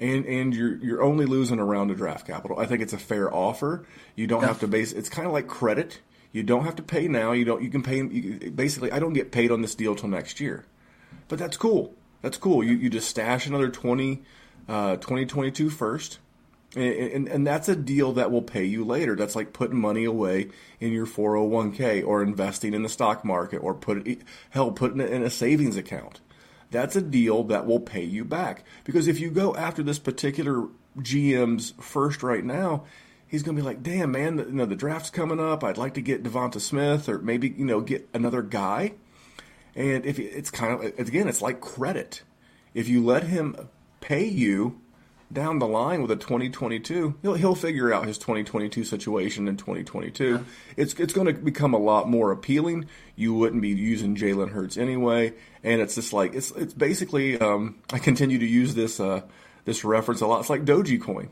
And, 0.00 0.26
and 0.26 0.54
you're 0.54 0.76
you're 0.76 1.02
only 1.02 1.24
losing 1.24 1.60
a 1.60 1.64
round 1.64 1.92
of 1.92 1.98
draft 1.98 2.26
capital. 2.26 2.58
I 2.58 2.66
think 2.66 2.82
it's 2.82 2.92
a 2.92 2.98
fair 2.98 3.32
offer. 3.32 3.86
You 4.16 4.26
don't 4.26 4.42
have 4.42 4.58
to 4.60 4.66
base. 4.66 4.92
It's 4.92 5.08
kind 5.08 5.26
of 5.26 5.32
like 5.32 5.46
credit. 5.46 6.00
You 6.32 6.42
don't 6.42 6.64
have 6.64 6.74
to 6.76 6.82
pay 6.82 7.06
now. 7.06 7.30
You 7.30 7.44
don't. 7.44 7.62
You 7.62 7.70
can 7.70 7.84
pay. 7.84 7.98
You, 7.98 8.50
basically, 8.50 8.90
I 8.90 8.98
don't 8.98 9.12
get 9.12 9.30
paid 9.30 9.52
on 9.52 9.62
this 9.62 9.76
deal 9.76 9.94
till 9.94 10.08
next 10.08 10.40
year, 10.40 10.66
but 11.28 11.38
that's 11.38 11.56
cool. 11.56 11.94
That's 12.22 12.36
cool. 12.36 12.64
You 12.64 12.72
you 12.72 12.90
just 12.90 13.08
stash 13.08 13.46
another 13.46 13.68
20, 13.68 14.24
uh, 14.68 14.96
2022 14.96 15.70
first, 15.70 16.18
and, 16.76 16.94
and, 16.94 17.28
and 17.28 17.46
that's 17.46 17.68
a 17.68 17.76
deal 17.76 18.12
that 18.14 18.30
will 18.30 18.42
pay 18.42 18.64
you 18.64 18.84
later. 18.84 19.14
That's 19.14 19.36
like 19.36 19.52
putting 19.52 19.78
money 19.78 20.04
away 20.04 20.48
in 20.80 20.92
your 20.92 21.06
401k 21.06 22.06
or 22.06 22.22
investing 22.22 22.74
in 22.74 22.82
the 22.82 22.88
stock 22.88 23.24
market 23.24 23.58
or 23.58 23.74
put 23.74 24.06
it, 24.06 24.22
hell 24.50 24.72
putting 24.72 25.00
it 25.00 25.10
in 25.10 25.22
a 25.22 25.30
savings 25.30 25.76
account. 25.76 26.20
That's 26.70 26.96
a 26.96 27.02
deal 27.02 27.44
that 27.44 27.66
will 27.66 27.80
pay 27.80 28.02
you 28.02 28.24
back 28.24 28.64
because 28.82 29.06
if 29.06 29.20
you 29.20 29.30
go 29.30 29.54
after 29.54 29.82
this 29.82 30.00
particular 30.00 30.66
GM's 30.98 31.74
first 31.80 32.22
right 32.22 32.44
now, 32.44 32.84
he's 33.28 33.42
going 33.42 33.56
to 33.56 33.62
be 33.62 33.66
like, 33.66 33.82
damn, 33.82 34.10
man, 34.10 34.38
you 34.38 34.46
know, 34.46 34.66
the 34.66 34.76
draft's 34.76 35.10
coming 35.10 35.40
up. 35.40 35.62
I'd 35.62 35.78
like 35.78 35.94
to 35.94 36.02
get 36.02 36.24
DeVonta 36.24 36.60
Smith 36.60 37.08
or 37.08 37.18
maybe, 37.18 37.54
you 37.56 37.64
know, 37.64 37.80
get 37.80 38.08
another 38.12 38.42
guy. 38.42 38.94
And 39.76 40.04
if 40.04 40.18
it's 40.18 40.50
kind 40.50 40.72
of, 40.72 40.98
again, 40.98 41.28
it's 41.28 41.42
like 41.42 41.60
credit. 41.60 42.22
If 42.74 42.88
you 42.88 43.04
let 43.04 43.24
him 43.24 43.68
pay 44.04 44.26
you 44.26 44.78
down 45.32 45.58
the 45.58 45.66
line 45.66 46.02
with 46.02 46.10
a 46.10 46.16
2022, 46.16 47.14
he'll, 47.22 47.34
he'll 47.34 47.54
figure 47.54 47.92
out 47.92 48.06
his 48.06 48.18
2022 48.18 48.84
situation 48.84 49.48
in 49.48 49.56
2022. 49.56 50.30
Yeah. 50.30 50.42
It's, 50.76 50.94
it's 50.94 51.12
going 51.12 51.26
to 51.26 51.32
become 51.32 51.74
a 51.74 51.78
lot 51.78 52.08
more 52.08 52.30
appealing. 52.30 52.86
You 53.16 53.34
wouldn't 53.34 53.62
be 53.62 53.70
using 53.70 54.14
Jalen 54.14 54.50
Hurts 54.50 54.76
anyway. 54.76 55.32
And 55.64 55.80
it's 55.80 55.94
just 55.94 56.12
like, 56.12 56.34
it's, 56.34 56.50
it's 56.52 56.74
basically, 56.74 57.40
um, 57.40 57.76
I 57.92 57.98
continue 57.98 58.38
to 58.38 58.46
use 58.46 58.74
this, 58.74 59.00
uh, 59.00 59.22
this 59.64 59.84
reference 59.84 60.20
a 60.20 60.26
lot. 60.26 60.40
It's 60.40 60.50
like 60.50 60.64
Doji 60.64 61.00
Dogecoin. 61.00 61.28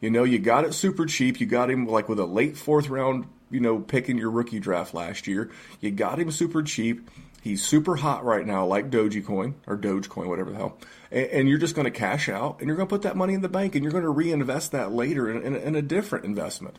You 0.00 0.10
know, 0.10 0.24
you 0.24 0.38
got 0.38 0.64
it 0.64 0.74
super 0.74 1.06
cheap. 1.06 1.40
You 1.40 1.46
got 1.46 1.70
him 1.70 1.86
like 1.86 2.08
with 2.08 2.18
a 2.18 2.26
late 2.26 2.56
fourth 2.56 2.88
round, 2.88 3.26
you 3.50 3.60
know, 3.60 3.78
pick 3.78 4.08
in 4.08 4.18
your 4.18 4.30
rookie 4.30 4.60
draft 4.60 4.94
last 4.94 5.26
year. 5.26 5.50
You 5.80 5.90
got 5.90 6.18
him 6.18 6.30
super 6.30 6.62
cheap. 6.62 7.08
He's 7.40 7.64
super 7.64 7.96
hot 7.96 8.24
right 8.24 8.46
now, 8.46 8.66
like 8.66 8.90
Dogecoin 8.90 9.54
or 9.66 9.76
Dogecoin, 9.76 10.26
whatever 10.26 10.50
the 10.50 10.56
hell. 10.56 10.78
And, 11.10 11.26
and 11.26 11.48
you're 11.48 11.58
just 11.58 11.74
going 11.74 11.84
to 11.84 11.90
cash 11.90 12.28
out 12.28 12.58
and 12.58 12.68
you're 12.68 12.76
going 12.76 12.88
to 12.88 12.94
put 12.94 13.02
that 13.02 13.16
money 13.16 13.34
in 13.34 13.40
the 13.40 13.48
bank 13.48 13.74
and 13.74 13.82
you're 13.82 13.92
going 13.92 14.04
to 14.04 14.10
reinvest 14.10 14.72
that 14.72 14.92
later 14.92 15.30
in, 15.30 15.42
in, 15.42 15.56
in 15.56 15.74
a 15.74 15.82
different 15.82 16.24
investment. 16.24 16.76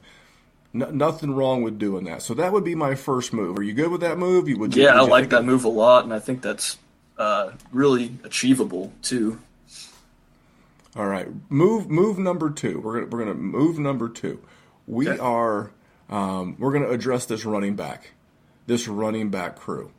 No, 0.71 0.91
nothing 0.91 1.35
wrong 1.35 1.63
with 1.63 1.79
doing 1.79 2.05
that. 2.05 2.21
So 2.21 2.33
that 2.35 2.53
would 2.53 2.63
be 2.63 2.75
my 2.75 2.95
first 2.95 3.33
move. 3.33 3.57
Are 3.57 3.63
you 3.63 3.73
good 3.73 3.91
with 3.91 4.01
that 4.01 4.17
move? 4.17 4.47
You 4.47 4.59
would? 4.59 4.75
Yeah, 4.75 5.01
would 5.01 5.09
I 5.09 5.11
like 5.11 5.29
that 5.29 5.43
move 5.43 5.65
a 5.65 5.69
lot, 5.69 6.03
and 6.03 6.13
I 6.13 6.19
think 6.19 6.43
that's 6.43 6.77
uh, 7.17 7.51
really 7.71 8.17
achievable 8.23 8.93
too. 9.01 9.39
All 10.95 11.07
right, 11.07 11.27
move 11.49 11.89
move 11.89 12.19
number 12.19 12.51
two. 12.51 12.79
We're 12.79 12.99
gonna 12.99 13.07
we're 13.07 13.19
gonna 13.19 13.33
move 13.33 13.79
number 13.79 14.09
two. 14.09 14.41
We 14.85 15.09
okay. 15.09 15.19
are 15.19 15.71
um, 16.09 16.55
we're 16.59 16.71
gonna 16.71 16.89
address 16.89 17.25
this 17.25 17.45
running 17.45 17.75
back, 17.75 18.11
this 18.67 18.87
running 18.87 19.29
back 19.29 19.55
crew. 19.55 19.91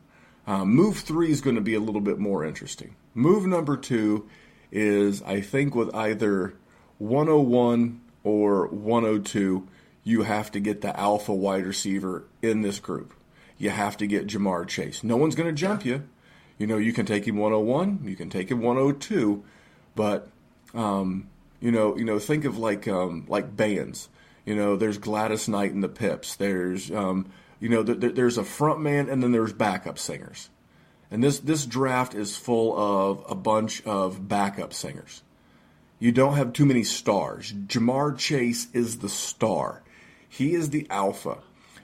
Um, 0.47 0.69
move 0.73 0.97
three 0.97 1.31
is 1.31 1.41
going 1.41 1.55
to 1.55 1.61
be 1.61 1.75
a 1.75 1.79
little 1.79 2.01
bit 2.01 2.17
more 2.17 2.43
interesting. 2.43 2.95
Move 3.13 3.45
number 3.45 3.77
two 3.77 4.27
is 4.71 5.21
I 5.23 5.41
think 5.41 5.75
with 5.75 5.93
either 5.93 6.53
101 6.97 8.01
or 8.23 8.67
102, 8.67 9.67
you 10.03 10.23
have 10.23 10.51
to 10.51 10.59
get 10.59 10.81
the 10.81 10.97
alpha 10.97 11.33
wide 11.33 11.65
receiver 11.65 12.25
in 12.41 12.61
this 12.61 12.79
group. 12.79 13.13
You 13.57 13.69
have 13.69 13.97
to 13.97 14.07
get 14.07 14.27
Ja'Marr 14.27 14.67
Chase. 14.67 15.03
No 15.03 15.17
one's 15.17 15.35
going 15.35 15.49
to 15.49 15.59
jump 15.59 15.85
you. 15.85 16.03
You 16.57 16.67
know, 16.67 16.77
you 16.77 16.93
can 16.93 17.05
take 17.05 17.27
him 17.27 17.37
101, 17.37 18.01
you 18.03 18.15
can 18.15 18.29
take 18.29 18.49
him 18.49 18.61
102, 18.61 19.43
but 19.95 20.29
um, 20.73 21.27
you 21.59 21.71
know, 21.71 21.97
you 21.97 22.05
know, 22.05 22.19
think 22.19 22.45
of 22.45 22.57
like 22.57 22.87
um, 22.87 23.25
like 23.27 23.55
bands. 23.55 24.09
You 24.45 24.55
know, 24.55 24.75
there's 24.75 24.97
Gladys 24.97 25.47
Knight 25.47 25.73
and 25.73 25.83
the 25.83 25.89
Pips. 25.89 26.35
There's 26.35 26.91
um, 26.91 27.31
you 27.59 27.69
know, 27.69 27.83
th- 27.83 27.99
th- 27.99 28.15
there's 28.15 28.37
a 28.37 28.43
front 28.43 28.79
man 28.81 29.09
and 29.09 29.21
then 29.21 29.31
there's 29.31 29.53
backup 29.53 29.99
singers. 29.99 30.49
And 31.11 31.21
this 31.21 31.39
this 31.39 31.65
draft 31.65 32.15
is 32.15 32.37
full 32.37 32.77
of 32.77 33.25
a 33.29 33.35
bunch 33.35 33.85
of 33.85 34.27
backup 34.27 34.73
singers. 34.73 35.21
You 35.99 36.11
don't 36.11 36.35
have 36.35 36.53
too 36.53 36.65
many 36.65 36.83
stars. 36.83 37.53
Ja'Marr 37.53 38.17
Chase 38.17 38.67
is 38.73 38.99
the 38.99 39.09
star. 39.09 39.83
He 40.27 40.55
is 40.55 40.69
the 40.69 40.87
alpha. 40.89 41.39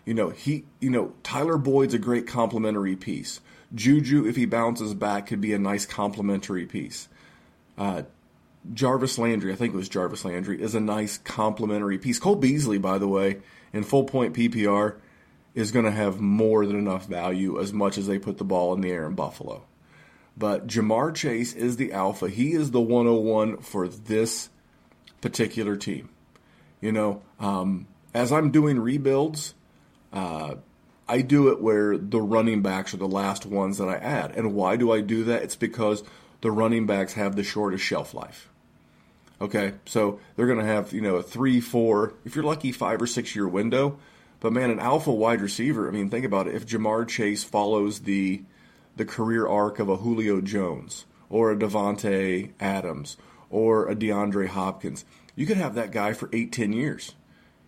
You 0.05 0.13
know, 0.13 0.29
he 0.29 0.63
you 0.79 0.89
know, 0.89 1.13
Tyler 1.21 1.57
Boyd's 1.57 1.93
a 1.93 1.99
great 1.99 2.25
complementary 2.25 2.95
piece. 2.95 3.41
Juju, 3.75 4.25
if 4.25 4.37
he 4.37 4.45
bounces 4.45 4.93
back, 4.93 5.27
could 5.27 5.41
be 5.41 5.53
a 5.53 5.59
nice 5.59 5.85
complementary 5.85 6.65
piece. 6.65 7.09
Uh, 7.77 8.03
Jarvis 8.73 9.17
Landry, 9.17 9.51
I 9.51 9.55
think 9.55 9.73
it 9.73 9.77
was 9.77 9.89
Jarvis 9.89 10.25
Landry, 10.25 10.61
is 10.61 10.73
a 10.73 10.79
nice 10.79 11.17
complementary 11.17 11.97
piece. 11.97 12.19
Cole 12.19 12.35
Beasley, 12.35 12.77
by 12.77 12.97
the 12.97 13.07
way, 13.07 13.41
in 13.73 13.83
full 13.83 14.05
point 14.05 14.33
PPR, 14.33 14.95
is 15.57 15.71
going 15.71 15.85
to 15.85 15.91
have 15.91 16.21
more 16.21 16.67
than 16.67 16.77
enough 16.77 17.07
value 17.07 17.59
as 17.59 17.73
much 17.73 17.97
as 17.97 18.05
they 18.05 18.19
put 18.19 18.37
the 18.37 18.43
ball 18.43 18.75
in 18.75 18.81
the 18.81 18.91
air 18.91 19.07
in 19.07 19.15
Buffalo. 19.15 19.63
But 20.37 20.67
Ja'Marr 20.67 21.15
Chase 21.15 21.53
is 21.53 21.77
the 21.77 21.93
alpha. 21.93 22.29
He 22.29 22.53
is 22.53 22.69
the 22.69 22.79
101 22.79 23.57
for 23.63 23.87
this 23.87 24.49
particular 25.19 25.75
team. 25.75 26.09
You 26.79 26.91
know, 26.91 27.23
um, 27.39 27.87
as 28.13 28.31
I'm 28.31 28.51
doing 28.51 28.77
rebuilds, 28.77 29.55
uh, 30.13 30.57
I 31.07 31.21
do 31.21 31.47
it 31.47 31.59
where 31.59 31.97
the 31.97 32.21
running 32.21 32.61
backs 32.61 32.93
are 32.93 32.97
the 32.97 33.07
last 33.07 33.47
ones 33.47 33.79
that 33.79 33.89
I 33.89 33.95
add. 33.95 34.37
And 34.37 34.53
why 34.53 34.75
do 34.75 34.91
I 34.91 35.01
do 35.01 35.23
that? 35.23 35.41
It's 35.41 35.55
because 35.55 36.03
the 36.41 36.51
running 36.51 36.85
backs 36.85 37.13
have 37.13 37.35
the 37.35 37.41
shortest 37.41 37.83
shelf 37.83 38.13
life. 38.13 38.51
Okay, 39.41 39.73
so 39.85 40.19
they're 40.35 40.45
going 40.45 40.59
to 40.59 40.65
have, 40.65 40.93
you 40.93 41.01
know, 41.01 41.15
a 41.15 41.23
three, 41.23 41.61
four, 41.61 42.13
if 42.25 42.35
you're 42.35 42.45
lucky, 42.45 42.71
five 42.71 43.01
or 43.01 43.07
six 43.07 43.35
year 43.35 43.47
window. 43.47 43.97
But 44.39 44.53
man, 44.53 44.69
an 44.69 44.79
alpha 44.79 45.11
wide 45.11 45.41
receiver, 45.41 45.87
I 45.87 45.91
mean, 45.91 46.09
think 46.09 46.25
about 46.25 46.47
it. 46.47 46.55
If 46.55 46.65
Ja'Marr 46.65 47.07
Chase 47.07 47.43
follows 47.43 48.01
the 48.01 48.43
the 48.95 49.05
career 49.05 49.47
arc 49.47 49.77
of 49.79 49.89
a 49.89 49.97
Julio 49.97 50.41
Jones 50.41 51.05
or 51.29 51.51
a 51.51 51.55
Davante 51.55 52.51
Adams 52.59 53.17
or 53.49 53.87
a 53.87 53.95
DeAndre 53.95 54.47
Hopkins, 54.47 55.05
you 55.35 55.45
could 55.45 55.57
have 55.57 55.75
that 55.75 55.91
guy 55.91 56.13
for 56.13 56.29
eight, 56.33 56.51
ten 56.51 56.73
years. 56.73 57.15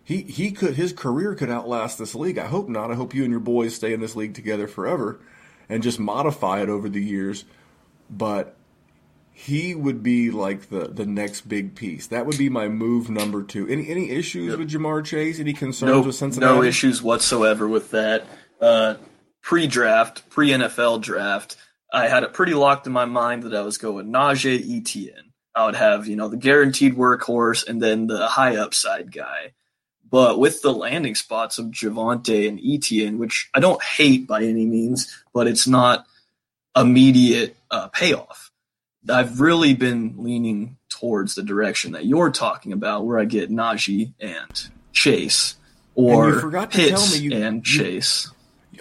He 0.02 0.22
he 0.22 0.50
could 0.50 0.74
his 0.74 0.92
career 0.92 1.34
could 1.34 1.50
outlast 1.50 1.98
this 1.98 2.14
league. 2.14 2.38
I 2.38 2.46
hope 2.46 2.68
not. 2.68 2.90
I 2.90 2.94
hope 2.94 3.14
you 3.14 3.22
and 3.22 3.30
your 3.30 3.40
boys 3.40 3.74
stay 3.74 3.92
in 3.92 4.00
this 4.00 4.16
league 4.16 4.34
together 4.34 4.66
forever 4.66 5.20
and 5.68 5.82
just 5.82 6.00
modify 6.00 6.62
it 6.62 6.68
over 6.68 6.88
the 6.88 7.02
years. 7.02 7.44
But 8.08 8.56
he 9.46 9.74
would 9.74 10.02
be 10.02 10.30
like 10.30 10.68
the 10.68 10.88
the 10.88 11.06
next 11.06 11.48
big 11.48 11.74
piece. 11.74 12.08
That 12.08 12.26
would 12.26 12.36
be 12.36 12.50
my 12.50 12.68
move 12.68 13.08
number 13.08 13.42
two. 13.42 13.66
Any 13.68 13.88
any 13.88 14.10
issues 14.10 14.50
yep. 14.50 14.58
with 14.58 14.70
Ja'Marr 14.70 15.02
Chase? 15.02 15.40
Any 15.40 15.54
concerns 15.54 15.92
no, 15.92 16.00
with 16.02 16.14
Cincinnati? 16.14 16.54
No 16.54 16.62
issues 16.62 17.02
whatsoever 17.02 17.66
with 17.66 17.90
that. 17.92 18.26
Uh, 18.60 18.96
pre-draft, 19.40 20.28
pre-NFL 20.28 21.00
draft, 21.00 21.56
I 21.90 22.08
had 22.08 22.22
it 22.22 22.34
pretty 22.34 22.52
locked 22.52 22.86
in 22.86 22.92
my 22.92 23.06
mind 23.06 23.44
that 23.44 23.54
I 23.54 23.62
was 23.62 23.78
going 23.78 24.12
Najee 24.12 24.78
Etienne. 24.78 25.32
I 25.54 25.64
would 25.64 25.76
have 25.76 26.06
you 26.06 26.16
know 26.16 26.28
the 26.28 26.36
guaranteed 26.36 26.94
workhorse 26.94 27.66
and 27.66 27.80
then 27.80 28.08
the 28.08 28.28
high 28.28 28.56
upside 28.56 29.10
guy. 29.10 29.52
But 30.10 30.38
with 30.38 30.60
the 30.60 30.72
landing 30.72 31.14
spots 31.14 31.58
of 31.58 31.66
Javonte 31.66 32.46
and 32.46 32.60
Etienne, 32.62 33.16
which 33.16 33.48
I 33.54 33.60
don't 33.60 33.82
hate 33.82 34.26
by 34.26 34.42
any 34.42 34.66
means, 34.66 35.24
but 35.32 35.46
it's 35.46 35.66
not 35.66 36.04
immediate 36.76 37.56
uh, 37.70 37.88
payoff 37.88 38.49
I've 39.08 39.40
really 39.40 39.74
been 39.74 40.14
leaning 40.18 40.76
towards 40.88 41.34
the 41.34 41.42
direction 41.42 41.92
that 41.92 42.04
you're 42.04 42.30
talking 42.30 42.72
about, 42.72 43.06
where 43.06 43.18
I 43.18 43.24
get 43.24 43.50
Najee 43.50 44.12
and 44.20 44.68
Chase, 44.92 45.56
or 45.94 46.54
and 46.54 46.70
Pitts 46.70 47.20
you, 47.20 47.32
and 47.34 47.66
you, 47.66 47.78
Chase. 47.78 48.30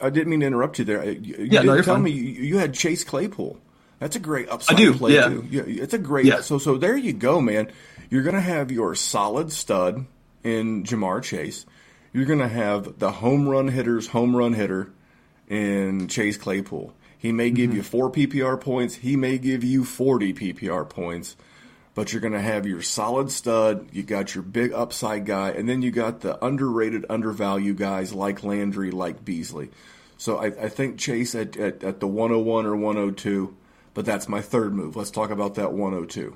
I 0.01 0.09
didn't 0.09 0.29
mean 0.29 0.41
to 0.41 0.47
interrupt 0.47 0.79
you 0.79 0.85
there. 0.85 1.03
You, 1.09 1.35
you 1.37 1.47
yeah, 1.51 1.61
no, 1.61 1.81
tell 1.81 1.95
fine. 1.95 2.03
me 2.03 2.11
you, 2.11 2.43
you, 2.43 2.57
had 2.57 2.73
Chase 2.73 3.03
Claypool. 3.03 3.57
That's 3.99 4.15
a 4.15 4.19
great 4.19 4.49
upside 4.49 4.75
I 4.75 4.79
do, 4.79 4.93
play 4.93 5.13
yeah. 5.13 5.29
too. 5.29 5.47
Yeah, 5.49 5.63
it's 5.65 5.93
a 5.93 5.97
great. 5.97 6.25
Yeah. 6.25 6.41
So 6.41 6.57
so 6.57 6.77
there 6.77 6.97
you 6.97 7.13
go, 7.13 7.41
man. 7.41 7.71
You're 8.09 8.23
gonna 8.23 8.41
have 8.41 8.71
your 8.71 8.95
solid 8.95 9.51
stud 9.51 10.05
in 10.43 10.83
Ja'Marr 10.83 11.23
Chase. 11.23 11.65
You're 12.13 12.25
gonna 12.25 12.47
have 12.47 12.99
the 12.99 13.11
home 13.11 13.47
run 13.47 13.67
hitters, 13.67 14.07
home 14.07 14.35
run 14.35 14.53
hitter 14.53 14.91
in 15.47 16.07
Chase 16.07 16.37
Claypool. 16.37 16.93
He 17.19 17.33
may 17.33 17.51
give 17.51 17.71
mm-hmm. 17.71 17.77
you 17.77 17.83
four 17.83 18.09
PPR 18.09 18.59
points. 18.59 18.95
He 18.95 19.17
may 19.17 19.37
give 19.37 19.63
you 19.63 19.83
40 19.83 20.33
PPR 20.33 20.89
points. 20.89 21.35
But 21.93 22.13
you're 22.13 22.21
going 22.21 22.33
to 22.33 22.41
have 22.41 22.65
your 22.65 22.81
solid 22.81 23.29
stud. 23.29 23.89
You 23.91 24.03
got 24.03 24.33
your 24.33 24.41
big 24.41 24.71
upside 24.71 25.25
guy. 25.25 25.49
And 25.51 25.67
then 25.67 25.81
you 25.81 25.91
got 25.91 26.21
the 26.21 26.43
underrated, 26.43 27.05
undervalued 27.09 27.77
guys 27.77 28.13
like 28.13 28.41
Landry, 28.43 28.89
like 28.89 29.25
Beasley. 29.25 29.69
So 30.17 30.37
I, 30.37 30.45
I 30.45 30.69
think 30.69 30.97
Chase 30.97 31.35
at, 31.35 31.57
at, 31.57 31.83
at 31.83 31.99
the 31.99 32.07
101 32.07 32.65
or 32.65 32.75
102. 32.77 33.55
But 33.93 34.05
that's 34.05 34.29
my 34.29 34.39
third 34.39 34.73
move. 34.73 34.95
Let's 34.95 35.11
talk 35.11 35.29
about 35.29 35.55
that 35.55 35.73
102. 35.73 36.35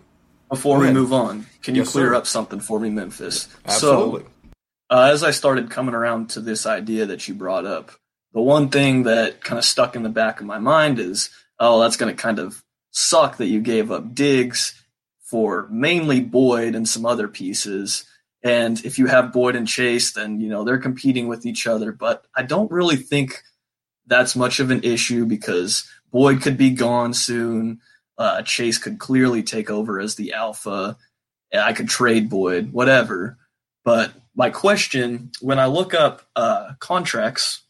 Before 0.50 0.80
we 0.80 0.92
move 0.92 1.14
on, 1.14 1.48
can 1.64 1.76
you 1.76 1.82
yes, 1.82 1.94
clear 1.94 2.10
sir. 2.10 2.16
up 2.16 2.28
something 2.28 2.60
for 2.60 2.80
me, 2.80 2.90
Memphis? 2.90 3.48
Absolutely. 3.66 4.24
So, 4.24 4.28
uh, 4.90 5.10
as 5.12 5.24
I 5.24 5.32
started 5.32 5.72
coming 5.72 5.96
around 5.96 6.32
to 6.32 6.42
this 6.42 6.66
idea 6.66 7.08
that 7.08 7.28
you 7.28 7.34
brought 7.34 7.66
up, 7.66 7.92
the 8.34 8.42
one 8.42 8.70
thing 8.70 9.04
that 9.04 9.44
kind 9.44 9.60
of 9.60 9.66
stuck 9.66 9.96
in 9.96 10.04
the 10.04 10.10
back 10.10 10.40
of 10.40 10.46
my 10.46 10.60
mind 10.60 11.00
is, 11.00 11.30
oh, 11.60 11.82
that's 11.82 11.98
going 11.98 12.14
to 12.14 12.22
kind 12.22 12.40
of 12.40 12.64
suck 12.92 13.38
that 13.38 13.48
you 13.48 13.62
gave 13.62 13.92
up 13.92 14.14
Diggs 14.14 14.80
for 15.22 15.68
mainly 15.70 16.20
Boyd 16.20 16.76
and 16.76 16.88
some 16.88 17.06
other 17.06 17.28
pieces. 17.28 18.06
And 18.44 18.84
if 18.84 19.00
you 19.00 19.08
have 19.08 19.34
Boyd 19.34 19.56
and 19.56 19.68
Chase, 19.68 20.12
then 20.12 20.40
you 20.40 20.50
know 20.50 20.64
they're 20.64 20.78
competing 20.78 21.28
with 21.28 21.46
each 21.46 21.66
other. 21.66 21.92
But 21.92 22.26
I 22.36 22.44
don't 22.44 22.72
really 22.72 22.98
think 22.98 23.42
that's 24.06 24.36
much 24.36 24.60
of 24.60 24.70
an 24.70 24.84
issue 24.84 25.26
because 25.26 25.88
Boyd 26.12 26.42
could 26.42 26.58
be 26.58 26.72
gone 26.72 27.14
soon. 27.14 27.80
Uh, 28.18 28.42
Chase 28.42 28.78
could 28.78 29.00
clearly 29.00 29.44
take 29.44 29.70
over 29.70 30.00
as 30.00 30.16
the 30.16 30.34
alpha. 30.34 30.98
I 31.54 31.74
could 31.74 31.88
trade 31.88 32.30
Boyd, 32.30 32.74
whatever. 32.74 33.38
But 33.84 34.12
my 34.36 34.50
question, 34.50 35.32
when 35.42 35.60
I 35.60 35.68
look 35.68 35.94
up 35.94 36.24
uh, 36.36 36.74
contracts 36.80 37.63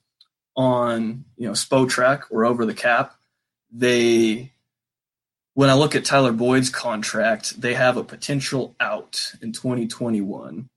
on 0.55 1.25
you 1.37 1.47
know 1.47 1.53
Spotrac 1.53 2.23
or 2.29 2.45
over 2.45 2.65
the 2.65 2.73
cap, 2.73 3.15
they 3.71 4.51
when 5.55 5.69
I 5.69 5.73
look 5.73 5.95
at 5.95 6.05
Tyler 6.05 6.31
Boyd's 6.31 6.69
contract, 6.69 7.59
they 7.61 7.75
have 7.75 7.97
a 7.97 8.03
potential 8.03 8.75
out 8.79 9.33
in 9.41 9.51
2021. 9.51 10.67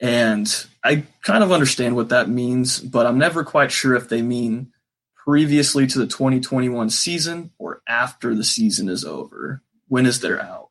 And 0.00 0.66
I 0.84 1.04
kind 1.22 1.42
of 1.42 1.50
understand 1.50 1.96
what 1.96 2.10
that 2.10 2.28
means, 2.28 2.78
but 2.78 3.06
I'm 3.06 3.18
never 3.18 3.42
quite 3.42 3.72
sure 3.72 3.96
if 3.96 4.08
they 4.08 4.22
mean 4.22 4.72
previously 5.16 5.86
to 5.86 5.98
the 5.98 6.06
2021 6.06 6.90
season 6.90 7.50
or 7.58 7.82
after 7.88 8.34
the 8.34 8.44
season 8.44 8.88
is 8.88 9.04
over. 9.04 9.62
When 9.88 10.06
is 10.06 10.20
their 10.20 10.40
out? 10.40 10.70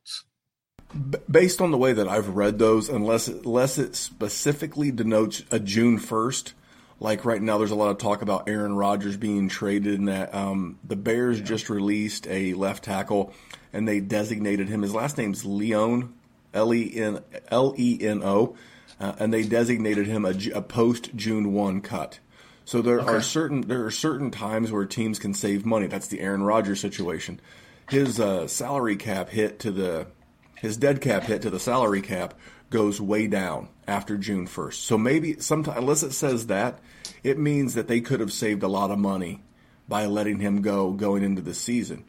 Based 1.30 1.60
on 1.60 1.70
the 1.70 1.76
way 1.76 1.92
that 1.92 2.08
I've 2.08 2.30
read 2.30 2.58
those, 2.58 2.88
unless 2.88 3.28
unless 3.28 3.76
it 3.76 3.94
specifically 3.94 4.90
denotes 4.90 5.42
a 5.50 5.58
June 5.58 5.98
1st, 5.98 6.52
like 7.00 7.24
right 7.24 7.40
now, 7.40 7.58
there's 7.58 7.70
a 7.70 7.76
lot 7.76 7.90
of 7.90 7.98
talk 7.98 8.22
about 8.22 8.48
Aaron 8.48 8.74
Rodgers 8.74 9.16
being 9.16 9.48
traded, 9.48 9.98
and 9.98 10.08
that 10.08 10.34
um, 10.34 10.78
the 10.84 10.96
Bears 10.96 11.38
yeah. 11.38 11.44
just 11.44 11.70
released 11.70 12.26
a 12.26 12.54
left 12.54 12.84
tackle, 12.84 13.32
and 13.72 13.86
they 13.86 14.00
designated 14.00 14.68
him. 14.68 14.82
His 14.82 14.94
last 14.94 15.16
name's 15.16 15.44
Leon, 15.44 16.12
L 16.52 16.74
E 16.74 16.92
N 16.96 17.20
L 17.48 17.74
E 17.78 17.98
N 18.00 18.22
O, 18.24 18.56
uh, 18.98 19.14
and 19.18 19.32
they 19.32 19.44
designated 19.44 20.06
him 20.06 20.24
a, 20.24 20.34
a 20.54 20.62
post 20.62 21.14
June 21.14 21.52
one 21.52 21.80
cut. 21.80 22.18
So 22.64 22.82
there 22.82 23.00
okay. 23.00 23.10
are 23.10 23.22
certain 23.22 23.62
there 23.62 23.86
are 23.86 23.90
certain 23.90 24.30
times 24.30 24.72
where 24.72 24.84
teams 24.84 25.18
can 25.18 25.34
save 25.34 25.64
money. 25.64 25.86
That's 25.86 26.08
the 26.08 26.20
Aaron 26.20 26.42
Rodgers 26.42 26.80
situation. 26.80 27.40
His 27.88 28.20
uh, 28.20 28.46
salary 28.48 28.96
cap 28.96 29.30
hit 29.30 29.60
to 29.60 29.70
the 29.70 30.08
his 30.56 30.76
dead 30.76 31.00
cap 31.00 31.22
hit 31.22 31.42
to 31.42 31.50
the 31.50 31.60
salary 31.60 32.02
cap 32.02 32.34
goes 32.70 33.00
way 33.00 33.26
down 33.26 33.68
after 33.86 34.16
June 34.16 34.46
1st. 34.46 34.74
So 34.74 34.98
maybe 34.98 35.40
sometime, 35.40 35.78
unless 35.78 36.02
it 36.02 36.12
says 36.12 36.46
that, 36.48 36.78
it 37.22 37.38
means 37.38 37.74
that 37.74 37.88
they 37.88 38.00
could 38.00 38.20
have 38.20 38.32
saved 38.32 38.62
a 38.62 38.68
lot 38.68 38.90
of 38.90 38.98
money 38.98 39.42
by 39.88 40.06
letting 40.06 40.40
him 40.40 40.60
go 40.62 40.92
going 40.92 41.22
into 41.22 41.42
the 41.42 41.54
season. 41.54 42.04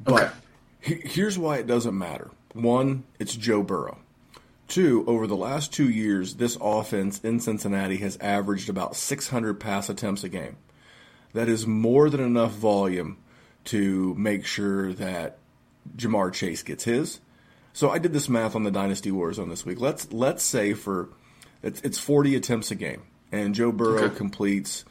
But 0.00 0.22
okay. 0.22 0.32
he, 0.80 0.94
here's 1.04 1.38
why 1.38 1.58
it 1.58 1.66
doesn't 1.66 1.96
matter. 1.96 2.30
One, 2.54 3.04
it's 3.18 3.36
Joe 3.36 3.62
Burrow. 3.62 3.98
Two, 4.66 5.04
over 5.06 5.26
the 5.26 5.36
last 5.36 5.72
two 5.72 5.88
years, 5.88 6.34
this 6.34 6.58
offense 6.60 7.20
in 7.20 7.40
Cincinnati 7.40 7.96
has 7.98 8.18
averaged 8.18 8.68
about 8.68 8.96
600 8.96 9.60
pass 9.60 9.88
attempts 9.88 10.24
a 10.24 10.28
game. 10.28 10.56
That 11.32 11.48
is 11.48 11.66
more 11.66 12.10
than 12.10 12.20
enough 12.20 12.52
volume 12.52 13.18
to 13.64 14.14
make 14.14 14.44
sure 14.44 14.92
that 14.94 15.38
Ja'Marr 15.96 16.32
Chase 16.32 16.62
gets 16.62 16.84
his, 16.84 17.20
so 17.78 17.90
I 17.90 17.98
did 17.98 18.12
this 18.12 18.28
math 18.28 18.56
on 18.56 18.64
the 18.64 18.72
Dynasty 18.72 19.12
Warzone 19.12 19.50
this 19.50 19.64
week. 19.64 19.80
Let's 19.80 20.12
let's 20.12 20.42
say 20.42 20.74
for 20.74 21.10
it's, 21.62 21.80
it's 21.82 21.96
40 21.96 22.34
attempts 22.34 22.72
a 22.72 22.74
game, 22.74 23.02
and 23.30 23.54
Joe 23.54 23.70
Burrow 23.70 24.06
okay. 24.06 24.16
completes 24.16 24.84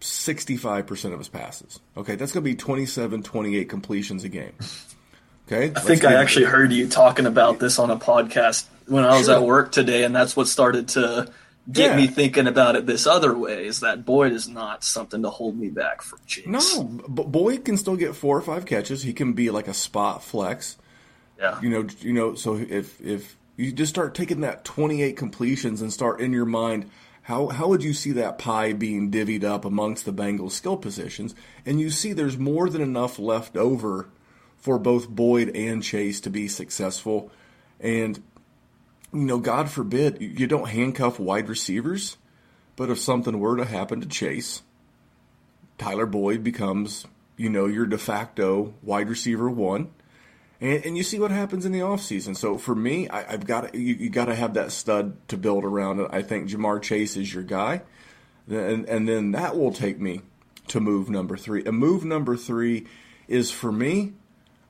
65% 0.00 1.12
of 1.12 1.18
his 1.18 1.28
passes. 1.28 1.80
Okay, 1.98 2.14
that's 2.14 2.32
going 2.32 2.42
to 2.42 2.50
be 2.50 2.54
27, 2.54 3.22
28 3.22 3.68
completions 3.68 4.24
a 4.24 4.30
game. 4.30 4.54
Okay, 5.46 5.70
I 5.76 5.80
think 5.80 6.02
I 6.06 6.14
actually 6.14 6.46
it. 6.46 6.48
heard 6.48 6.72
you 6.72 6.88
talking 6.88 7.26
about 7.26 7.58
this 7.58 7.78
on 7.78 7.90
a 7.90 7.98
podcast 7.98 8.64
when 8.86 9.04
I 9.04 9.18
was 9.18 9.26
sure. 9.26 9.34
at 9.34 9.42
work 9.42 9.70
today, 9.70 10.04
and 10.04 10.16
that's 10.16 10.34
what 10.34 10.48
started 10.48 10.88
to 10.90 11.30
get 11.70 11.90
yeah. 11.90 11.96
me 11.96 12.06
thinking 12.06 12.46
about 12.46 12.74
it 12.74 12.86
this 12.86 13.06
other 13.06 13.36
way 13.36 13.66
is 13.66 13.80
that 13.80 14.06
Boyd 14.06 14.32
is 14.32 14.48
not 14.48 14.82
something 14.82 15.20
to 15.24 15.28
hold 15.28 15.58
me 15.58 15.68
back 15.68 16.00
from 16.00 16.20
Chase. 16.26 16.46
No, 16.46 16.84
but 16.84 17.30
Boyd 17.30 17.66
can 17.66 17.76
still 17.76 17.96
get 17.96 18.14
four 18.14 18.38
or 18.38 18.40
five 18.40 18.64
catches. 18.64 19.02
He 19.02 19.12
can 19.12 19.34
be 19.34 19.50
like 19.50 19.68
a 19.68 19.74
spot 19.74 20.22
flex. 20.22 20.78
Yeah. 21.38 21.60
You 21.60 21.70
know, 21.70 21.86
you 22.00 22.12
know, 22.12 22.34
so 22.34 22.56
if 22.56 23.00
if 23.00 23.36
you 23.56 23.72
just 23.72 23.90
start 23.90 24.14
taking 24.14 24.40
that 24.40 24.64
28 24.64 25.16
completions 25.16 25.82
and 25.82 25.92
start 25.92 26.20
in 26.20 26.32
your 26.32 26.46
mind 26.46 26.90
how 27.22 27.48
how 27.48 27.68
would 27.68 27.82
you 27.82 27.92
see 27.92 28.12
that 28.12 28.38
pie 28.38 28.72
being 28.72 29.10
divvied 29.10 29.44
up 29.44 29.66
amongst 29.66 30.06
the 30.06 30.12
Bengals 30.14 30.52
skill 30.52 30.78
positions? 30.78 31.34
And 31.66 31.78
you 31.78 31.90
see 31.90 32.14
there's 32.14 32.38
more 32.38 32.70
than 32.70 32.80
enough 32.80 33.18
left 33.18 33.54
over 33.54 34.08
for 34.56 34.78
both 34.78 35.10
Boyd 35.10 35.54
and 35.54 35.82
Chase 35.82 36.20
to 36.22 36.30
be 36.30 36.48
successful. 36.48 37.30
And 37.80 38.22
you 39.12 39.20
know 39.20 39.38
God 39.38 39.70
forbid 39.70 40.22
you 40.22 40.46
don't 40.46 40.68
handcuff 40.68 41.18
wide 41.18 41.48
receivers 41.48 42.16
but 42.76 42.90
if 42.90 42.98
something 42.98 43.38
were 43.38 43.56
to 43.56 43.64
happen 43.64 44.00
to 44.00 44.08
Chase 44.08 44.62
Tyler 45.78 46.06
Boyd 46.06 46.42
becomes 46.42 47.06
you 47.36 47.48
know 47.48 47.66
your 47.66 47.86
de 47.86 47.98
facto 47.98 48.74
wide 48.82 49.08
receiver 49.08 49.48
one 49.48 49.90
and, 50.60 50.84
and 50.84 50.96
you 50.96 51.02
see 51.02 51.18
what 51.18 51.30
happens 51.30 51.64
in 51.64 51.72
the 51.72 51.80
offseason. 51.80 52.36
So 52.36 52.58
for 52.58 52.74
me, 52.74 53.08
I, 53.08 53.22
have 53.30 53.46
got 53.46 53.74
you, 53.74 53.94
you 53.94 54.10
got 54.10 54.26
to 54.26 54.34
have 54.34 54.54
that 54.54 54.72
stud 54.72 55.16
to 55.28 55.36
build 55.36 55.64
around 55.64 56.00
it. 56.00 56.08
I 56.10 56.22
think 56.22 56.48
Ja'Marr 56.48 56.82
Chase 56.82 57.16
is 57.16 57.32
your 57.32 57.44
guy. 57.44 57.82
And, 58.48 58.88
and 58.88 59.08
then 59.08 59.32
that 59.32 59.56
will 59.56 59.72
take 59.72 60.00
me 60.00 60.22
to 60.68 60.80
move 60.80 61.10
number 61.10 61.36
three. 61.36 61.64
And 61.64 61.76
move 61.76 62.04
number 62.04 62.36
three 62.36 62.86
is 63.26 63.50
for 63.50 63.70
me, 63.70 64.14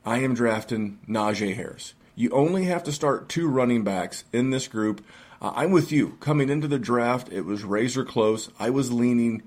I 0.05 0.19
am 0.19 0.33
drafting 0.33 0.99
Najee 1.07 1.55
Harris. 1.55 1.93
You 2.15 2.29
only 2.31 2.65
have 2.65 2.83
to 2.83 2.91
start 2.91 3.29
two 3.29 3.47
running 3.47 3.83
backs 3.83 4.25
in 4.33 4.49
this 4.49 4.67
group. 4.67 5.03
Uh, 5.41 5.53
I'm 5.55 5.71
with 5.71 5.91
you. 5.91 6.17
Coming 6.19 6.49
into 6.49 6.67
the 6.67 6.79
draft, 6.79 7.31
it 7.31 7.41
was 7.41 7.63
razor 7.63 8.03
close. 8.03 8.49
I 8.59 8.69
was 8.69 8.91
leaning 8.91 9.43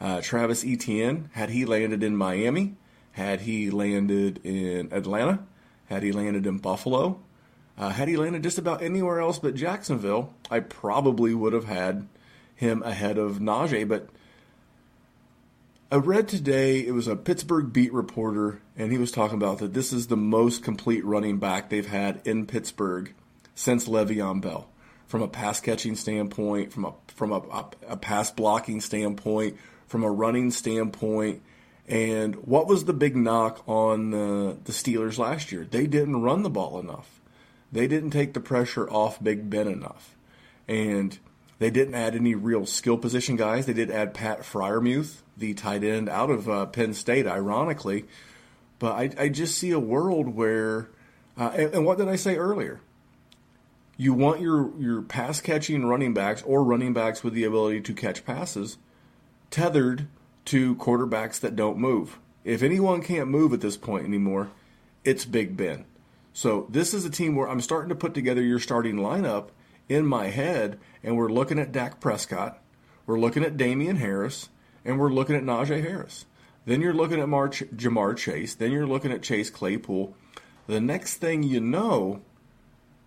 uh, 0.00 0.20
Travis 0.20 0.64
Etienne. 0.64 1.30
Had 1.32 1.50
he 1.50 1.64
landed 1.64 2.02
in 2.04 2.16
Miami, 2.16 2.76
had 3.12 3.40
he 3.42 3.70
landed 3.70 4.40
in 4.44 4.92
Atlanta, 4.92 5.40
had 5.86 6.02
he 6.02 6.12
landed 6.12 6.46
in 6.46 6.58
Buffalo, 6.58 7.20
uh, 7.78 7.90
had 7.90 8.08
he 8.08 8.16
landed 8.16 8.42
just 8.42 8.58
about 8.58 8.82
anywhere 8.82 9.20
else 9.20 9.38
but 9.38 9.54
Jacksonville, 9.54 10.34
I 10.50 10.60
probably 10.60 11.34
would 11.34 11.52
have 11.52 11.64
had 11.64 12.06
him 12.54 12.82
ahead 12.82 13.18
of 13.18 13.38
Najee. 13.38 13.88
But 13.88 14.08
I 15.90 15.96
read 15.96 16.28
today, 16.28 16.86
it 16.86 16.92
was 16.92 17.08
a 17.08 17.16
Pittsburgh 17.16 17.72
beat 17.72 17.92
reporter, 17.92 18.60
and 18.76 18.92
he 18.92 18.98
was 18.98 19.10
talking 19.10 19.36
about 19.36 19.58
that 19.58 19.74
this 19.74 19.92
is 19.92 20.06
the 20.06 20.16
most 20.16 20.62
complete 20.62 21.04
running 21.04 21.38
back 21.38 21.68
they've 21.68 21.86
had 21.86 22.20
in 22.24 22.46
Pittsburgh 22.46 23.12
since 23.54 23.88
Le'Veon 23.88 24.40
Bell. 24.40 24.68
From 25.06 25.20
a 25.20 25.28
pass 25.28 25.60
catching 25.60 25.94
standpoint, 25.94 26.72
from 26.72 26.86
a 26.86 26.94
from 27.08 27.32
a, 27.32 27.38
a, 27.38 27.66
a 27.88 27.96
pass 27.98 28.30
blocking 28.30 28.80
standpoint, 28.80 29.58
from 29.86 30.04
a 30.04 30.10
running 30.10 30.50
standpoint, 30.50 31.42
and 31.88 32.36
what 32.36 32.66
was 32.66 32.84
the 32.84 32.92
big 32.92 33.16
knock 33.16 33.62
on 33.66 34.10
the, 34.10 34.56
the 34.64 34.72
Steelers 34.72 35.18
last 35.18 35.50
year? 35.50 35.66
They 35.68 35.86
didn't 35.86 36.22
run 36.22 36.42
the 36.42 36.50
ball 36.50 36.78
enough. 36.78 37.20
They 37.72 37.88
didn't 37.88 38.10
take 38.10 38.34
the 38.34 38.40
pressure 38.40 38.88
off 38.88 39.22
Big 39.22 39.50
Ben 39.50 39.66
enough. 39.66 40.14
And 40.68 41.18
they 41.58 41.70
didn't 41.70 41.94
add 41.94 42.14
any 42.14 42.34
real 42.34 42.66
skill 42.66 42.98
position 42.98 43.36
guys. 43.36 43.66
They 43.66 43.72
did 43.72 43.90
add 43.90 44.14
Pat 44.14 44.40
Freiermuth, 44.40 45.22
the 45.36 45.54
tight 45.54 45.82
end 45.82 46.08
out 46.08 46.30
of 46.30 46.48
uh, 46.48 46.66
Penn 46.66 46.94
State, 46.94 47.26
ironically. 47.26 48.04
But 48.78 48.92
I, 48.92 49.24
I, 49.24 49.28
just 49.28 49.58
see 49.58 49.70
a 49.70 49.78
world 49.78 50.34
where, 50.34 50.90
uh, 51.38 51.52
and, 51.54 51.74
and 51.74 51.86
what 51.86 51.98
did 51.98 52.08
I 52.08 52.16
say 52.16 52.36
earlier? 52.36 52.80
You 53.96 54.12
want 54.12 54.40
your, 54.40 54.72
your 54.78 55.02
pass 55.02 55.40
catching 55.40 55.86
running 55.86 56.14
backs 56.14 56.42
or 56.42 56.64
running 56.64 56.92
backs 56.92 57.22
with 57.22 57.34
the 57.34 57.44
ability 57.44 57.80
to 57.82 57.94
catch 57.94 58.24
passes 58.24 58.78
tethered 59.50 60.08
to 60.46 60.74
quarterbacks 60.76 61.40
that 61.40 61.56
don't 61.56 61.78
move. 61.78 62.18
If 62.44 62.62
anyone 62.62 63.02
can't 63.02 63.28
move 63.28 63.52
at 63.52 63.60
this 63.60 63.76
point 63.76 64.04
anymore, 64.04 64.50
it's 65.04 65.24
Big 65.24 65.56
Ben. 65.56 65.84
So 66.32 66.66
this 66.70 66.94
is 66.94 67.04
a 67.04 67.10
team 67.10 67.36
where 67.36 67.48
I'm 67.48 67.60
starting 67.60 67.90
to 67.90 67.94
put 67.94 68.14
together 68.14 68.42
your 68.42 68.58
starting 68.58 68.96
lineup 68.96 69.48
in 69.88 70.06
my 70.06 70.28
head, 70.28 70.78
and 71.02 71.16
we're 71.16 71.28
looking 71.28 71.58
at 71.58 71.72
Dak 71.72 72.00
Prescott, 72.00 72.58
we're 73.06 73.20
looking 73.20 73.44
at 73.44 73.56
Damien 73.56 73.96
Harris, 73.96 74.48
and 74.84 74.98
we're 74.98 75.12
looking 75.12 75.36
at 75.36 75.44
Najee 75.44 75.82
Harris. 75.82 76.26
Then 76.64 76.80
you're 76.80 76.94
looking 76.94 77.20
at 77.20 77.28
March, 77.28 77.62
Ja'Marr 77.74 78.16
Chase. 78.16 78.54
Then 78.54 78.70
you're 78.70 78.86
looking 78.86 79.10
at 79.12 79.22
Chase 79.22 79.50
Claypool. 79.50 80.14
The 80.68 80.80
next 80.80 81.16
thing 81.16 81.42
you 81.42 81.60
know, 81.60 82.22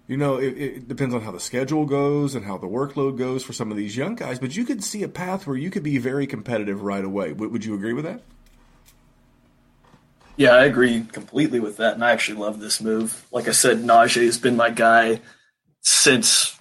you 0.07 0.17
know, 0.17 0.37
it, 0.37 0.57
it, 0.57 0.87
depends 0.87 1.15
on 1.15 1.21
how 1.21 1.31
the 1.31 1.39
schedule 1.39 1.85
goes 1.85 2.35
and 2.35 2.45
how 2.45 2.57
the 2.57 2.67
workload 2.67 3.17
goes 3.17 3.43
for 3.43 3.53
some 3.53 3.71
of 3.71 3.77
these 3.77 3.97
young 3.97 4.15
guys, 4.15 4.39
but 4.39 4.55
you 4.55 4.63
could 4.63 4.83
see 4.83 5.01
a 5.01 5.07
path 5.07 5.47
where 5.47 5.57
you 5.57 5.71
could 5.71 5.83
be 5.83 5.97
very 5.97 6.27
competitive 6.27 6.83
right 6.83 7.03
away. 7.03 7.29
W- 7.29 7.51
would 7.51 7.65
you 7.65 7.73
agree 7.73 7.93
with 7.93 8.05
that? 8.05 8.21
Yeah, 10.37 10.51
I 10.51 10.65
agree 10.65 11.05
completely 11.11 11.59
with 11.59 11.77
that, 11.77 11.93
and 11.93 12.03
I 12.03 12.11
actually 12.11 12.39
love 12.39 12.59
this 12.59 12.81
move. 12.81 13.25
Like 13.31 13.47
I 13.47 13.51
said, 13.51 13.79
Najee 13.79 14.25
has 14.25 14.37
been 14.37 14.57
my 14.57 14.69
guy 14.69 15.21
since. 15.81 16.55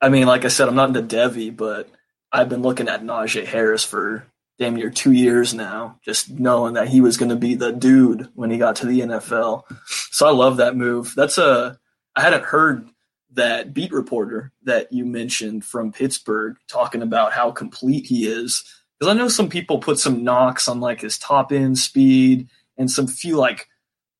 I 0.00 0.08
mean, 0.08 0.26
like 0.26 0.44
I 0.44 0.48
said, 0.48 0.68
I'm 0.68 0.74
not 0.74 0.96
into 0.96 1.02
Devy, 1.02 1.54
but 1.54 1.88
I've 2.32 2.48
been 2.48 2.62
looking 2.62 2.88
at 2.88 3.02
Najee 3.02 3.44
Harris 3.44 3.84
for 3.84 4.26
damn 4.58 4.74
near 4.74 4.90
two 4.90 5.12
years 5.12 5.52
now, 5.52 5.98
just 6.02 6.30
knowing 6.30 6.74
that 6.74 6.88
he 6.88 7.02
was 7.02 7.18
going 7.18 7.28
to 7.28 7.36
be 7.36 7.54
the 7.54 7.72
dude 7.72 8.28
when 8.34 8.50
he 8.50 8.58
got 8.58 8.76
to 8.76 8.86
the 8.86 9.00
NFL. 9.00 9.64
So 10.10 10.26
I 10.26 10.30
love 10.32 10.56
that 10.56 10.76
move. 10.76 11.12
That's 11.14 11.38
a 11.38 11.78
I 12.16 12.22
hadn't 12.22 12.44
heard 12.44 12.88
that 13.32 13.72
beat 13.72 13.92
reporter 13.92 14.52
that 14.64 14.92
you 14.92 15.04
mentioned 15.04 15.64
from 15.64 15.92
Pittsburgh 15.92 16.56
talking 16.68 17.02
about 17.02 17.32
how 17.32 17.50
complete 17.50 18.06
he 18.06 18.26
is. 18.26 18.64
Because 18.98 19.14
I 19.14 19.16
know 19.16 19.28
some 19.28 19.48
people 19.48 19.78
put 19.78 19.98
some 19.98 20.24
knocks 20.24 20.68
on 20.68 20.80
like 20.80 21.00
his 21.00 21.18
top 21.18 21.52
end 21.52 21.78
speed 21.78 22.48
and 22.76 22.90
some 22.90 23.06
few 23.06 23.36
like 23.36 23.68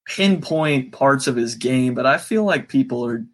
pinpoint 0.07 0.93
parts 0.93 1.27
of 1.27 1.37
his 1.37 1.55
game, 1.55 1.95
but 1.95 2.07
I 2.07 2.19
feel 2.19 2.45
like 2.45 2.69
people 2.69 3.05
are 3.05 3.25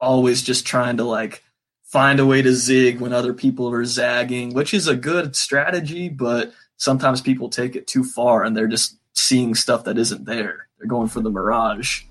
always 0.00 0.42
just 0.42 0.66
trying 0.66 0.96
to 0.96 1.04
like 1.04 1.42
find 1.84 2.20
a 2.20 2.26
way 2.26 2.42
to 2.42 2.52
zig 2.52 3.00
when 3.00 3.12
other 3.12 3.32
people 3.32 3.70
are 3.70 3.84
zagging, 3.84 4.54
which 4.54 4.74
is 4.74 4.88
a 4.88 4.96
good 4.96 5.36
strategy, 5.36 6.08
but 6.08 6.52
sometimes 6.76 7.20
people 7.20 7.48
take 7.48 7.76
it 7.76 7.86
too 7.86 8.04
far 8.04 8.44
and 8.44 8.56
they're 8.56 8.66
just 8.66 8.98
seeing 9.14 9.54
stuff 9.54 9.84
that 9.84 9.98
isn't 9.98 10.24
there. 10.24 10.68
They're 10.78 10.88
going 10.88 11.08
for 11.08 11.20
the 11.20 11.30
mirage. 11.30 12.02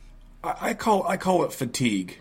I 0.60 0.74
call 0.74 1.08
I 1.08 1.18
call 1.18 1.44
it 1.44 1.54
fatigue. 1.54 2.20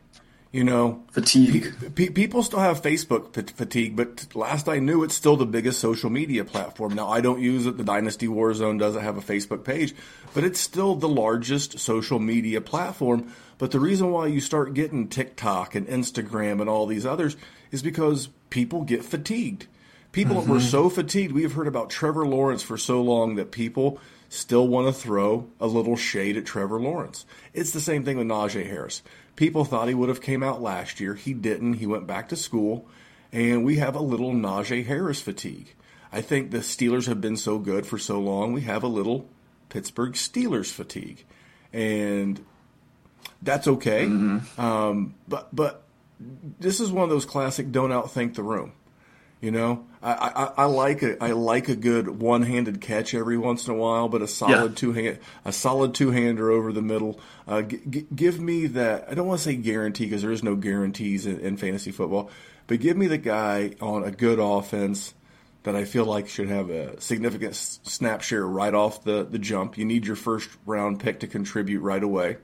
You 0.52 0.64
know, 0.64 1.02
fatigue. 1.10 1.94
Pe- 1.94 2.08
people 2.08 2.42
still 2.42 2.60
have 2.60 2.80
Facebook 2.80 3.34
fatigue, 3.50 3.94
but 3.94 4.34
last 4.34 4.68
I 4.70 4.78
knew, 4.78 5.04
it's 5.04 5.14
still 5.14 5.36
the 5.36 5.44
biggest 5.44 5.80
social 5.80 6.08
media 6.08 6.46
platform. 6.46 6.94
Now 6.94 7.08
I 7.08 7.20
don't 7.20 7.42
use 7.42 7.66
it. 7.66 7.76
The 7.76 7.84
Dynasty 7.84 8.26
Warzone 8.26 8.78
doesn't 8.78 9.02
have 9.02 9.18
a 9.18 9.20
Facebook 9.20 9.64
page, 9.64 9.94
but 10.32 10.44
it's 10.44 10.58
still 10.58 10.94
the 10.94 11.08
largest 11.08 11.78
social 11.78 12.18
media 12.18 12.62
platform. 12.62 13.30
But 13.58 13.70
the 13.70 13.80
reason 13.80 14.10
why 14.10 14.28
you 14.28 14.40
start 14.40 14.72
getting 14.72 15.08
TikTok 15.08 15.74
and 15.74 15.86
Instagram 15.88 16.60
and 16.60 16.70
all 16.70 16.86
these 16.86 17.04
others 17.04 17.36
is 17.70 17.82
because 17.82 18.30
people 18.48 18.82
get 18.82 19.04
fatigued. 19.04 19.66
People 20.12 20.36
mm-hmm. 20.36 20.50
were 20.50 20.60
so 20.60 20.88
fatigued. 20.88 21.32
We 21.32 21.42
have 21.42 21.52
heard 21.52 21.66
about 21.66 21.90
Trevor 21.90 22.26
Lawrence 22.26 22.62
for 22.62 22.78
so 22.78 23.02
long 23.02 23.34
that 23.34 23.50
people 23.50 24.00
still 24.28 24.66
want 24.66 24.86
to 24.86 24.92
throw 24.92 25.48
a 25.60 25.66
little 25.66 25.96
shade 25.96 26.36
at 26.36 26.46
Trevor 26.46 26.80
Lawrence. 26.80 27.26
It's 27.52 27.70
the 27.70 27.80
same 27.80 28.04
thing 28.04 28.18
with 28.18 28.26
Najee 28.26 28.66
Harris. 28.66 29.02
People 29.36 29.64
thought 29.64 29.88
he 29.88 29.94
would 29.94 30.08
have 30.08 30.22
came 30.22 30.42
out 30.42 30.62
last 30.62 31.00
year. 31.00 31.14
He 31.14 31.34
didn't. 31.34 31.74
He 31.74 31.86
went 31.86 32.06
back 32.06 32.28
to 32.30 32.36
school, 32.36 32.88
and 33.32 33.64
we 33.64 33.76
have 33.76 33.94
a 33.94 34.02
little 34.02 34.32
Najee 34.32 34.86
Harris 34.86 35.20
fatigue. 35.20 35.74
I 36.12 36.22
think 36.22 36.50
the 36.50 36.58
Steelers 36.58 37.06
have 37.06 37.20
been 37.20 37.36
so 37.36 37.58
good 37.58 37.86
for 37.86 37.98
so 37.98 38.18
long. 38.20 38.52
We 38.52 38.62
have 38.62 38.82
a 38.82 38.88
little 38.88 39.28
Pittsburgh 39.68 40.12
Steelers 40.12 40.72
fatigue, 40.72 41.24
and 41.72 42.44
that's 43.42 43.68
okay. 43.68 44.06
Mm-hmm. 44.06 44.60
Um, 44.60 45.14
but 45.28 45.54
but 45.54 45.82
this 46.58 46.80
is 46.80 46.90
one 46.90 47.04
of 47.04 47.10
those 47.10 47.26
classic 47.26 47.70
don't 47.70 47.90
outthink 47.90 48.34
the 48.34 48.42
room. 48.42 48.72
You 49.38 49.50
know, 49.50 49.86
I, 50.02 50.12
I, 50.12 50.52
I, 50.62 50.64
like 50.64 51.02
a 51.02 51.22
I 51.22 51.32
like 51.32 51.68
a 51.68 51.76
good 51.76 52.08
one 52.08 52.42
handed 52.42 52.80
catch 52.80 53.14
every 53.14 53.36
once 53.36 53.68
in 53.68 53.74
a 53.74 53.76
while, 53.76 54.08
but 54.08 54.22
a 54.22 54.28
solid 54.28 54.72
yeah. 54.72 54.76
two 54.76 54.92
hand 54.92 55.18
a 55.44 55.52
solid 55.52 55.94
two 55.94 56.10
hander 56.10 56.50
over 56.50 56.72
the 56.72 56.80
middle. 56.80 57.20
Uh, 57.46 57.60
g- 57.60 57.82
g- 57.88 58.06
give 58.14 58.40
me 58.40 58.66
that. 58.68 59.08
I 59.10 59.14
don't 59.14 59.26
want 59.26 59.40
to 59.40 59.44
say 59.44 59.54
guarantee 59.56 60.06
because 60.06 60.22
there 60.22 60.32
is 60.32 60.42
no 60.42 60.56
guarantees 60.56 61.26
in, 61.26 61.38
in, 61.40 61.58
fantasy 61.58 61.92
football, 61.92 62.30
but 62.66 62.80
give 62.80 62.96
me 62.96 63.08
the 63.08 63.18
guy 63.18 63.74
on 63.78 64.04
a 64.04 64.10
good 64.10 64.38
offense 64.38 65.12
that 65.64 65.76
I 65.76 65.84
feel 65.84 66.06
like 66.06 66.28
should 66.28 66.48
have 66.48 66.70
a 66.70 66.98
significant 66.98 67.56
snap 67.56 68.22
share 68.22 68.46
right 68.46 68.72
off 68.72 69.04
the 69.04 69.22
the 69.22 69.38
jump. 69.38 69.76
You 69.76 69.84
need 69.84 70.06
your 70.06 70.16
first 70.16 70.48
round 70.64 70.98
pick 70.98 71.20
to 71.20 71.26
contribute 71.26 71.80
right 71.80 72.02
away, 72.02 72.38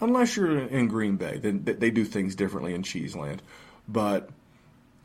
unless 0.00 0.36
you're 0.36 0.60
in 0.60 0.86
Green 0.86 1.16
Bay. 1.16 1.38
Then 1.38 1.64
they 1.64 1.90
do 1.90 2.04
things 2.04 2.36
differently 2.36 2.72
in 2.72 2.84
Cheeseland, 2.84 3.42
but 3.88 4.30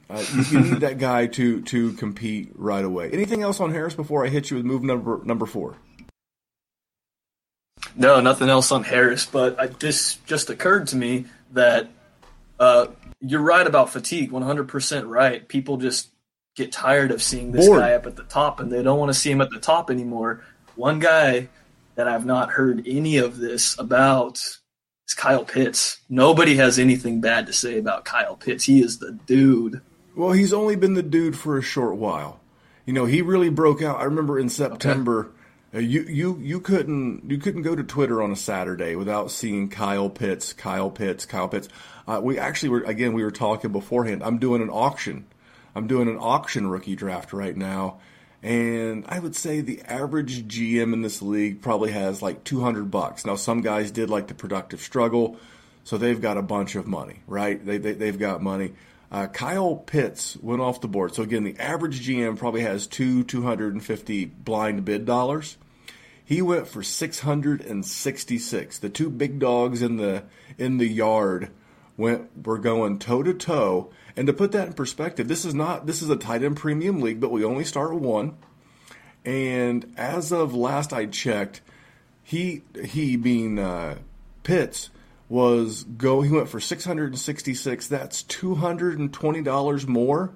uh, 0.10 0.24
you, 0.34 0.42
you, 0.44 0.60
need 0.60 0.82
that 0.82 0.98
guy 0.98 1.28
to 1.28 1.62
to 1.62 1.94
compete 1.94 2.52
right 2.56 2.86
away. 2.86 3.10
Anything 3.12 3.42
else 3.42 3.60
on 3.60 3.72
Harris 3.72 3.96
before 3.96 4.26
I 4.26 4.30
hit 4.30 4.50
you 4.50 4.58
with 4.58 4.66
move 4.66 4.84
number 4.84 5.22
number 5.24 5.46
four? 5.46 5.76
No, 7.96 8.20
nothing 8.20 8.50
else 8.50 8.72
on 8.72 8.84
Harris. 8.84 9.26
But 9.26 9.60
I, 9.60 9.68
this 9.68 10.16
just 10.26 10.50
occurred 10.50 10.88
to 10.88 10.96
me 10.96 11.26
that 11.54 11.90
uh, 12.60 12.88
you're 13.20 13.42
right 13.42 13.66
about 13.66 13.90
fatigue. 13.90 14.32
100 14.32 14.68
percent 14.68 15.08
right. 15.08 15.48
People 15.48 15.78
just 15.78 16.10
get 16.56 16.72
tired 16.72 17.12
of 17.12 17.22
seeing 17.22 17.52
this 17.52 17.68
Bored. 17.68 17.82
guy 17.82 17.94
up 17.94 18.06
at 18.06 18.16
the 18.16 18.24
top, 18.24 18.60
and 18.60 18.72
they 18.72 18.82
don't 18.82 19.00
want 19.00 19.10
to 19.10 19.20
see 19.20 19.32
him 19.32 19.42
at 19.42 19.50
the 19.50 19.60
top 19.60 19.90
anymore. 19.90 20.44
One 20.76 21.00
guy 21.00 21.50
that 21.96 22.08
I've 22.08 22.26
not 22.26 22.52
heard 22.52 22.84
any 22.86 23.18
of 23.18 23.38
this 23.38 23.78
about 23.80 24.36
is 24.36 25.14
Kyle 25.16 25.46
Pitts. 25.46 26.00
Nobody 26.10 26.56
has 26.56 26.80
anything 26.80 27.22
bad 27.22 27.48
to 27.48 27.54
say 27.54 27.78
about 27.78 28.06
Kyle 28.06 28.36
Pitts. 28.36 28.66
He 28.66 28.82
is 28.82 29.00
the 29.00 29.14
dude. 29.26 29.82
Well, 30.16 30.32
he's 30.32 30.54
only 30.54 30.76
been 30.76 30.94
the 30.94 31.04
dude 31.04 31.38
for 31.38 31.58
a 31.58 31.62
short 31.62 31.98
while. 31.98 32.40
You 32.86 32.94
know, 32.94 33.06
he 33.06 33.22
really 33.22 33.50
broke 33.50 33.82
out. 33.82 34.00
I 34.00 34.06
remember 34.06 34.40
in 34.40 34.50
September, 34.50 35.32
okay. 35.74 35.78
uh, 35.78 35.82
you 35.82 36.04
you 36.04 36.40
you 36.42 36.60
couldn't 36.60 37.30
you 37.30 37.38
couldn't 37.38 37.64
go 37.64 37.76
to 37.76 37.84
Twitter 37.84 38.22
on 38.22 38.32
a 38.32 38.36
Saturday 38.36 38.96
without 38.96 39.32
seeing 39.32 39.70
Kyle 39.70 40.10
Pitts, 40.10 40.54
Kyle 40.54 40.90
Pitts, 40.90 41.26
Kyle 41.26 41.50
Pitts. 41.50 41.68
Uh, 42.08 42.22
we 42.24 42.38
actually 42.38 42.70
were 42.70 42.84
again 42.84 43.14
we 43.14 43.24
were 43.24 43.32
talking 43.32 43.72
beforehand. 43.72 44.24
I'm 44.24 44.38
doing 44.38 44.62
an 44.62 44.70
auction. 44.70 45.26
I'm 45.76 45.88
doing 45.88 46.08
an 46.08 46.18
auction 46.18 46.68
rookie 46.68 46.96
draft 46.96 47.34
right 47.34 47.58
now, 47.58 47.98
and 48.42 49.04
I 49.10 49.20
would 49.20 49.36
say 49.36 49.60
the 49.60 49.82
average 49.82 50.48
GM 50.48 50.94
in 50.94 51.02
this 51.02 51.22
league 51.22 51.62
probably 51.62 51.92
has 51.92 52.22
like 52.22 52.46
200 52.46 52.90
bucks. 52.90 53.26
Now 53.26 53.36
some 53.36 53.62
guys 53.62 53.92
did 53.92 54.10
like 54.10 54.28
the 54.28 54.36
productive 54.36 54.80
struggle, 54.80 55.38
so 55.84 55.98
they've 55.98 56.22
got 56.22 56.38
a 56.38 56.42
bunch 56.42 56.76
of 56.76 56.88
money, 56.88 57.22
right? 57.28 57.64
They, 57.66 57.78
they 57.78 57.94
they've 57.94 58.20
got 58.20 58.42
money. 58.42 58.74
Uh, 59.12 59.28
Kyle 59.28 59.76
Pitts 59.76 60.36
went 60.38 60.62
off 60.62 60.82
the 60.82 60.88
board. 60.88 61.14
So 61.16 61.24
again, 61.24 61.44
the 61.44 61.58
average 61.60 62.08
GM 62.08 62.38
probably 62.38 62.62
has 62.62 62.88
two 62.88 63.24
250 63.24 64.26
blind 64.26 64.86
bid 64.86 65.06
dollars. 65.06 65.58
He 66.24 66.42
went 66.42 66.68
for 66.68 66.82
666. 66.82 68.80
The 68.80 68.90
two 68.90 69.10
big 69.12 69.40
dogs 69.40 69.82
in 69.82 69.98
the 69.98 70.24
in 70.58 70.78
the 70.78 70.88
yard 70.88 71.52
went 71.98 72.46
were 72.46 72.58
going 72.58 73.00
toe 73.00 73.22
to 73.24 73.34
toe. 73.34 73.92
And 74.18 74.28
to 74.28 74.34
put 74.34 74.52
that 74.54 74.68
in 74.68 74.74
perspective, 74.74 75.28
this 75.28 75.46
is 75.46 75.54
not 75.54 75.86
this 75.86 76.02
is 76.02 76.10
a 76.10 76.16
tight 76.16 76.44
end 76.44 76.58
premium 76.58 77.02
league, 77.02 77.20
but 77.20 77.32
we 77.32 77.44
only 77.44 77.64
start 77.64 77.94
one. 77.94 78.38
And 79.24 79.94
as 79.98 80.32
of 80.32 80.54
last 80.54 80.94
I 80.94 81.06
checked, 81.06 81.62
he 82.24 82.64
he 82.84 83.18
being 83.18 83.60
uh, 83.60 84.00
Pitts 84.44 84.90
was 85.28 85.84
go 85.84 86.22
he 86.22 86.32
went 86.32 86.48
for 86.48 86.60
666 86.60 87.88
that's 87.88 88.24
$220 88.24 89.88
more 89.88 90.34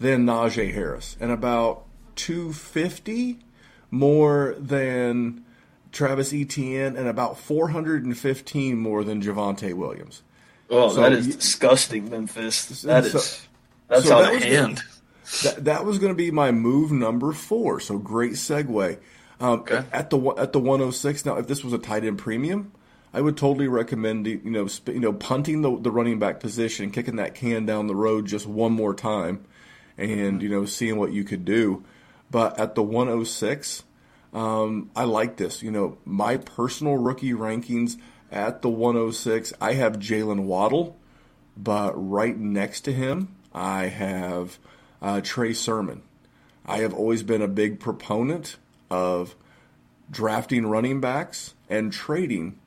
than 0.00 0.26
Najee 0.26 0.72
Harris 0.72 1.16
and 1.20 1.30
about 1.30 1.84
250 2.16 3.38
more 3.90 4.56
than 4.58 5.44
Travis 5.92 6.32
Etienne 6.32 6.96
and 6.96 7.06
about 7.06 7.38
415 7.38 8.78
more 8.78 9.04
than 9.04 9.22
Javonte 9.22 9.74
Williams. 9.74 10.22
Oh, 10.70 10.88
so, 10.88 11.02
that 11.02 11.12
is 11.12 11.36
disgusting, 11.36 12.08
Memphis. 12.08 12.82
That 12.82 13.04
so, 13.04 13.18
is 13.18 13.48
that's 13.88 14.08
so 14.08 14.16
on 14.16 14.22
that 14.22 14.42
hand. 14.42 14.82
That, 15.44 15.64
that 15.66 15.84
was 15.84 15.98
going 15.98 16.12
to 16.12 16.16
be 16.16 16.30
my 16.30 16.50
move 16.50 16.90
number 16.90 17.32
four. 17.32 17.78
So 17.78 17.98
great 17.98 18.32
segue. 18.32 18.98
Um, 19.38 19.60
okay. 19.60 19.84
At 19.92 20.08
the 20.08 20.18
at 20.38 20.52
the 20.52 20.58
106. 20.58 21.26
Now, 21.26 21.36
if 21.36 21.46
this 21.46 21.62
was 21.62 21.74
a 21.74 21.78
tight 21.78 22.04
end 22.04 22.18
premium, 22.18 22.72
I 23.14 23.20
would 23.20 23.36
totally 23.36 23.68
recommend 23.68 24.26
you 24.26 24.40
know 24.44 24.68
you 24.86 25.00
know 25.00 25.12
punting 25.12 25.62
the, 25.62 25.78
the 25.78 25.90
running 25.90 26.18
back 26.18 26.40
position, 26.40 26.90
kicking 26.90 27.16
that 27.16 27.34
can 27.34 27.66
down 27.66 27.86
the 27.86 27.94
road 27.94 28.26
just 28.26 28.46
one 28.46 28.72
more 28.72 28.94
time, 28.94 29.44
and 29.98 30.42
you 30.42 30.48
know 30.48 30.64
seeing 30.64 30.96
what 30.96 31.12
you 31.12 31.24
could 31.24 31.44
do. 31.44 31.84
But 32.30 32.58
at 32.58 32.74
the 32.74 32.82
106, 32.82 33.84
um, 34.32 34.90
I 34.96 35.04
like 35.04 35.36
this. 35.36 35.62
You 35.62 35.70
know, 35.70 35.98
my 36.06 36.38
personal 36.38 36.96
rookie 36.96 37.34
rankings 37.34 37.98
at 38.30 38.62
the 38.62 38.70
106, 38.70 39.52
I 39.60 39.74
have 39.74 39.98
Jalen 39.98 40.44
Waddle, 40.44 40.96
but 41.54 41.92
right 41.94 42.36
next 42.36 42.80
to 42.82 42.92
him, 42.92 43.36
I 43.52 43.88
have 43.88 44.58
uh, 45.02 45.20
Trey 45.20 45.52
Sermon. 45.52 46.00
I 46.64 46.78
have 46.78 46.94
always 46.94 47.22
been 47.22 47.42
a 47.42 47.48
big 47.48 47.78
proponent 47.78 48.56
of 48.88 49.36
drafting 50.10 50.66
running 50.66 51.00
backs 51.00 51.52
and 51.68 51.92
trading 51.92 52.58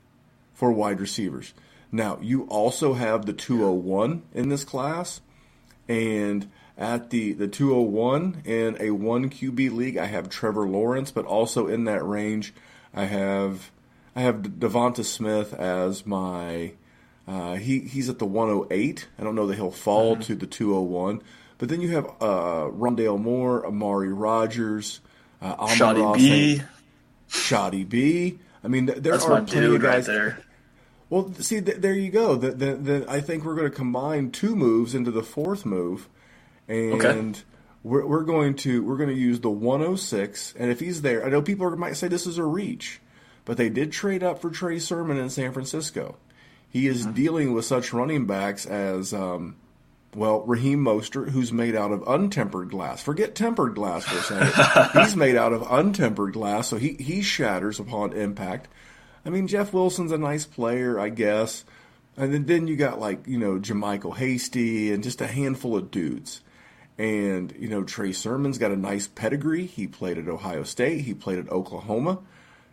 for 0.55 0.71
wide 0.71 0.99
receivers. 0.99 1.53
Now, 1.91 2.17
you 2.19 2.43
also 2.45 2.93
have 2.93 3.27
the 3.27 3.33
201 3.33 4.23
in 4.33 4.49
this 4.49 4.63
class, 4.63 5.21
and 5.87 6.49
at 6.77 7.11
the, 7.11 7.33
the 7.33 7.47
201 7.47 8.41
in 8.43 8.75
a 8.79 8.89
1 8.89 9.29
QB 9.29 9.71
league, 9.71 9.97
I 9.97 10.05
have 10.05 10.29
Trevor 10.29 10.67
Lawrence, 10.67 11.11
but 11.11 11.25
also 11.25 11.67
in 11.67 11.83
that 11.85 12.05
range, 12.05 12.53
I 12.93 13.05
have 13.05 13.71
I 14.15 14.21
have 14.21 14.37
Devonta 14.37 15.03
Smith 15.03 15.53
as 15.53 16.05
my 16.05 16.71
uh, 17.27 17.55
he 17.55 17.79
he's 17.79 18.09
at 18.09 18.19
the 18.19 18.25
108. 18.25 19.07
I 19.19 19.23
don't 19.23 19.35
know 19.35 19.47
that 19.47 19.55
he'll 19.55 19.71
fall 19.71 20.13
mm-hmm. 20.13 20.21
to 20.23 20.35
the 20.35 20.47
201, 20.47 21.21
but 21.57 21.69
then 21.69 21.81
you 21.81 21.89
have 21.89 22.05
uh, 22.21 22.69
Rondale 22.71 23.19
Moore, 23.19 23.65
Amari 23.65 24.13
Rodgers, 24.13 25.01
uh, 25.41 25.67
Shotty 25.67 26.15
B, 26.15 26.61
Shotty 27.29 27.87
B. 27.87 28.39
I 28.63 28.67
mean, 28.67 28.85
there 28.85 28.99
That's 28.99 29.25
are 29.25 29.41
plenty 29.41 29.75
of 29.75 29.81
guys 29.81 30.07
right 30.07 30.15
there. 30.15 30.44
Well, 31.09 31.33
see, 31.35 31.61
th- 31.61 31.77
there 31.77 31.93
you 31.93 32.09
go. 32.09 32.35
The, 32.35 32.51
the, 32.51 32.75
the, 32.75 33.05
I 33.07 33.21
think 33.21 33.45
we're 33.45 33.55
going 33.55 33.69
to 33.69 33.75
combine 33.75 34.31
two 34.31 34.55
moves 34.55 34.95
into 34.95 35.11
the 35.11 35.23
fourth 35.23 35.65
move, 35.65 36.09
and 36.67 36.93
okay. 36.93 37.39
we're, 37.83 38.05
we're 38.05 38.23
going 38.23 38.55
to 38.57 38.83
we're 38.83 38.97
going 38.97 39.09
to 39.09 39.15
use 39.15 39.39
the 39.39 39.49
106. 39.49 40.55
And 40.57 40.71
if 40.71 40.79
he's 40.79 41.03
there, 41.03 41.25
I 41.25 41.29
know 41.29 41.41
people 41.41 41.69
might 41.77 41.95
say 41.97 42.07
this 42.07 42.25
is 42.25 42.39
a 42.39 42.43
reach, 42.43 43.01
but 43.45 43.57
they 43.57 43.69
did 43.69 43.91
trade 43.91 44.23
up 44.23 44.41
for 44.41 44.49
Trey 44.49 44.79
Sermon 44.79 45.17
in 45.17 45.29
San 45.29 45.51
Francisco. 45.51 46.17
He 46.75 46.87
is 46.87 47.03
mm-hmm. 47.03 47.13
dealing 47.13 47.53
with 47.53 47.63
such 47.63 47.93
running 47.93 48.25
backs 48.25 48.65
as, 48.65 49.13
um, 49.13 49.55
well, 50.13 50.41
Raheem 50.41 50.83
Mostert, 50.83 51.29
who's 51.29 51.53
made 51.53 51.73
out 51.73 51.93
of 51.93 52.01
untempered 52.01 52.69
glass. 52.69 53.01
Forget 53.01 53.33
tempered 53.33 53.75
glass 53.75 54.03
for 54.03 54.17
a 54.17 54.49
second. 54.51 54.91
He's 55.01 55.15
made 55.15 55.37
out 55.37 55.53
of 55.53 55.61
untempered 55.61 56.33
glass, 56.33 56.67
so 56.67 56.75
he, 56.75 56.95
he 56.95 57.21
shatters 57.21 57.79
upon 57.79 58.11
impact. 58.11 58.67
I 59.25 59.29
mean, 59.29 59.47
Jeff 59.47 59.73
Wilson's 59.73 60.11
a 60.11 60.17
nice 60.17 60.45
player, 60.45 60.99
I 60.99 61.09
guess. 61.09 61.65
And 62.17 62.33
then, 62.33 62.45
then 62.45 62.67
you 62.67 62.75
got 62.75 62.99
like, 62.99 63.27
you 63.27 63.37
know, 63.37 63.59
JaMycal 63.59 64.17
Hasty 64.17 64.91
and 64.91 65.03
just 65.03 65.19
a 65.21 65.27
handful 65.27 65.75
of 65.75 65.91
dudes. 65.91 66.41
And, 66.97 67.53
you 67.59 67.67
know, 67.67 67.83
Trey 67.83 68.13
Sermon's 68.13 68.57
got 68.57 68.71
a 68.71 68.77
nice 68.77 69.07
pedigree. 69.07 69.65
He 69.65 69.87
played 69.87 70.17
at 70.17 70.29
Ohio 70.29 70.63
State, 70.63 71.01
he 71.01 71.13
played 71.13 71.39
at 71.39 71.49
Oklahoma. 71.49 72.19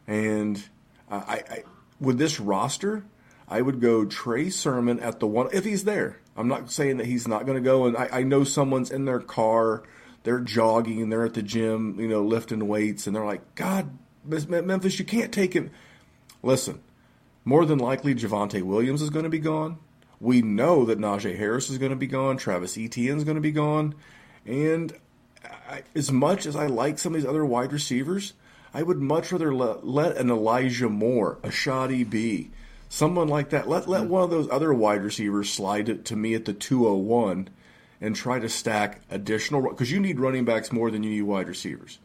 And 0.07 0.63
I, 1.11 1.17
I 1.51 1.63
with 2.01 2.19
this 2.19 2.39
roster, 2.39 3.05
I 3.49 3.63
would 3.63 3.81
go 3.81 4.05
Trey 4.05 4.51
Sermon 4.51 5.01
at 5.01 5.21
the 5.21 5.27
one 5.27 5.49
if 5.53 5.65
he's 5.65 5.85
there. 5.85 6.19
I'm 6.37 6.49
not 6.49 6.71
saying 6.71 6.99
that 6.99 7.07
he's 7.07 7.29
not 7.29 7.47
going 7.47 7.57
to 7.57 7.65
go. 7.65 7.87
And 7.87 7.97
I, 7.97 8.09
I 8.13 8.23
know 8.23 8.45
someone's 8.45 8.91
in 8.91 9.05
their 9.05 9.21
car, 9.21 9.83
they're 10.23 10.41
jogging, 10.41 11.03
and 11.03 11.13
they're 11.13 11.25
at 11.25 11.35
the 11.35 11.43
gym, 11.43 11.99
you 11.99 12.09
know, 12.09 12.23
lifting 12.23 12.67
weights, 12.69 13.07
and 13.07 13.15
they're 13.15 13.25
like, 13.25 13.55
God, 13.55 13.91
Memphis, 14.25 14.99
you 14.99 15.05
can't 15.05 15.33
take 15.33 15.53
him. 15.53 15.71
Listen, 16.43 16.81
more 17.45 17.65
than 17.65 17.79
likely 17.79 18.15
Javonte 18.15 18.63
Williams 18.63 19.03
is 19.03 19.11
going 19.11 19.25
to 19.25 19.31
be 19.31 19.39
gone. 19.39 19.79
We 20.21 20.43
know 20.43 20.85
that 20.85 20.99
Najee 20.99 21.37
Harris 21.37 21.71
is 21.71 21.79
going 21.79 21.91
to 21.91 21.97
be 21.97 22.07
gone. 22.07 22.37
Travis 22.37 22.79
Etienne 22.79 23.19
is 23.19 23.25
going 23.25 23.37
to 23.37 23.41
be 23.41 23.53
gone. 23.53 23.95
And 24.47 24.93
I, 25.69 25.83
as 25.95 26.13
much 26.13 26.47
as 26.47 26.55
I 26.55 26.67
like 26.67 26.99
some 26.99 27.15
of 27.15 27.21
these 27.21 27.29
other 27.29 27.45
wide 27.45 27.73
receivers, 27.73 28.35
I 28.75 28.83
would 28.83 28.99
much 28.99 29.33
rather 29.33 29.55
let, 29.55 29.87
let 29.87 30.17
an 30.17 30.31
Elijah 30.31 30.89
Moore, 30.89 31.39
a 31.43 31.49
Shotty 31.49 32.09
B, 32.09 32.51
someone 32.89 33.29
like 33.29 33.51
that, 33.51 33.69
let, 33.69 33.89
let 33.89 34.07
one 34.07 34.23
of 34.23 34.31
those 34.31 34.49
other 34.51 34.73
wide 34.73 35.03
receivers 35.03 35.51
slide 35.51 35.89
it 35.89 36.05
to 36.07 36.17
me 36.17 36.35
at 36.35 36.45
the 36.45 36.53
201 36.53 37.49
and 38.01 38.17
try 38.17 38.39
to 38.39 38.49
stack 38.49 39.01
additional 39.11 39.63
because 39.63 39.91
you 39.91 40.01
need 40.01 40.21
running 40.21 40.45
backs 40.45 40.73
more 40.73 40.91
than 40.91 41.03
you 41.03 41.11
need 41.11 41.23
wide 41.23 41.49
receivers. 41.49 41.99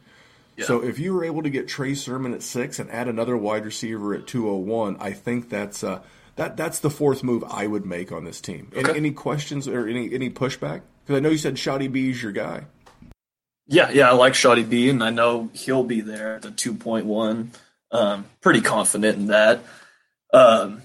So 0.66 0.82
if 0.82 0.98
you 0.98 1.14
were 1.14 1.24
able 1.24 1.42
to 1.42 1.50
get 1.50 1.68
Trey 1.68 1.94
Sermon 1.94 2.34
at 2.34 2.42
six 2.42 2.78
and 2.78 2.90
add 2.90 3.08
another 3.08 3.36
wide 3.36 3.64
receiver 3.64 4.14
at 4.14 4.26
201, 4.26 4.96
I 4.98 5.12
think 5.12 5.48
that's 5.48 5.84
uh, 5.84 6.02
that 6.36 6.56
that's 6.56 6.80
the 6.80 6.90
fourth 6.90 7.22
move 7.22 7.44
I 7.48 7.66
would 7.66 7.86
make 7.86 8.10
on 8.12 8.24
this 8.24 8.40
team. 8.40 8.70
Okay. 8.74 8.90
Any, 8.90 8.98
any, 8.98 9.10
questions 9.12 9.68
or 9.68 9.86
any 9.86 10.12
any 10.12 10.30
pushback? 10.30 10.82
Because 11.04 11.16
I 11.16 11.20
know 11.20 11.30
you 11.30 11.38
said 11.38 11.54
Shotty 11.54 11.90
B 11.90 12.10
is 12.10 12.22
your 12.22 12.32
guy. 12.32 12.64
Yeah, 13.66 13.90
yeah, 13.90 14.08
I 14.08 14.14
like 14.14 14.32
Shotty 14.32 14.68
B, 14.68 14.88
and 14.88 15.04
I 15.04 15.10
know 15.10 15.50
he'll 15.52 15.84
be 15.84 16.00
there 16.00 16.36
at 16.36 16.42
the 16.42 16.48
2.1. 16.48 17.48
Um, 17.90 18.24
pretty 18.40 18.62
confident 18.62 19.18
in 19.18 19.26
that. 19.26 19.60
Um, 20.32 20.82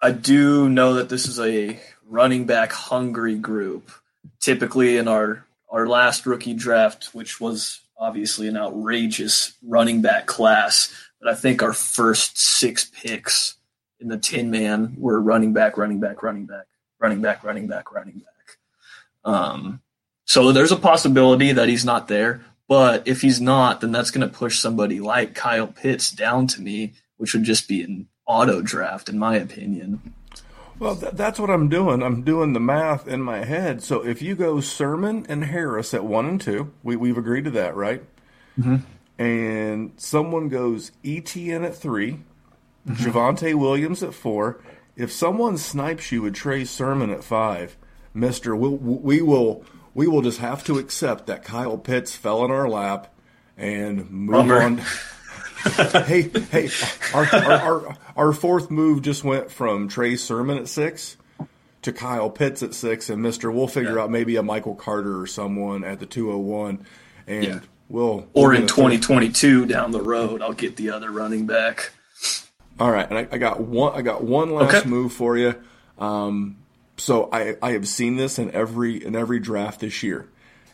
I 0.00 0.12
do 0.12 0.68
know 0.68 0.94
that 0.94 1.08
this 1.08 1.26
is 1.26 1.40
a 1.40 1.80
running 2.08 2.46
back 2.46 2.72
hungry 2.72 3.36
group. 3.36 3.90
Typically, 4.40 4.96
in 4.96 5.08
our 5.08 5.44
our 5.70 5.86
last 5.86 6.26
rookie 6.26 6.54
draft, 6.54 7.10
which 7.12 7.40
was 7.40 7.80
obviously 8.00 8.48
an 8.48 8.56
outrageous 8.56 9.54
running 9.62 10.00
back 10.00 10.26
class. 10.26 10.92
But 11.20 11.30
I 11.30 11.36
think 11.36 11.62
our 11.62 11.74
first 11.74 12.38
six 12.38 12.90
picks 12.90 13.56
in 14.00 14.08
the 14.08 14.16
10 14.16 14.50
man 14.50 14.96
were 14.98 15.20
running 15.20 15.52
back, 15.52 15.76
running 15.76 16.00
back, 16.00 16.22
running 16.22 16.46
back, 16.46 16.66
running 16.98 17.20
back, 17.20 17.44
running 17.44 17.68
back, 17.68 17.92
running 17.92 18.18
back. 18.18 18.56
Um, 19.24 19.82
so 20.24 20.50
there's 20.50 20.72
a 20.72 20.76
possibility 20.76 21.52
that 21.52 21.68
he's 21.68 21.84
not 21.84 22.08
there. 22.08 22.42
But 22.66 23.08
if 23.08 23.20
he's 23.20 23.40
not, 23.40 23.80
then 23.80 23.90
that's 23.90 24.12
going 24.12 24.26
to 24.26 24.32
push 24.32 24.58
somebody 24.58 25.00
like 25.00 25.34
Kyle 25.34 25.66
Pitts 25.66 26.12
down 26.12 26.46
to 26.46 26.62
me, 26.62 26.94
which 27.16 27.34
would 27.34 27.42
just 27.42 27.66
be 27.66 27.82
an 27.82 28.06
auto 28.26 28.62
draft, 28.62 29.08
in 29.08 29.18
my 29.18 29.34
opinion. 29.36 30.14
Well, 30.80 30.96
th- 30.96 31.12
that's 31.12 31.38
what 31.38 31.50
I'm 31.50 31.68
doing. 31.68 32.02
I'm 32.02 32.22
doing 32.22 32.54
the 32.54 32.60
math 32.60 33.06
in 33.06 33.22
my 33.22 33.44
head. 33.44 33.82
So 33.82 34.04
if 34.04 34.22
you 34.22 34.34
go 34.34 34.60
Sermon 34.60 35.26
and 35.28 35.44
Harris 35.44 35.92
at 35.92 36.04
one 36.04 36.26
and 36.26 36.40
two, 36.40 36.72
we, 36.82 36.96
we've 36.96 37.18
agreed 37.18 37.44
to 37.44 37.50
that, 37.50 37.76
right? 37.76 38.02
Mm-hmm. 38.58 38.76
And 39.22 39.92
someone 39.98 40.48
goes 40.48 40.90
Etienne 41.04 41.64
at 41.64 41.76
3 41.76 42.12
mm-hmm. 42.12 42.92
Javonte 42.94 43.54
Williams 43.54 44.02
at 44.02 44.14
four. 44.14 44.62
If 44.96 45.12
someone 45.12 45.58
snipes 45.58 46.10
you 46.10 46.22
with 46.22 46.34
Trey 46.34 46.64
Sermon 46.64 47.10
at 47.10 47.22
five, 47.22 47.76
Mister, 48.12 48.56
we'll, 48.56 48.76
we 48.76 49.22
will 49.22 49.64
we 49.94 50.06
will 50.06 50.22
just 50.22 50.38
have 50.38 50.64
to 50.64 50.78
accept 50.78 51.26
that 51.26 51.44
Kyle 51.44 51.78
Pitts 51.78 52.16
fell 52.16 52.44
in 52.44 52.50
our 52.50 52.68
lap 52.68 53.14
and 53.56 54.10
move 54.10 54.32
Bummer. 54.32 54.62
on. 54.62 54.82
hey, 56.06 56.22
hey, 56.22 56.68
our, 57.12 57.26
our, 57.26 57.52
our, 57.52 57.96
our, 58.16 58.32
fourth 58.32 58.70
move 58.70 59.02
just 59.02 59.24
went 59.24 59.50
from 59.50 59.88
Trey 59.88 60.16
Sermon 60.16 60.58
at 60.58 60.68
six 60.68 61.16
to 61.82 61.92
Kyle 61.92 62.30
Pitts 62.30 62.62
at 62.62 62.74
six, 62.74 63.10
and 63.10 63.22
Mister, 63.22 63.50
we'll 63.50 63.68
figure 63.68 63.96
yeah. 63.96 64.04
out 64.04 64.10
maybe 64.10 64.36
a 64.36 64.42
Michael 64.42 64.74
Carter 64.74 65.20
or 65.20 65.26
someone 65.26 65.84
at 65.84 66.00
the 66.00 66.06
two 66.06 66.30
hundred 66.30 66.38
one, 66.38 66.86
and 67.26 67.44
yeah. 67.44 67.60
we'll 67.88 68.28
or 68.32 68.54
in 68.54 68.66
twenty 68.66 68.98
twenty 68.98 69.30
two 69.30 69.66
down 69.66 69.90
the 69.90 70.02
road, 70.02 70.42
I'll 70.42 70.52
get 70.52 70.76
the 70.76 70.90
other 70.90 71.10
running 71.10 71.46
back. 71.46 71.92
All 72.78 72.90
right, 72.90 73.08
and 73.08 73.18
I, 73.18 73.28
I 73.32 73.38
got 73.38 73.60
one. 73.60 73.94
I 73.94 74.02
got 74.02 74.24
one 74.24 74.50
last 74.54 74.74
okay. 74.74 74.88
move 74.88 75.12
for 75.12 75.36
you. 75.36 75.54
Um, 75.98 76.56
So 76.96 77.28
I, 77.32 77.56
I 77.62 77.72
have 77.72 77.88
seen 77.88 78.16
this 78.16 78.38
in 78.38 78.50
every 78.52 79.04
in 79.04 79.16
every 79.16 79.40
draft 79.40 79.80
this 79.80 80.02
year, 80.02 80.28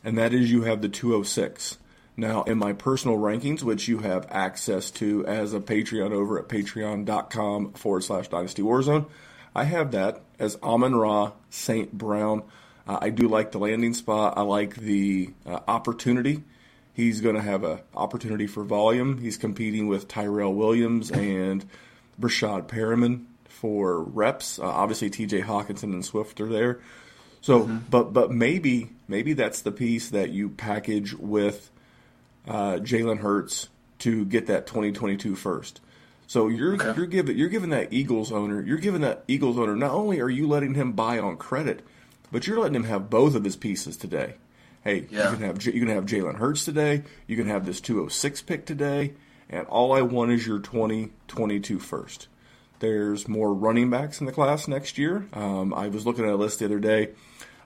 and 0.04 0.18
that 0.18 0.34
is 0.34 0.50
you 0.50 0.62
have 0.62 0.82
the 0.82 0.88
206. 0.88 1.78
Now, 2.16 2.44
in 2.44 2.56
my 2.56 2.72
personal 2.72 3.18
rankings, 3.18 3.62
which 3.62 3.88
you 3.88 3.98
have 3.98 4.26
access 4.30 4.90
to 4.92 5.26
as 5.26 5.52
a 5.52 5.60
Patreon 5.60 6.12
over 6.12 6.38
at 6.38 6.48
patreon.com 6.48 7.72
forward 7.74 8.04
slash 8.04 8.28
Dynasty 8.28 8.62
Warzone, 8.62 9.06
I 9.54 9.64
have 9.64 9.92
that 9.92 10.22
as 10.38 10.56
Amon 10.62 10.94
Ra 10.94 11.32
St. 11.50 11.92
Brown. 11.92 12.42
Uh, 12.86 12.98
I 13.02 13.10
do 13.10 13.28
like 13.28 13.52
the 13.52 13.58
landing 13.58 13.94
spot. 13.94 14.34
I 14.36 14.42
like 14.42 14.76
the 14.76 15.32
uh, 15.44 15.60
opportunity. 15.68 16.42
He's 16.94 17.20
going 17.20 17.34
to 17.34 17.42
have 17.42 17.64
an 17.64 17.80
opportunity 17.94 18.46
for 18.46 18.64
volume. 18.64 19.18
He's 19.18 19.36
competing 19.36 19.86
with 19.86 20.08
Tyrell 20.08 20.54
Williams 20.54 21.10
and 21.10 21.66
Breshad 22.18 22.68
Perriman 22.68 23.26
for 23.48 24.00
reps. 24.00 24.58
Uh, 24.58 24.64
obviously, 24.64 25.10
T.J. 25.10 25.42
Hockenson 25.42 25.92
and 25.92 26.04
Swift 26.04 26.40
are 26.40 26.48
there. 26.48 26.80
So, 27.42 27.62
mm-hmm. 27.62 27.78
but 27.90 28.12
but 28.12 28.30
maybe 28.30 28.90
maybe 29.08 29.34
that's 29.34 29.60
the 29.60 29.72
piece 29.72 30.10
that 30.10 30.30
you 30.30 30.48
package 30.48 31.12
with 31.14 31.70
uh, 32.46 32.74
Jalen 32.74 33.18
Hurts 33.18 33.68
to 34.00 34.24
get 34.24 34.46
that 34.46 34.66
2022 34.66 35.36
first. 35.36 35.80
So 36.26 36.48
you're 36.48 36.74
okay. 36.74 36.92
you're 36.96 37.06
giving 37.06 37.38
you're 37.38 37.48
giving 37.48 37.70
that 37.70 37.92
Eagles 37.92 38.32
owner 38.32 38.60
you're 38.60 38.78
giving 38.78 39.02
that 39.02 39.24
Eagles 39.28 39.58
owner 39.58 39.76
not 39.76 39.92
only 39.92 40.20
are 40.20 40.28
you 40.28 40.48
letting 40.48 40.74
him 40.74 40.92
buy 40.92 41.18
on 41.18 41.36
credit, 41.36 41.84
but 42.32 42.46
you're 42.46 42.58
letting 42.58 42.74
him 42.74 42.84
have 42.84 43.08
both 43.08 43.34
of 43.34 43.44
his 43.44 43.56
pieces 43.56 43.96
today. 43.96 44.34
Hey, 44.82 45.06
yeah. 45.10 45.30
you 45.30 45.36
can 45.36 45.44
have 45.44 45.64
you 45.64 45.80
can 45.80 45.88
have 45.88 46.06
Jalen 46.06 46.36
Hurts 46.36 46.64
today. 46.64 47.04
You 47.26 47.36
can 47.36 47.48
have 47.48 47.64
this 47.64 47.80
206 47.80 48.42
pick 48.42 48.66
today, 48.66 49.14
and 49.48 49.66
all 49.68 49.92
I 49.92 50.02
want 50.02 50.32
is 50.32 50.46
your 50.46 50.58
2022 50.58 51.78
first. 51.78 52.28
There's 52.78 53.26
more 53.26 53.54
running 53.54 53.90
backs 53.90 54.20
in 54.20 54.26
the 54.26 54.32
class 54.32 54.68
next 54.68 54.98
year. 54.98 55.26
Um, 55.32 55.72
I 55.72 55.88
was 55.88 56.04
looking 56.04 56.24
at 56.24 56.30
a 56.30 56.36
list 56.36 56.58
the 56.58 56.66
other 56.66 56.78
day. 56.78 57.10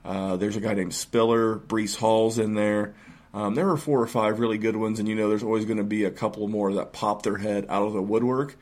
Uh, 0.05 0.37
there's 0.37 0.57
a 0.57 0.61
guy 0.61 0.74
named 0.74 0.95
Spiller, 0.95 1.59
Breece 1.59 1.97
Hall's 1.97 2.39
in 2.39 2.55
there. 2.55 2.95
Um, 3.33 3.55
there 3.55 3.68
are 3.70 3.76
four 3.76 4.01
or 4.01 4.07
five 4.07 4.41
really 4.41 4.59
good 4.59 4.76
ones, 4.76 4.99
and 4.99 5.09
you 5.09 5.14
know 5.14 5.28
there's 5.28 5.43
always 5.43 5.64
going 5.64 5.78
to 5.78 5.85
be 5.85 6.05
a 6.05 6.11
couple 6.11 6.49
more 6.49 6.72
that 6.74 6.93
pop 6.93 7.22
their 7.22 7.39
head 7.39 7.66
out 7.68 7.87
of 7.87 7.93
the 7.93 8.03
woodwork. 8.03 8.57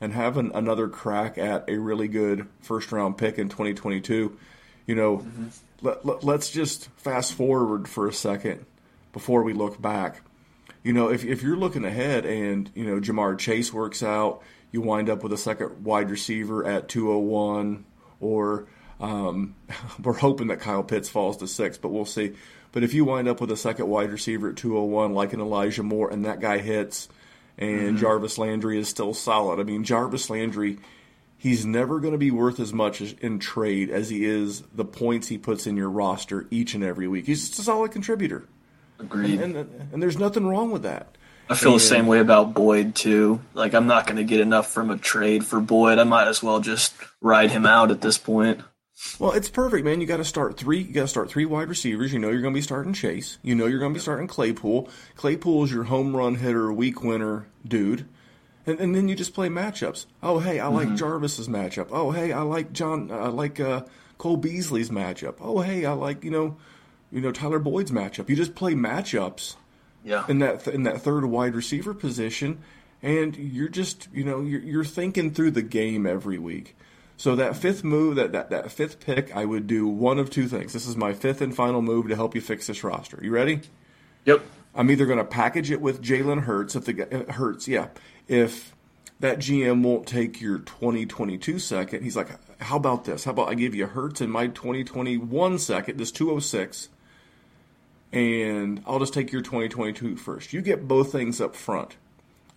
And 0.00 0.12
having 0.12 0.50
another 0.54 0.88
crack 0.88 1.38
at 1.38 1.68
a 1.68 1.78
really 1.78 2.08
good 2.08 2.46
first 2.60 2.90
round 2.92 3.16
pick 3.16 3.38
in 3.38 3.48
2022, 3.48 4.36
you 4.86 4.94
know, 4.94 5.18
mm-hmm. 5.18 5.46
let, 5.82 6.04
let, 6.04 6.24
let's 6.24 6.50
just 6.50 6.90
fast 6.96 7.32
forward 7.34 7.88
for 7.88 8.06
a 8.06 8.12
second 8.12 8.66
before 9.12 9.42
we 9.42 9.54
look 9.54 9.80
back. 9.80 10.20
You 10.82 10.92
know, 10.92 11.08
if, 11.08 11.24
if 11.24 11.42
you're 11.42 11.56
looking 11.56 11.86
ahead 11.86 12.26
and, 12.26 12.70
you 12.74 12.84
know, 12.84 13.00
Ja'Marr 13.00 13.38
Chase 13.38 13.72
works 13.72 14.02
out, 14.02 14.42
you 14.72 14.82
wind 14.82 15.08
up 15.08 15.22
with 15.22 15.32
a 15.32 15.38
second 15.38 15.84
wide 15.84 16.10
receiver 16.10 16.66
at 16.66 16.88
201, 16.88 17.86
or 18.20 18.66
um, 19.00 19.54
we're 20.02 20.12
hoping 20.12 20.48
that 20.48 20.60
Kyle 20.60 20.82
Pitts 20.82 21.08
falls 21.08 21.38
to 21.38 21.46
six, 21.46 21.78
but 21.78 21.90
we'll 21.90 22.04
see. 22.04 22.34
But 22.74 22.82
if 22.82 22.92
you 22.92 23.04
wind 23.04 23.28
up 23.28 23.40
with 23.40 23.52
a 23.52 23.56
second 23.56 23.86
wide 23.86 24.10
receiver 24.10 24.50
at 24.50 24.56
201, 24.56 25.14
like 25.14 25.32
an 25.32 25.40
Elijah 25.40 25.84
Moore, 25.84 26.10
and 26.10 26.24
that 26.24 26.40
guy 26.40 26.58
hits, 26.58 27.08
and 27.56 27.80
mm-hmm. 27.80 27.96
Jarvis 27.98 28.36
Landry 28.36 28.80
is 28.80 28.88
still 28.88 29.14
solid. 29.14 29.60
I 29.60 29.62
mean, 29.62 29.84
Jarvis 29.84 30.28
Landry, 30.28 30.78
he's 31.38 31.64
never 31.64 32.00
going 32.00 32.14
to 32.14 32.18
be 32.18 32.32
worth 32.32 32.58
as 32.58 32.72
much 32.72 33.00
in 33.00 33.38
trade 33.38 33.90
as 33.90 34.10
he 34.10 34.24
is 34.24 34.62
the 34.74 34.84
points 34.84 35.28
he 35.28 35.38
puts 35.38 35.68
in 35.68 35.76
your 35.76 35.88
roster 35.88 36.48
each 36.50 36.74
and 36.74 36.82
every 36.82 37.06
week. 37.06 37.26
He's 37.26 37.46
just 37.48 37.60
a 37.60 37.62
solid 37.62 37.92
contributor. 37.92 38.48
Agreed. 38.98 39.40
And, 39.40 39.54
and, 39.54 39.88
and 39.92 40.02
there's 40.02 40.18
nothing 40.18 40.44
wrong 40.44 40.72
with 40.72 40.82
that. 40.82 41.16
I 41.48 41.54
feel 41.54 41.72
and, 41.72 41.80
the 41.80 41.84
same 41.84 42.08
way 42.08 42.18
about 42.18 42.54
Boyd 42.54 42.96
too. 42.96 43.40
Like 43.54 43.74
I'm 43.74 43.86
not 43.86 44.08
going 44.08 44.16
to 44.16 44.24
get 44.24 44.40
enough 44.40 44.68
from 44.72 44.90
a 44.90 44.98
trade 44.98 45.46
for 45.46 45.60
Boyd. 45.60 46.00
I 46.00 46.04
might 46.04 46.26
as 46.26 46.42
well 46.42 46.58
just 46.58 46.92
ride 47.20 47.52
him 47.52 47.66
out 47.66 47.92
at 47.92 48.00
this 48.00 48.18
point. 48.18 48.62
Well, 49.18 49.32
it's 49.32 49.48
perfect, 49.48 49.84
man. 49.84 50.00
You 50.00 50.06
got 50.06 50.18
to 50.18 50.24
start 50.24 50.56
three. 50.56 50.78
You 50.78 50.92
got 50.92 51.02
to 51.02 51.08
start 51.08 51.30
three 51.30 51.44
wide 51.44 51.68
receivers. 51.68 52.12
You 52.12 52.18
know 52.18 52.30
you're 52.30 52.40
going 52.40 52.54
to 52.54 52.58
be 52.58 52.62
starting 52.62 52.92
Chase. 52.92 53.38
You 53.42 53.54
know 53.54 53.66
you're 53.66 53.80
going 53.80 53.92
to 53.92 53.98
be 53.98 54.02
starting 54.02 54.26
Claypool. 54.28 54.88
Claypool 55.16 55.64
is 55.64 55.72
your 55.72 55.84
home 55.84 56.16
run 56.16 56.36
hitter, 56.36 56.72
week 56.72 57.02
winner, 57.02 57.46
dude. 57.66 58.08
And, 58.66 58.78
and 58.80 58.94
then 58.94 59.08
you 59.08 59.14
just 59.14 59.34
play 59.34 59.48
matchups. 59.48 60.06
Oh, 60.22 60.38
hey, 60.38 60.60
I 60.60 60.68
like 60.68 60.88
mm-hmm. 60.88 60.96
Jarvis's 60.96 61.48
matchup. 61.48 61.88
Oh, 61.90 62.12
hey, 62.12 62.32
I 62.32 62.42
like 62.42 62.72
John. 62.72 63.10
I 63.10 63.28
like 63.28 63.60
uh, 63.60 63.82
Cole 64.16 64.36
Beasley's 64.36 64.90
matchup. 64.90 65.36
Oh, 65.40 65.60
hey, 65.60 65.84
I 65.84 65.92
like 65.92 66.24
you 66.24 66.30
know, 66.30 66.56
you 67.12 67.20
know 67.20 67.32
Tyler 67.32 67.58
Boyd's 67.58 67.90
matchup. 67.90 68.28
You 68.28 68.36
just 68.36 68.54
play 68.54 68.74
matchups. 68.74 69.56
Yeah. 70.04 70.24
In 70.28 70.38
that 70.40 70.66
in 70.68 70.82
that 70.84 71.00
third 71.00 71.24
wide 71.24 71.54
receiver 71.54 71.94
position, 71.94 72.60
and 73.02 73.36
you're 73.36 73.68
just 73.68 74.08
you 74.12 74.22
know 74.24 74.42
you're, 74.42 74.60
you're 74.60 74.84
thinking 74.84 75.32
through 75.32 75.52
the 75.52 75.62
game 75.62 76.06
every 76.06 76.38
week. 76.38 76.76
So 77.16 77.36
that 77.36 77.56
fifth 77.56 77.84
move, 77.84 78.16
that, 78.16 78.32
that, 78.32 78.50
that 78.50 78.72
fifth 78.72 79.00
pick, 79.00 79.34
I 79.34 79.44
would 79.44 79.66
do 79.66 79.86
one 79.86 80.18
of 80.18 80.30
two 80.30 80.48
things. 80.48 80.72
This 80.72 80.86
is 80.86 80.96
my 80.96 81.12
fifth 81.12 81.40
and 81.40 81.54
final 81.54 81.80
move 81.80 82.08
to 82.08 82.16
help 82.16 82.34
you 82.34 82.40
fix 82.40 82.66
this 82.66 82.82
roster. 82.82 83.20
You 83.22 83.30
ready? 83.30 83.60
Yep. 84.24 84.42
I'm 84.74 84.90
either 84.90 85.06
going 85.06 85.18
to 85.18 85.24
package 85.24 85.70
it 85.70 85.80
with 85.80 86.02
Jalen 86.02 86.42
Hurts 86.42 86.74
if 86.74 86.84
the 86.84 87.28
uh, 87.28 87.32
Hurts, 87.32 87.68
yeah. 87.68 87.88
If 88.26 88.74
that 89.20 89.38
GM 89.38 89.82
won't 89.82 90.06
take 90.06 90.40
your 90.40 90.58
2022 90.58 91.58
second, 91.60 92.02
he's 92.02 92.16
like, 92.16 92.28
how 92.60 92.76
about 92.76 93.04
this? 93.04 93.24
How 93.24 93.30
about 93.30 93.48
I 93.48 93.54
give 93.54 93.74
you 93.74 93.86
Hurts 93.86 94.20
in 94.20 94.30
my 94.30 94.48
2021 94.48 95.58
second, 95.58 95.98
this 95.98 96.10
206, 96.10 96.88
and 98.12 98.82
I'll 98.86 98.98
just 98.98 99.14
take 99.14 99.30
your 99.30 99.42
2022 99.42 100.16
first. 100.16 100.52
You 100.52 100.62
get 100.62 100.88
both 100.88 101.12
things 101.12 101.40
up 101.40 101.54
front. 101.54 101.96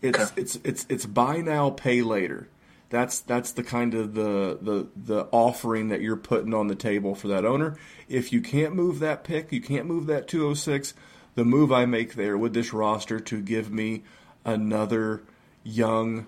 It's 0.02 0.32
it's 0.36 0.60
it's 0.64 0.86
it's 0.90 1.06
buy 1.08 1.38
now, 1.38 1.72
pay 1.72 2.04
later. 2.04 2.48
That's 2.90 3.20
that's 3.20 3.52
the 3.52 3.64
kind 3.64 3.94
of 3.94 4.14
the, 4.14 4.58
the 4.62 4.88
the 4.96 5.28
offering 5.32 5.90
that 5.90 6.02
you're 6.02 6.16
putting 6.16 6.54
on 6.54 6.68
the 6.68 6.76
table 6.76 7.16
for 7.16 7.28
that 7.28 7.46
owner. 7.46 7.78
If 8.08 8.32
you 8.32 8.42
can't 8.42 8.76
move 8.76 9.00
that 9.00 9.24
pick, 9.24 9.52
you 9.52 9.62
can't 9.62 9.86
move 9.86 10.08
that 10.08 10.28
206. 10.28 10.94
The 11.36 11.46
move 11.46 11.72
I 11.72 11.86
make 11.86 12.16
there 12.16 12.38
with 12.38 12.54
this 12.54 12.74
roster 12.74 13.20
to 13.20 13.42
give 13.42 13.72
me 13.72 14.04
another 14.46 15.22
young 15.64 16.26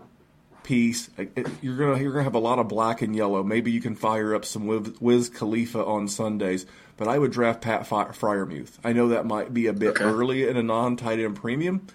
piece. 0.64 1.10
Eh, 1.18 1.26
eh, 1.36 1.44
you're 1.62 1.78
gonna 1.78 2.00
you're 2.00 2.12
gonna 2.12 2.24
have 2.24 2.36
a 2.36 2.40
lot 2.40 2.60
of 2.60 2.68
black 2.68 3.02
and 3.02 3.16
yellow. 3.16 3.42
Maybe 3.42 3.72
you 3.72 3.82
can 3.82 3.96
fire 3.96 4.36
up 4.36 4.46
some 4.46 4.68
Wiz 5.00 5.30
Khalifa 5.30 5.84
on 5.84 6.08
Sundays, 6.08 6.66
but 6.98 7.08
I 7.08 7.18
would 7.18 7.32
draft 7.32 7.62
Pat 7.62 7.84
Freiermuth. 7.84 8.78
I 8.84 8.94
know 8.94 9.08
that 9.10 9.26
might 9.26 9.54
be 9.54 9.68
a 9.68 9.74
bit 9.74 9.96
okay. 9.96 10.04
early 10.04 10.48
in 10.48 10.58
a 10.58 10.64
non 10.64 10.98
tight 10.98 11.20
end 11.20 11.38
premium, 11.38 11.88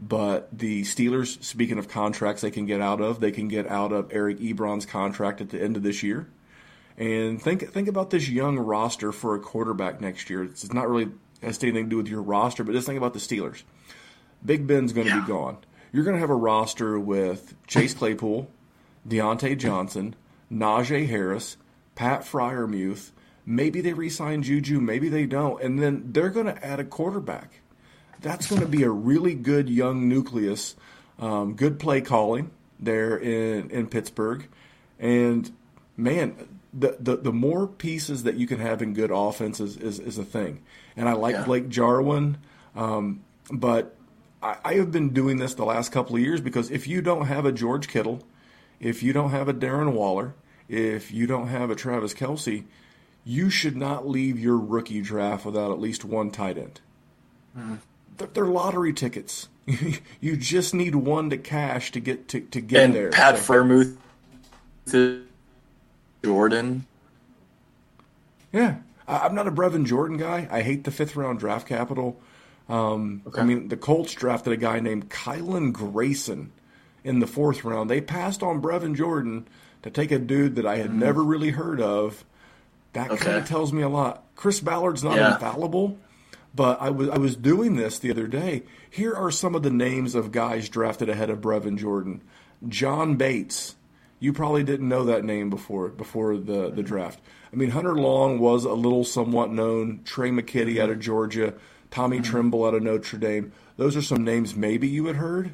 but 0.00 0.48
the 0.56 0.82
Steelers, 0.82 1.42
speaking 1.42 1.78
of 1.78 1.88
contracts 1.88 2.42
they 2.42 2.50
can 2.50 2.66
get 2.66 2.80
out 2.80 3.00
of, 3.00 3.20
they 3.20 3.30
can 3.30 3.48
get 3.48 3.66
out 3.66 3.92
of 3.92 4.12
Eric 4.12 4.38
Ebron's 4.38 4.86
contract 4.86 5.40
at 5.40 5.50
the 5.50 5.62
end 5.62 5.76
of 5.76 5.82
this 5.82 6.02
year. 6.02 6.28
And 6.98 7.40
think 7.40 7.70
think 7.70 7.88
about 7.88 8.10
this 8.10 8.28
young 8.28 8.58
roster 8.58 9.12
for 9.12 9.34
a 9.34 9.40
quarterback 9.40 10.00
next 10.00 10.30
year. 10.30 10.44
It's 10.44 10.72
not 10.72 10.88
really 10.88 11.10
has 11.42 11.62
anything 11.62 11.84
to 11.84 11.90
do 11.90 11.96
with 11.96 12.08
your 12.08 12.22
roster, 12.22 12.64
but 12.64 12.72
just 12.72 12.86
think 12.86 12.98
about 12.98 13.12
the 13.12 13.18
Steelers. 13.18 13.62
Big 14.44 14.66
Ben's 14.66 14.92
going 14.92 15.06
to 15.06 15.14
yeah. 15.14 15.20
be 15.20 15.26
gone. 15.26 15.58
You're 15.92 16.04
going 16.04 16.16
to 16.16 16.20
have 16.20 16.30
a 16.30 16.34
roster 16.34 16.98
with 16.98 17.54
Chase 17.66 17.94
Claypool, 17.94 18.50
Diontae 19.08 19.58
Johnson, 19.58 20.14
Najee 20.50 21.08
Harris, 21.08 21.56
Pat 21.94 22.22
Freiermuth. 22.22 23.10
Maybe 23.44 23.80
they 23.80 23.92
re-sign 23.92 24.42
Juju, 24.42 24.80
maybe 24.80 25.08
they 25.08 25.24
don't, 25.24 25.62
and 25.62 25.78
then 25.78 26.12
they're 26.12 26.30
going 26.30 26.46
to 26.46 26.66
add 26.66 26.80
a 26.80 26.84
quarterback 26.84 27.60
that's 28.20 28.48
going 28.48 28.62
to 28.62 28.68
be 28.68 28.82
a 28.82 28.90
really 28.90 29.34
good 29.34 29.68
young 29.68 30.08
nucleus, 30.08 30.76
um, 31.18 31.54
good 31.54 31.78
play 31.78 32.00
calling 32.00 32.50
there 32.78 33.16
in, 33.16 33.70
in 33.70 33.86
Pittsburgh. 33.86 34.46
And 34.98 35.50
man, 35.96 36.36
the, 36.72 36.96
the, 36.98 37.16
the 37.16 37.32
more 37.32 37.66
pieces 37.66 38.24
that 38.24 38.36
you 38.36 38.46
can 38.46 38.60
have 38.60 38.82
in 38.82 38.94
good 38.94 39.10
offense 39.10 39.60
is, 39.60 39.76
is, 39.76 39.98
is 39.98 40.18
a 40.18 40.24
thing. 40.24 40.62
And 40.96 41.08
I 41.08 41.12
like 41.12 41.34
yeah. 41.34 41.44
Blake 41.44 41.68
Jarwin, 41.68 42.38
um, 42.74 43.22
but 43.50 43.96
I, 44.42 44.56
I 44.64 44.74
have 44.74 44.90
been 44.90 45.10
doing 45.10 45.38
this 45.38 45.54
the 45.54 45.64
last 45.64 45.92
couple 45.92 46.16
of 46.16 46.22
years 46.22 46.40
because 46.40 46.70
if 46.70 46.86
you 46.86 47.02
don't 47.02 47.26
have 47.26 47.44
a 47.44 47.52
George 47.52 47.88
Kittle, 47.88 48.22
if 48.80 49.02
you 49.02 49.12
don't 49.12 49.30
have 49.30 49.48
a 49.48 49.54
Darren 49.54 49.92
Waller, 49.92 50.34
if 50.68 51.12
you 51.12 51.26
don't 51.26 51.48
have 51.48 51.70
a 51.70 51.74
Travis 51.74 52.12
Kelce, 52.12 52.64
you 53.24 53.50
should 53.50 53.76
not 53.76 54.08
leave 54.08 54.38
your 54.38 54.56
rookie 54.56 55.00
draft 55.00 55.44
without 55.44 55.70
at 55.70 55.80
least 55.80 56.04
one 56.04 56.30
tight 56.30 56.58
end. 56.58 56.80
Mm 57.56 57.78
they're 58.18 58.46
lottery 58.46 58.92
tickets. 58.92 59.48
you 60.20 60.36
just 60.36 60.74
need 60.74 60.94
one 60.94 61.30
to 61.30 61.36
cash 61.36 61.92
to 61.92 62.00
get 62.00 62.28
to, 62.28 62.40
to 62.40 62.60
get 62.60 62.84
and 62.84 62.94
there. 62.94 63.10
Pat 63.10 63.38
so. 64.86 65.22
Jordan. 66.24 66.86
Yeah, 68.52 68.76
I'm 69.08 69.34
not 69.34 69.48
a 69.48 69.50
Brevin 69.50 69.84
Jordan 69.84 70.16
guy. 70.16 70.48
I 70.50 70.62
hate 70.62 70.84
the 70.84 70.90
fifth 70.90 71.16
round 71.16 71.38
draft 71.38 71.66
capital. 71.66 72.20
Um, 72.68 73.22
okay. 73.26 73.40
I 73.40 73.44
mean, 73.44 73.68
the 73.68 73.76
Colts 73.76 74.14
drafted 74.14 74.52
a 74.52 74.56
guy 74.56 74.80
named 74.80 75.10
Kylen 75.10 75.72
Granson 75.72 76.52
in 77.04 77.20
the 77.20 77.26
fourth 77.26 77.64
round. 77.64 77.88
They 77.90 78.00
passed 78.00 78.42
on 78.42 78.60
Brevin 78.60 78.96
Jordan 78.96 79.46
to 79.82 79.90
take 79.90 80.10
a 80.10 80.18
dude 80.18 80.56
that 80.56 80.66
I 80.66 80.76
had 80.76 80.90
mm. 80.90 80.94
never 80.94 81.22
really 81.22 81.50
heard 81.50 81.80
of. 81.80 82.24
That 82.92 83.10
okay. 83.10 83.24
kind 83.24 83.36
of 83.36 83.46
tells 83.46 83.72
me 83.72 83.82
a 83.82 83.88
lot. 83.88 84.24
Chris 84.34 84.58
Ballard's 84.60 85.04
not 85.04 85.16
yeah. 85.16 85.34
infallible, 85.34 85.98
but 86.56 86.80
I 86.80 86.90
was 86.90 87.10
I 87.10 87.18
was 87.18 87.36
doing 87.36 87.76
this 87.76 87.98
the 87.98 88.10
other 88.10 88.26
day. 88.26 88.62
Here 88.90 89.14
are 89.14 89.30
some 89.30 89.54
of 89.54 89.62
the 89.62 89.70
names 89.70 90.14
of 90.14 90.32
guys 90.32 90.68
drafted 90.70 91.10
ahead 91.10 91.28
of 91.28 91.40
Brevin 91.40 91.78
Jordan: 91.78 92.22
John 92.66 93.16
Bates, 93.16 93.76
You 94.18 94.32
probably 94.32 94.64
didn't 94.64 94.88
know 94.88 95.04
that 95.04 95.24
name 95.24 95.50
before 95.50 95.88
before 95.88 96.36
the, 96.38 96.70
the 96.70 96.82
draft. 96.82 97.20
I 97.52 97.56
mean, 97.56 97.70
Hunter 97.70 97.94
Long 97.94 98.38
was 98.38 98.64
a 98.64 98.72
little 98.72 99.04
somewhat 99.04 99.52
known. 99.52 100.00
Trey 100.04 100.30
McKitty 100.30 100.80
out 100.80 100.90
of 100.90 100.98
Georgia, 100.98 101.54
Tommy 101.90 102.18
mm-hmm. 102.18 102.30
Tremble 102.30 102.64
out 102.64 102.74
of 102.74 102.82
Notre 102.82 103.18
Dame. 103.18 103.52
Those 103.76 103.96
are 103.96 104.02
some 104.02 104.24
names 104.24 104.56
maybe 104.56 104.88
you 104.88 105.06
had 105.06 105.16
heard. 105.16 105.52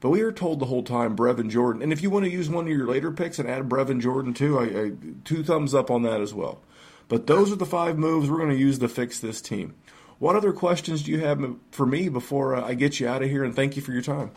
But 0.00 0.10
we 0.10 0.24
were 0.24 0.32
told 0.32 0.60
the 0.60 0.66
whole 0.66 0.82
time 0.82 1.14
Brevin 1.16 1.50
Jordan. 1.50 1.82
And 1.82 1.92
if 1.92 2.02
you 2.02 2.10
want 2.10 2.24
to 2.24 2.30
use 2.30 2.48
one 2.48 2.64
of 2.64 2.72
your 2.72 2.86
later 2.86 3.10
picks 3.12 3.38
and 3.38 3.48
add 3.48 3.68
Brevin 3.68 4.00
Jordan 4.00 4.32
too, 4.32 4.58
I, 4.58 4.64
I, 4.64 4.92
two 5.24 5.44
thumbs 5.44 5.74
up 5.74 5.90
on 5.90 6.02
that 6.02 6.22
as 6.22 6.32
well. 6.32 6.60
But 7.08 7.26
those 7.26 7.52
are 7.52 7.56
the 7.56 7.66
five 7.66 7.98
moves 7.98 8.30
we're 8.30 8.38
going 8.38 8.50
to 8.50 8.56
use 8.56 8.78
to 8.78 8.88
fix 8.88 9.20
this 9.20 9.42
team. 9.42 9.74
What 10.20 10.36
other 10.36 10.52
questions 10.52 11.02
do 11.02 11.10
you 11.10 11.18
have 11.20 11.44
for 11.72 11.84
me 11.84 12.08
before 12.08 12.54
uh, 12.54 12.64
I 12.64 12.74
get 12.74 13.00
you 13.00 13.08
out 13.08 13.22
of 13.22 13.28
here? 13.28 13.42
And 13.42 13.56
thank 13.56 13.74
you 13.74 13.82
for 13.82 13.90
your 13.90 14.02
time. 14.02 14.30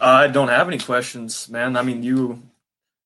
I 0.00 0.28
don't 0.28 0.48
have 0.48 0.66
any 0.68 0.78
questions, 0.78 1.50
man. 1.50 1.76
I 1.76 1.82
mean, 1.82 2.02
you 2.02 2.42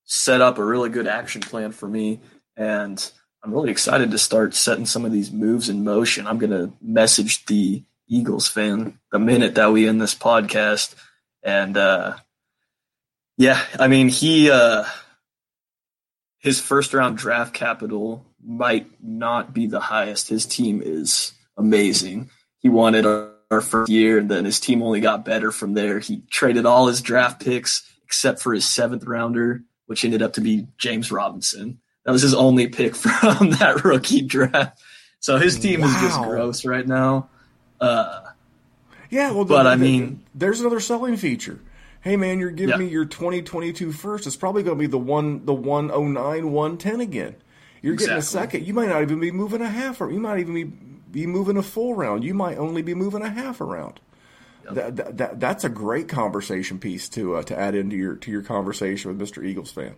set 0.05 0.41
up 0.41 0.59
a 0.59 0.65
really 0.65 0.91
good 0.91 1.09
action 1.09 1.41
plan 1.41 1.73
for 1.73 1.89
me, 1.89 2.21
and 2.57 3.11
I'm 3.43 3.53
really 3.53 3.73
excited 3.73 4.13
to 4.13 4.19
start 4.19 4.55
setting 4.55 4.87
some 4.87 5.05
of 5.05 5.11
these 5.11 5.33
moves 5.33 5.69
in 5.69 5.83
motion. 5.83 6.29
I'm 6.29 6.39
going 6.39 6.53
to 6.53 6.73
message 6.81 7.45
the 7.47 7.83
Eagles 8.07 8.47
fan 8.47 9.01
the 9.11 9.19
minute 9.19 9.57
that 9.57 9.73
we 9.73 9.89
end 9.89 10.01
this 10.01 10.15
podcast 10.15 10.95
and 11.47 11.77
uh, 11.77 12.17
yeah, 13.39 13.63
I 13.79 13.87
mean 13.87 14.09
he 14.09 14.51
uh, 14.51 14.85
his 16.39 16.61
first 16.61 16.93
round 16.93 17.17
draft 17.17 17.55
capital 17.55 18.27
might 18.45 18.89
not 19.01 19.55
be 19.55 19.69
the 19.69 19.81
highest. 19.81 20.29
His 20.29 20.45
team 20.45 20.83
is 20.85 21.33
amazing. 21.57 22.31
He 22.59 22.69
wanted 22.69 23.07
our, 23.07 23.33
our 23.51 23.61
first 23.61 23.91
year, 23.91 24.19
and 24.19 24.31
then 24.31 24.45
his 24.45 24.61
team 24.61 24.83
only 24.83 25.01
got 25.01 25.25
better 25.25 25.53
from 25.53 25.75
there. 25.75 25.99
He 25.99 26.23
traded 26.31 26.67
all 26.67 26.87
his 26.87 27.01
draft 27.01 27.45
picks 27.45 27.91
except 28.05 28.41
for 28.41 28.55
his 28.55 28.67
seventh 28.67 29.05
rounder, 29.05 29.63
which 29.87 30.05
ended 30.05 30.23
up 30.23 30.35
to 30.35 30.41
be 30.41 30.67
James 30.79 31.11
Robinson. 31.11 31.81
That 32.05 32.13
was 32.13 32.23
his 32.23 32.35
only 32.35 32.69
pick 32.69 32.95
from 32.97 33.51
that 33.51 33.85
rookie 33.85 34.23
draft. 34.23 34.81
So 35.21 35.39
his 35.39 35.59
team 35.59 35.81
wow. 35.81 35.89
is 35.89 35.95
just 36.01 36.23
gross 36.23 36.65
right 36.65 36.87
now. 36.87 37.29
Uh, 37.81 38.21
yeah, 39.11 39.33
well, 39.33 39.45
but 39.45 39.65
the, 39.65 39.71
I 39.71 39.77
mean, 39.77 40.23
there's 40.35 40.61
another 40.61 40.81
selling 40.81 41.17
feature. 41.17 41.61
Hey 42.01 42.17
man, 42.17 42.39
you're 42.39 42.53
giving 42.53 42.81
yeah. 42.81 42.87
me 42.87 42.89
your 42.89 43.05
2022 43.05 43.91
first. 43.91 44.27
It's 44.27 44.37
probably 44.37 44.63
going 44.63 44.77
to 44.77 44.81
be 44.81 44.87
the 44.87 44.99
one, 44.99 45.45
the 45.45 45.53
109, 45.53 46.53
110 46.53 47.01
again. 47.01 47.35
You're 47.83 47.95
exactly. 47.95 48.07
getting 48.07 48.19
a 48.19 48.23
second. 48.23 48.67
You 48.67 48.75
might 48.75 48.89
not 48.89 49.03
even 49.03 49.19
be 49.19 49.33
moving 49.33 49.61
a 49.61 49.69
half, 49.69 50.01
or 50.01 50.11
you 50.11 50.21
might 50.21 50.39
even 50.39 50.55
be 50.55 50.65
be 51.17 51.27
moving 51.27 51.57
a 51.57 51.63
full 51.63 51.95
round. 51.95 52.25
You 52.25 52.35
might 52.35 52.59
only 52.59 52.83
be 52.83 52.93
moving 52.93 53.23
a 53.23 53.31
half 53.31 53.63
a 53.63 53.65
round. 53.65 54.01
Yep. 54.67 54.75
That, 54.75 55.17
that, 55.17 55.41
that's 55.41 55.65
a 55.65 55.71
great 55.71 56.09
conversation 56.09 56.79
piece 56.79 57.09
to 57.11 57.37
uh, 57.37 57.43
to 57.45 57.59
add 57.59 57.75
into 57.75 57.97
your 57.97 58.17
to 58.17 58.31
your 58.31 58.43
conversation 58.43 59.17
with 59.17 59.27
Mr. 59.27 59.43
Eagles 59.43 59.71
fan. 59.71 59.95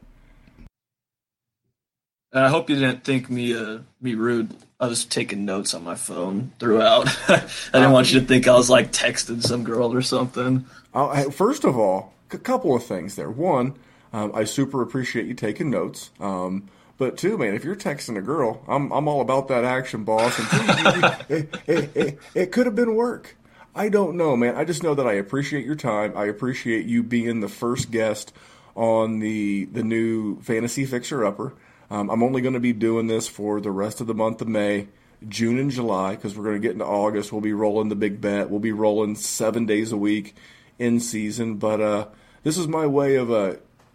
I 2.33 2.49
hope 2.49 2.71
you 2.71 2.77
didn't 2.77 3.03
think 3.03 3.29
me 3.29 3.57
uh, 3.57 3.79
me 4.01 4.15
rude. 4.15 4.55
I 4.79 4.87
was 4.87 5.05
taking 5.05 5.45
notes 5.45 5.75
on 5.75 5.83
my 5.83 5.97
phone 5.97 6.53
throughout. 6.61 7.09
I 7.29 7.49
didn't 7.73 7.91
want 7.91 8.13
you 8.13 8.21
to 8.21 8.27
think 8.27 8.47
I 8.47 8.55
was 8.55 8.71
like 8.71 8.93
texting 8.93 9.43
some 9.43 9.65
girl 9.65 9.93
or 9.93 10.03
something. 10.03 10.67
Uh, 10.95 11.31
first 11.31 11.65
of 11.65 11.77
all, 11.77 12.13
a 12.31 12.39
couple 12.39 12.77
of 12.77 12.85
things 12.85 13.17
there. 13.17 13.31
One, 13.31 13.75
um, 14.13 14.31
I 14.35 14.45
super 14.45 14.83
appreciate 14.83 15.27
you 15.27 15.35
taking 15.35 15.69
notes. 15.69 16.11
Um, 16.21 16.69
but 16.99 17.17
two, 17.17 17.39
man, 17.39 17.55
if 17.55 17.65
you're 17.65 17.77
texting 17.77 18.19
a 18.19 18.21
girl, 18.21 18.63
I'm 18.67 18.93
I'm 18.93 19.07
all 19.09 19.21
about 19.21 19.49
that 19.49 19.65
action, 19.65 20.05
boss. 20.05 20.39
And 20.39 20.49
it, 21.29 21.57
it, 21.67 21.97
it, 21.97 22.19
it 22.35 22.53
could 22.53 22.67
have 22.67 22.75
been 22.75 22.97
work. 22.97 23.37
I 23.75 23.89
don't 23.89 24.17
know, 24.17 24.37
man. 24.37 24.57
I 24.57 24.65
just 24.65 24.83
know 24.83 24.97
that 24.97 25.07
I 25.07 25.13
appreciate 25.13 25.65
your 25.65 25.77
time. 25.77 26.13
I 26.17 26.25
appreciate 26.25 26.87
you 26.87 27.05
being 27.05 27.41
the 27.41 27.49
first 27.49 27.93
guest 27.93 28.33
on 28.75 29.21
the 29.21 29.67
the 29.67 29.85
new 29.85 30.41
fantasy 30.41 30.85
fixer 30.85 31.25
upper. 31.25 31.55
Um, 31.89 32.11
I'm 32.11 32.23
only 32.23 32.43
going 32.43 32.55
to 32.55 32.61
be 32.61 32.73
doing 32.73 33.07
this 33.07 33.29
for 33.29 33.61
the 33.61 33.71
rest 33.71 34.01
of 34.01 34.09
the 34.09 34.15
month 34.15 34.43
of 34.43 34.49
May, 34.49 34.89
June, 35.27 35.59
and 35.59 35.71
July 35.71 36.17
because 36.17 36.37
we're 36.37 36.45
going 36.45 36.61
to 36.61 36.67
get 36.67 36.73
into 36.73 36.85
August. 36.85 37.33
We'll 37.33 37.41
be 37.41 37.53
rolling 37.53 37.89
the 37.89 37.97
big 37.97 38.21
bet. 38.21 38.51
We'll 38.51 38.61
be 38.61 38.73
rolling 38.73 39.15
seven 39.15 39.67
days 39.67 39.93
a 39.93 39.97
week 39.97 40.35
in 40.79 40.99
season. 40.99 41.57
But 41.57 41.81
uh, 41.81 42.09
this 42.43 42.59
is 42.59 42.67
my 42.67 42.87
way 42.87 43.15
of 43.15 43.31
uh, 43.31 43.55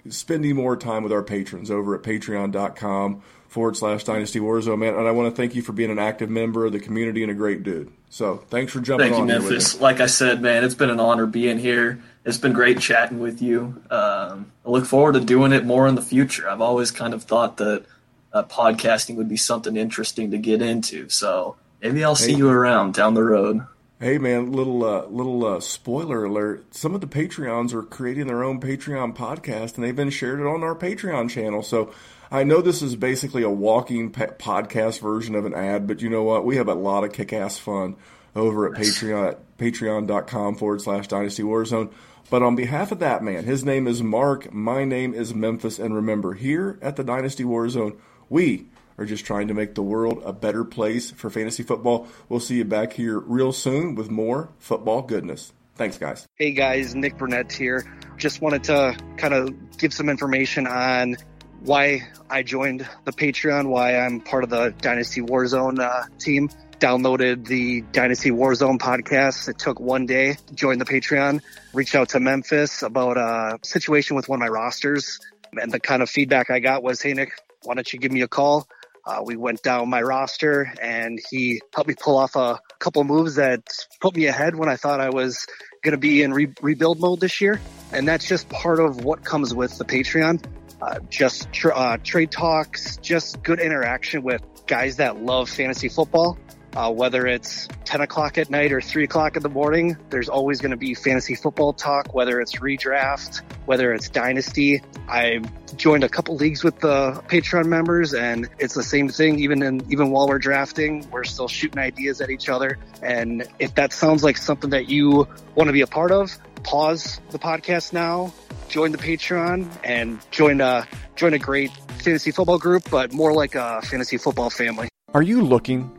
spending 0.09 0.55
more 0.55 0.75
time 0.75 1.03
with 1.03 1.11
our 1.11 1.23
patrons 1.23 1.71
over 1.71 1.95
at 1.95 2.01
patreon.com 2.01 3.21
forward 3.47 3.77
slash 3.77 4.03
dynasty 4.03 4.39
warzone 4.39 4.79
man 4.79 4.95
and 4.95 5.07
i 5.07 5.11
want 5.11 5.33
to 5.33 5.35
thank 5.39 5.53
you 5.53 5.61
for 5.61 5.73
being 5.73 5.91
an 5.91 5.99
active 5.99 6.29
member 6.29 6.65
of 6.65 6.71
the 6.71 6.79
community 6.79 7.21
and 7.21 7.31
a 7.31 7.35
great 7.35 7.61
dude 7.61 7.91
so 8.09 8.37
thanks 8.49 8.73
for 8.73 8.79
jumping 8.79 9.09
thank 9.09 9.21
on 9.21 9.27
you 9.27 9.39
memphis 9.39 9.79
like 9.79 9.99
i 9.99 10.07
said 10.07 10.41
man 10.41 10.63
it's 10.63 10.73
been 10.73 10.89
an 10.89 10.99
honor 10.99 11.27
being 11.27 11.59
here 11.59 12.01
it's 12.25 12.37
been 12.37 12.53
great 12.53 12.79
chatting 12.79 13.19
with 13.19 13.41
you. 13.41 13.81
Um, 13.89 14.51
I 14.65 14.69
look 14.69 14.85
forward 14.85 15.13
to 15.13 15.19
doing 15.19 15.51
it 15.51 15.65
more 15.65 15.87
in 15.87 15.95
the 15.95 16.01
future. 16.01 16.49
I've 16.49 16.61
always 16.61 16.91
kind 16.91 17.13
of 17.13 17.23
thought 17.23 17.57
that 17.57 17.85
uh, 18.31 18.43
podcasting 18.43 19.15
would 19.15 19.27
be 19.27 19.37
something 19.37 19.75
interesting 19.75 20.31
to 20.31 20.37
get 20.37 20.61
into. 20.61 21.09
So 21.09 21.57
maybe 21.81 22.03
I'll 22.03 22.15
see 22.15 22.31
hey. 22.31 22.37
you 22.37 22.49
around 22.49 22.93
down 22.93 23.13
the 23.13 23.23
road. 23.23 23.65
Hey 24.03 24.17
man, 24.17 24.51
little 24.51 24.83
uh, 24.83 25.05
little 25.05 25.45
uh, 25.45 25.61
spoiler 25.61 26.25
alert! 26.25 26.75
Some 26.75 26.93
of 26.93 26.99
the 26.99 27.07
Patreons 27.07 27.71
are 27.71 27.83
creating 27.83 28.27
their 28.27 28.43
own 28.43 28.59
Patreon 28.59 29.15
podcast, 29.15 29.75
and 29.75 29.83
they've 29.85 29.95
been 29.95 30.09
shared 30.09 30.41
it 30.41 30.45
on 30.45 30.61
our 30.61 30.75
Patreon 30.75 31.29
channel. 31.29 31.63
So 31.63 31.93
I 32.29 32.43
know 32.43 32.59
this 32.59 32.81
is 32.81 32.97
basically 32.97 33.43
a 33.43 33.49
walking 33.49 34.11
podcast 34.11 34.99
version 34.99 35.35
of 35.35 35.45
an 35.45 35.53
ad, 35.53 35.87
but 35.87 36.01
you 36.01 36.09
know 36.09 36.23
what? 36.23 36.43
We 36.43 36.57
have 36.57 36.67
a 36.67 36.73
lot 36.73 37.05
of 37.05 37.13
kick-ass 37.13 37.57
fun 37.59 37.95
over 38.35 38.67
at 38.67 38.73
Patreon 38.73 39.37
patreon.com 39.57 40.55
forward 40.55 40.81
slash 40.81 41.07
Dynasty 41.07 41.43
Warzone. 41.43 41.89
But 42.29 42.43
on 42.43 42.57
behalf 42.57 42.91
of 42.91 42.99
that 42.99 43.23
man, 43.23 43.45
his 43.45 43.63
name 43.63 43.87
is 43.87 44.03
Mark, 44.03 44.51
my 44.51 44.83
name 44.83 45.13
is 45.13 45.33
Memphis, 45.33 45.79
and 45.79 45.95
remember, 45.95 46.33
here 46.33 46.77
at 46.81 46.97
the 46.97 47.05
Dynasty 47.05 47.45
Warzone, 47.45 47.95
we 48.29 48.67
are 48.97 49.05
just 49.05 49.25
trying 49.25 49.47
to 49.47 49.53
make 49.53 49.75
the 49.75 49.81
world 49.81 50.21
a 50.25 50.33
better 50.33 50.63
place 50.63 51.11
for 51.11 51.29
fantasy 51.29 51.63
football. 51.63 52.07
We'll 52.29 52.39
see 52.39 52.55
you 52.55 52.65
back 52.65 52.93
here 52.93 53.19
real 53.19 53.51
soon 53.51 53.95
with 53.95 54.09
more 54.09 54.49
football 54.59 55.01
goodness. 55.01 55.53
Thanks, 55.75 55.97
guys. 55.97 56.27
Hey, 56.35 56.51
guys, 56.51 56.93
Nick 56.93 57.17
Burnett 57.17 57.51
here. 57.51 57.83
Just 58.17 58.41
wanted 58.41 58.65
to 58.65 58.95
kind 59.17 59.33
of 59.33 59.77
give 59.77 59.93
some 59.93 60.07
information 60.09 60.67
on 60.67 61.15
why 61.61 62.07
I 62.29 62.43
joined 62.43 62.87
the 63.05 63.11
Patreon, 63.11 63.67
why 63.67 63.97
I'm 63.97 64.21
part 64.21 64.43
of 64.43 64.49
the 64.49 64.73
Dynasty 64.81 65.21
Warzone 65.21 65.79
uh, 65.79 66.03
team 66.19 66.49
downloaded 66.83 67.47
the 67.47 67.79
Dynasty 67.93 68.29
Warzone 68.29 68.77
podcast. 68.77 69.47
It 69.47 69.57
took 69.57 69.79
one 69.79 70.05
day 70.05 70.33
to 70.47 70.53
join 70.53 70.79
the 70.79 70.85
Patreon, 70.85 71.41
reached 71.73 71.95
out 71.95 72.09
to 72.09 72.19
Memphis 72.19 72.83
about 72.83 73.15
a 73.17 73.57
situation 73.63 74.17
with 74.17 74.27
one 74.27 74.41
of 74.41 74.41
my 74.41 74.49
rosters. 74.49 75.19
And 75.53 75.71
the 75.71 75.79
kind 75.79 76.01
of 76.01 76.09
feedback 76.09 76.49
I 76.49 76.59
got 76.59 76.83
was, 76.83 77.01
Hey, 77.01 77.13
Nick, 77.13 77.31
why 77.63 77.75
don't 77.75 77.91
you 77.93 77.99
give 77.99 78.11
me 78.11 78.21
a 78.21 78.27
call? 78.27 78.67
Uh, 79.05 79.21
we 79.25 79.35
went 79.35 79.61
down 79.61 79.89
my 79.89 80.01
roster 80.01 80.73
and 80.81 81.19
he 81.29 81.61
helped 81.73 81.89
me 81.89 81.95
pull 81.99 82.17
off 82.17 82.35
a 82.35 82.59
couple 82.79 83.03
moves 83.03 83.35
that 83.35 83.61
put 83.99 84.15
me 84.15 84.27
ahead 84.27 84.55
when 84.55 84.69
I 84.69 84.77
thought 84.77 85.01
I 85.01 85.09
was 85.09 85.45
going 85.83 85.91
to 85.91 85.97
be 85.97 86.23
in 86.23 86.33
re- 86.33 86.53
rebuild 86.61 86.99
mode 86.99 87.19
this 87.19 87.41
year. 87.41 87.59
And 87.91 88.07
that's 88.07 88.27
just 88.27 88.47
part 88.49 88.79
of 88.79 89.03
what 89.03 89.23
comes 89.23 89.53
with 89.53 89.77
the 89.77 89.85
Patreon. 89.85 90.43
Uh, 90.81 90.99
just 91.09 91.47
uh, 91.65 91.97
trade 92.03 92.31
talks, 92.31 92.97
just 92.97 93.43
good 93.43 93.59
interaction 93.59 94.23
with 94.23 94.41
guys 94.67 94.97
that 94.97 95.17
love 95.17 95.49
fantasy 95.49 95.89
football 95.89 96.37
uh, 96.75 96.91
whether 96.91 97.27
it's 97.27 97.67
10 97.85 98.01
o'clock 98.01 98.37
at 98.37 98.49
night 98.49 98.71
or 98.71 98.81
3 98.81 99.03
o'clock 99.03 99.35
in 99.35 99.43
the 99.43 99.49
morning, 99.49 99.97
there's 100.09 100.29
always 100.29 100.59
going 100.59 100.71
to 100.71 100.77
be 100.77 100.93
fantasy 100.93 101.35
football 101.35 101.73
talk, 101.73 102.13
whether 102.13 102.39
it's 102.39 102.57
redraft, 102.57 103.41
whether 103.65 103.93
it's 103.93 104.09
dynasty. 104.09 104.81
I 105.07 105.41
joined 105.75 106.03
a 106.03 106.09
couple 106.09 106.35
leagues 106.35 106.63
with 106.63 106.79
the 106.79 107.23
Patreon 107.27 107.65
members 107.65 108.13
and 108.13 108.49
it's 108.59 108.73
the 108.73 108.83
same 108.83 109.09
thing. 109.09 109.39
Even 109.39 109.61
in, 109.61 109.91
even 109.91 110.11
while 110.11 110.27
we're 110.27 110.39
drafting, 110.39 111.09
we're 111.11 111.23
still 111.23 111.47
shooting 111.47 111.79
ideas 111.79 112.21
at 112.21 112.29
each 112.29 112.49
other. 112.49 112.77
And 113.01 113.47
if 113.59 113.75
that 113.75 113.93
sounds 113.93 114.23
like 114.23 114.37
something 114.37 114.71
that 114.71 114.89
you 114.89 115.27
want 115.55 115.67
to 115.67 115.73
be 115.73 115.81
a 115.81 115.87
part 115.87 116.11
of, 116.11 116.37
pause 116.63 117.19
the 117.29 117.39
podcast 117.39 117.93
now, 117.93 118.33
join 118.69 118.91
the 118.91 118.97
Patreon 118.97 119.69
and 119.83 120.19
join 120.31 120.61
a, 120.61 120.87
join 121.15 121.33
a 121.33 121.39
great 121.39 121.71
fantasy 121.99 122.31
football 122.31 122.57
group, 122.57 122.89
but 122.89 123.13
more 123.13 123.33
like 123.33 123.55
a 123.55 123.81
fantasy 123.83 124.17
football 124.17 124.49
family. 124.49 124.89
Are 125.13 125.21
you 125.21 125.43
looking 125.43 125.91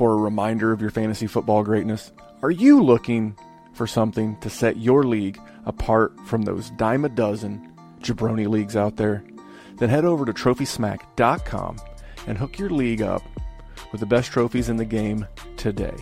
for 0.00 0.14
a 0.14 0.16
reminder 0.16 0.72
of 0.72 0.80
your 0.80 0.88
fantasy 0.88 1.26
football 1.26 1.62
greatness? 1.62 2.10
Are 2.40 2.50
you 2.50 2.82
looking 2.82 3.36
for 3.74 3.86
something 3.86 4.34
to 4.40 4.48
set 4.48 4.78
your 4.78 5.04
league 5.04 5.38
apart 5.66 6.18
from 6.24 6.40
those 6.40 6.70
dime 6.70 7.04
a 7.04 7.10
dozen 7.10 7.70
jabroni 8.00 8.48
leagues 8.48 8.76
out 8.76 8.96
there? 8.96 9.22
Then 9.76 9.90
head 9.90 10.06
over 10.06 10.24
to 10.24 10.32
trophysmack.com 10.32 11.76
and 12.26 12.38
hook 12.38 12.58
your 12.58 12.70
league 12.70 13.02
up 13.02 13.22
with 13.92 14.00
the 14.00 14.06
best 14.06 14.32
trophies 14.32 14.70
in 14.70 14.78
the 14.78 14.86
game 14.86 15.26
today. 15.58 15.96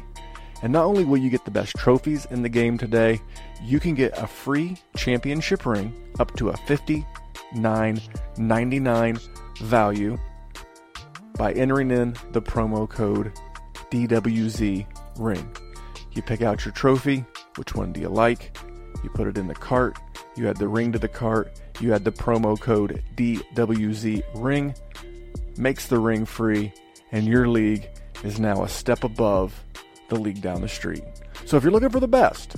And 0.62 0.72
not 0.72 0.84
only 0.84 1.05
will 1.05 1.18
you 1.18 1.28
get 1.28 1.44
the 1.44 1.51
best 1.51 1.74
trophies 1.74 2.24
in 2.26 2.42
the 2.42 2.49
game 2.49 2.78
today, 2.78 3.20
you 3.64 3.80
can 3.80 3.96
get 3.96 4.16
a 4.16 4.28
free 4.28 4.76
championship 4.96 5.66
ring 5.66 5.92
up 6.20 6.36
to 6.36 6.51
a 6.51 6.53
$59.99 6.53 9.28
value 9.59 10.16
by 11.36 11.53
entering 11.55 11.90
in 11.90 12.14
the 12.30 12.40
promo 12.40 12.88
code 12.88 13.32
DWZ 13.91 14.86
ring. 15.18 15.57
You 16.12 16.22
pick 16.22 16.43
out 16.43 16.64
your 16.64 16.72
trophy, 16.72 17.24
which 17.57 17.74
one 17.74 17.93
do 17.93 18.01
you 18.01 18.09
like? 18.09 18.57
You 19.03 19.11
put 19.11 19.28
it 19.28 19.39
in 19.39 19.47
the 19.47 19.55
cart, 19.55 19.99
you 20.36 20.49
add 20.49 20.57
the 20.57 20.68
ring 20.68 20.93
to 20.93 20.99
the 20.99 21.09
cart, 21.09 21.61
You 21.80 21.95
add 21.95 22.05
the 22.05 22.12
promo 22.12 22.59
code 22.59 23.03
DWZ 23.16 24.22
Ring, 24.34 24.74
makes 25.57 25.86
the 25.86 25.99
ring 25.99 26.24
free, 26.24 26.72
and 27.12 27.24
your 27.24 27.47
league 27.47 27.89
is 28.24 28.41
now 28.41 28.64
a 28.64 28.68
step 28.68 29.05
above 29.05 29.62
the 30.09 30.16
league 30.16 30.41
down 30.41 30.61
the 30.61 30.68
street. 30.68 31.05
So 31.45 31.57
if 31.57 31.62
you're 31.62 31.72
looking 31.72 31.91
for 31.91 32.01
the 32.01 32.09
best, 32.09 32.57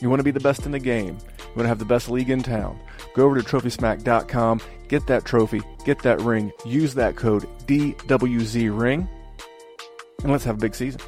you 0.00 0.08
want 0.08 0.20
to 0.20 0.24
be 0.24 0.30
the 0.30 0.40
best 0.40 0.64
in 0.64 0.72
the 0.72 0.78
game, 0.78 1.18
you 1.38 1.56
want 1.56 1.62
to 1.62 1.68
have 1.68 1.80
the 1.80 1.84
best 1.84 2.08
league 2.08 2.30
in 2.30 2.42
town, 2.42 2.78
go 3.14 3.24
over 3.24 3.40
to 3.40 3.42
trophysmack.com, 3.42 4.60
get 4.88 5.06
that 5.08 5.24
trophy, 5.24 5.60
get 5.84 6.00
that 6.02 6.20
ring, 6.20 6.52
use 6.64 6.94
that 6.94 7.16
code 7.16 7.42
DWZ 7.66 8.78
Ring, 8.78 9.08
and 10.22 10.32
let's 10.32 10.44
have 10.44 10.56
a 10.56 10.60
big 10.60 10.74
season. 10.74 11.00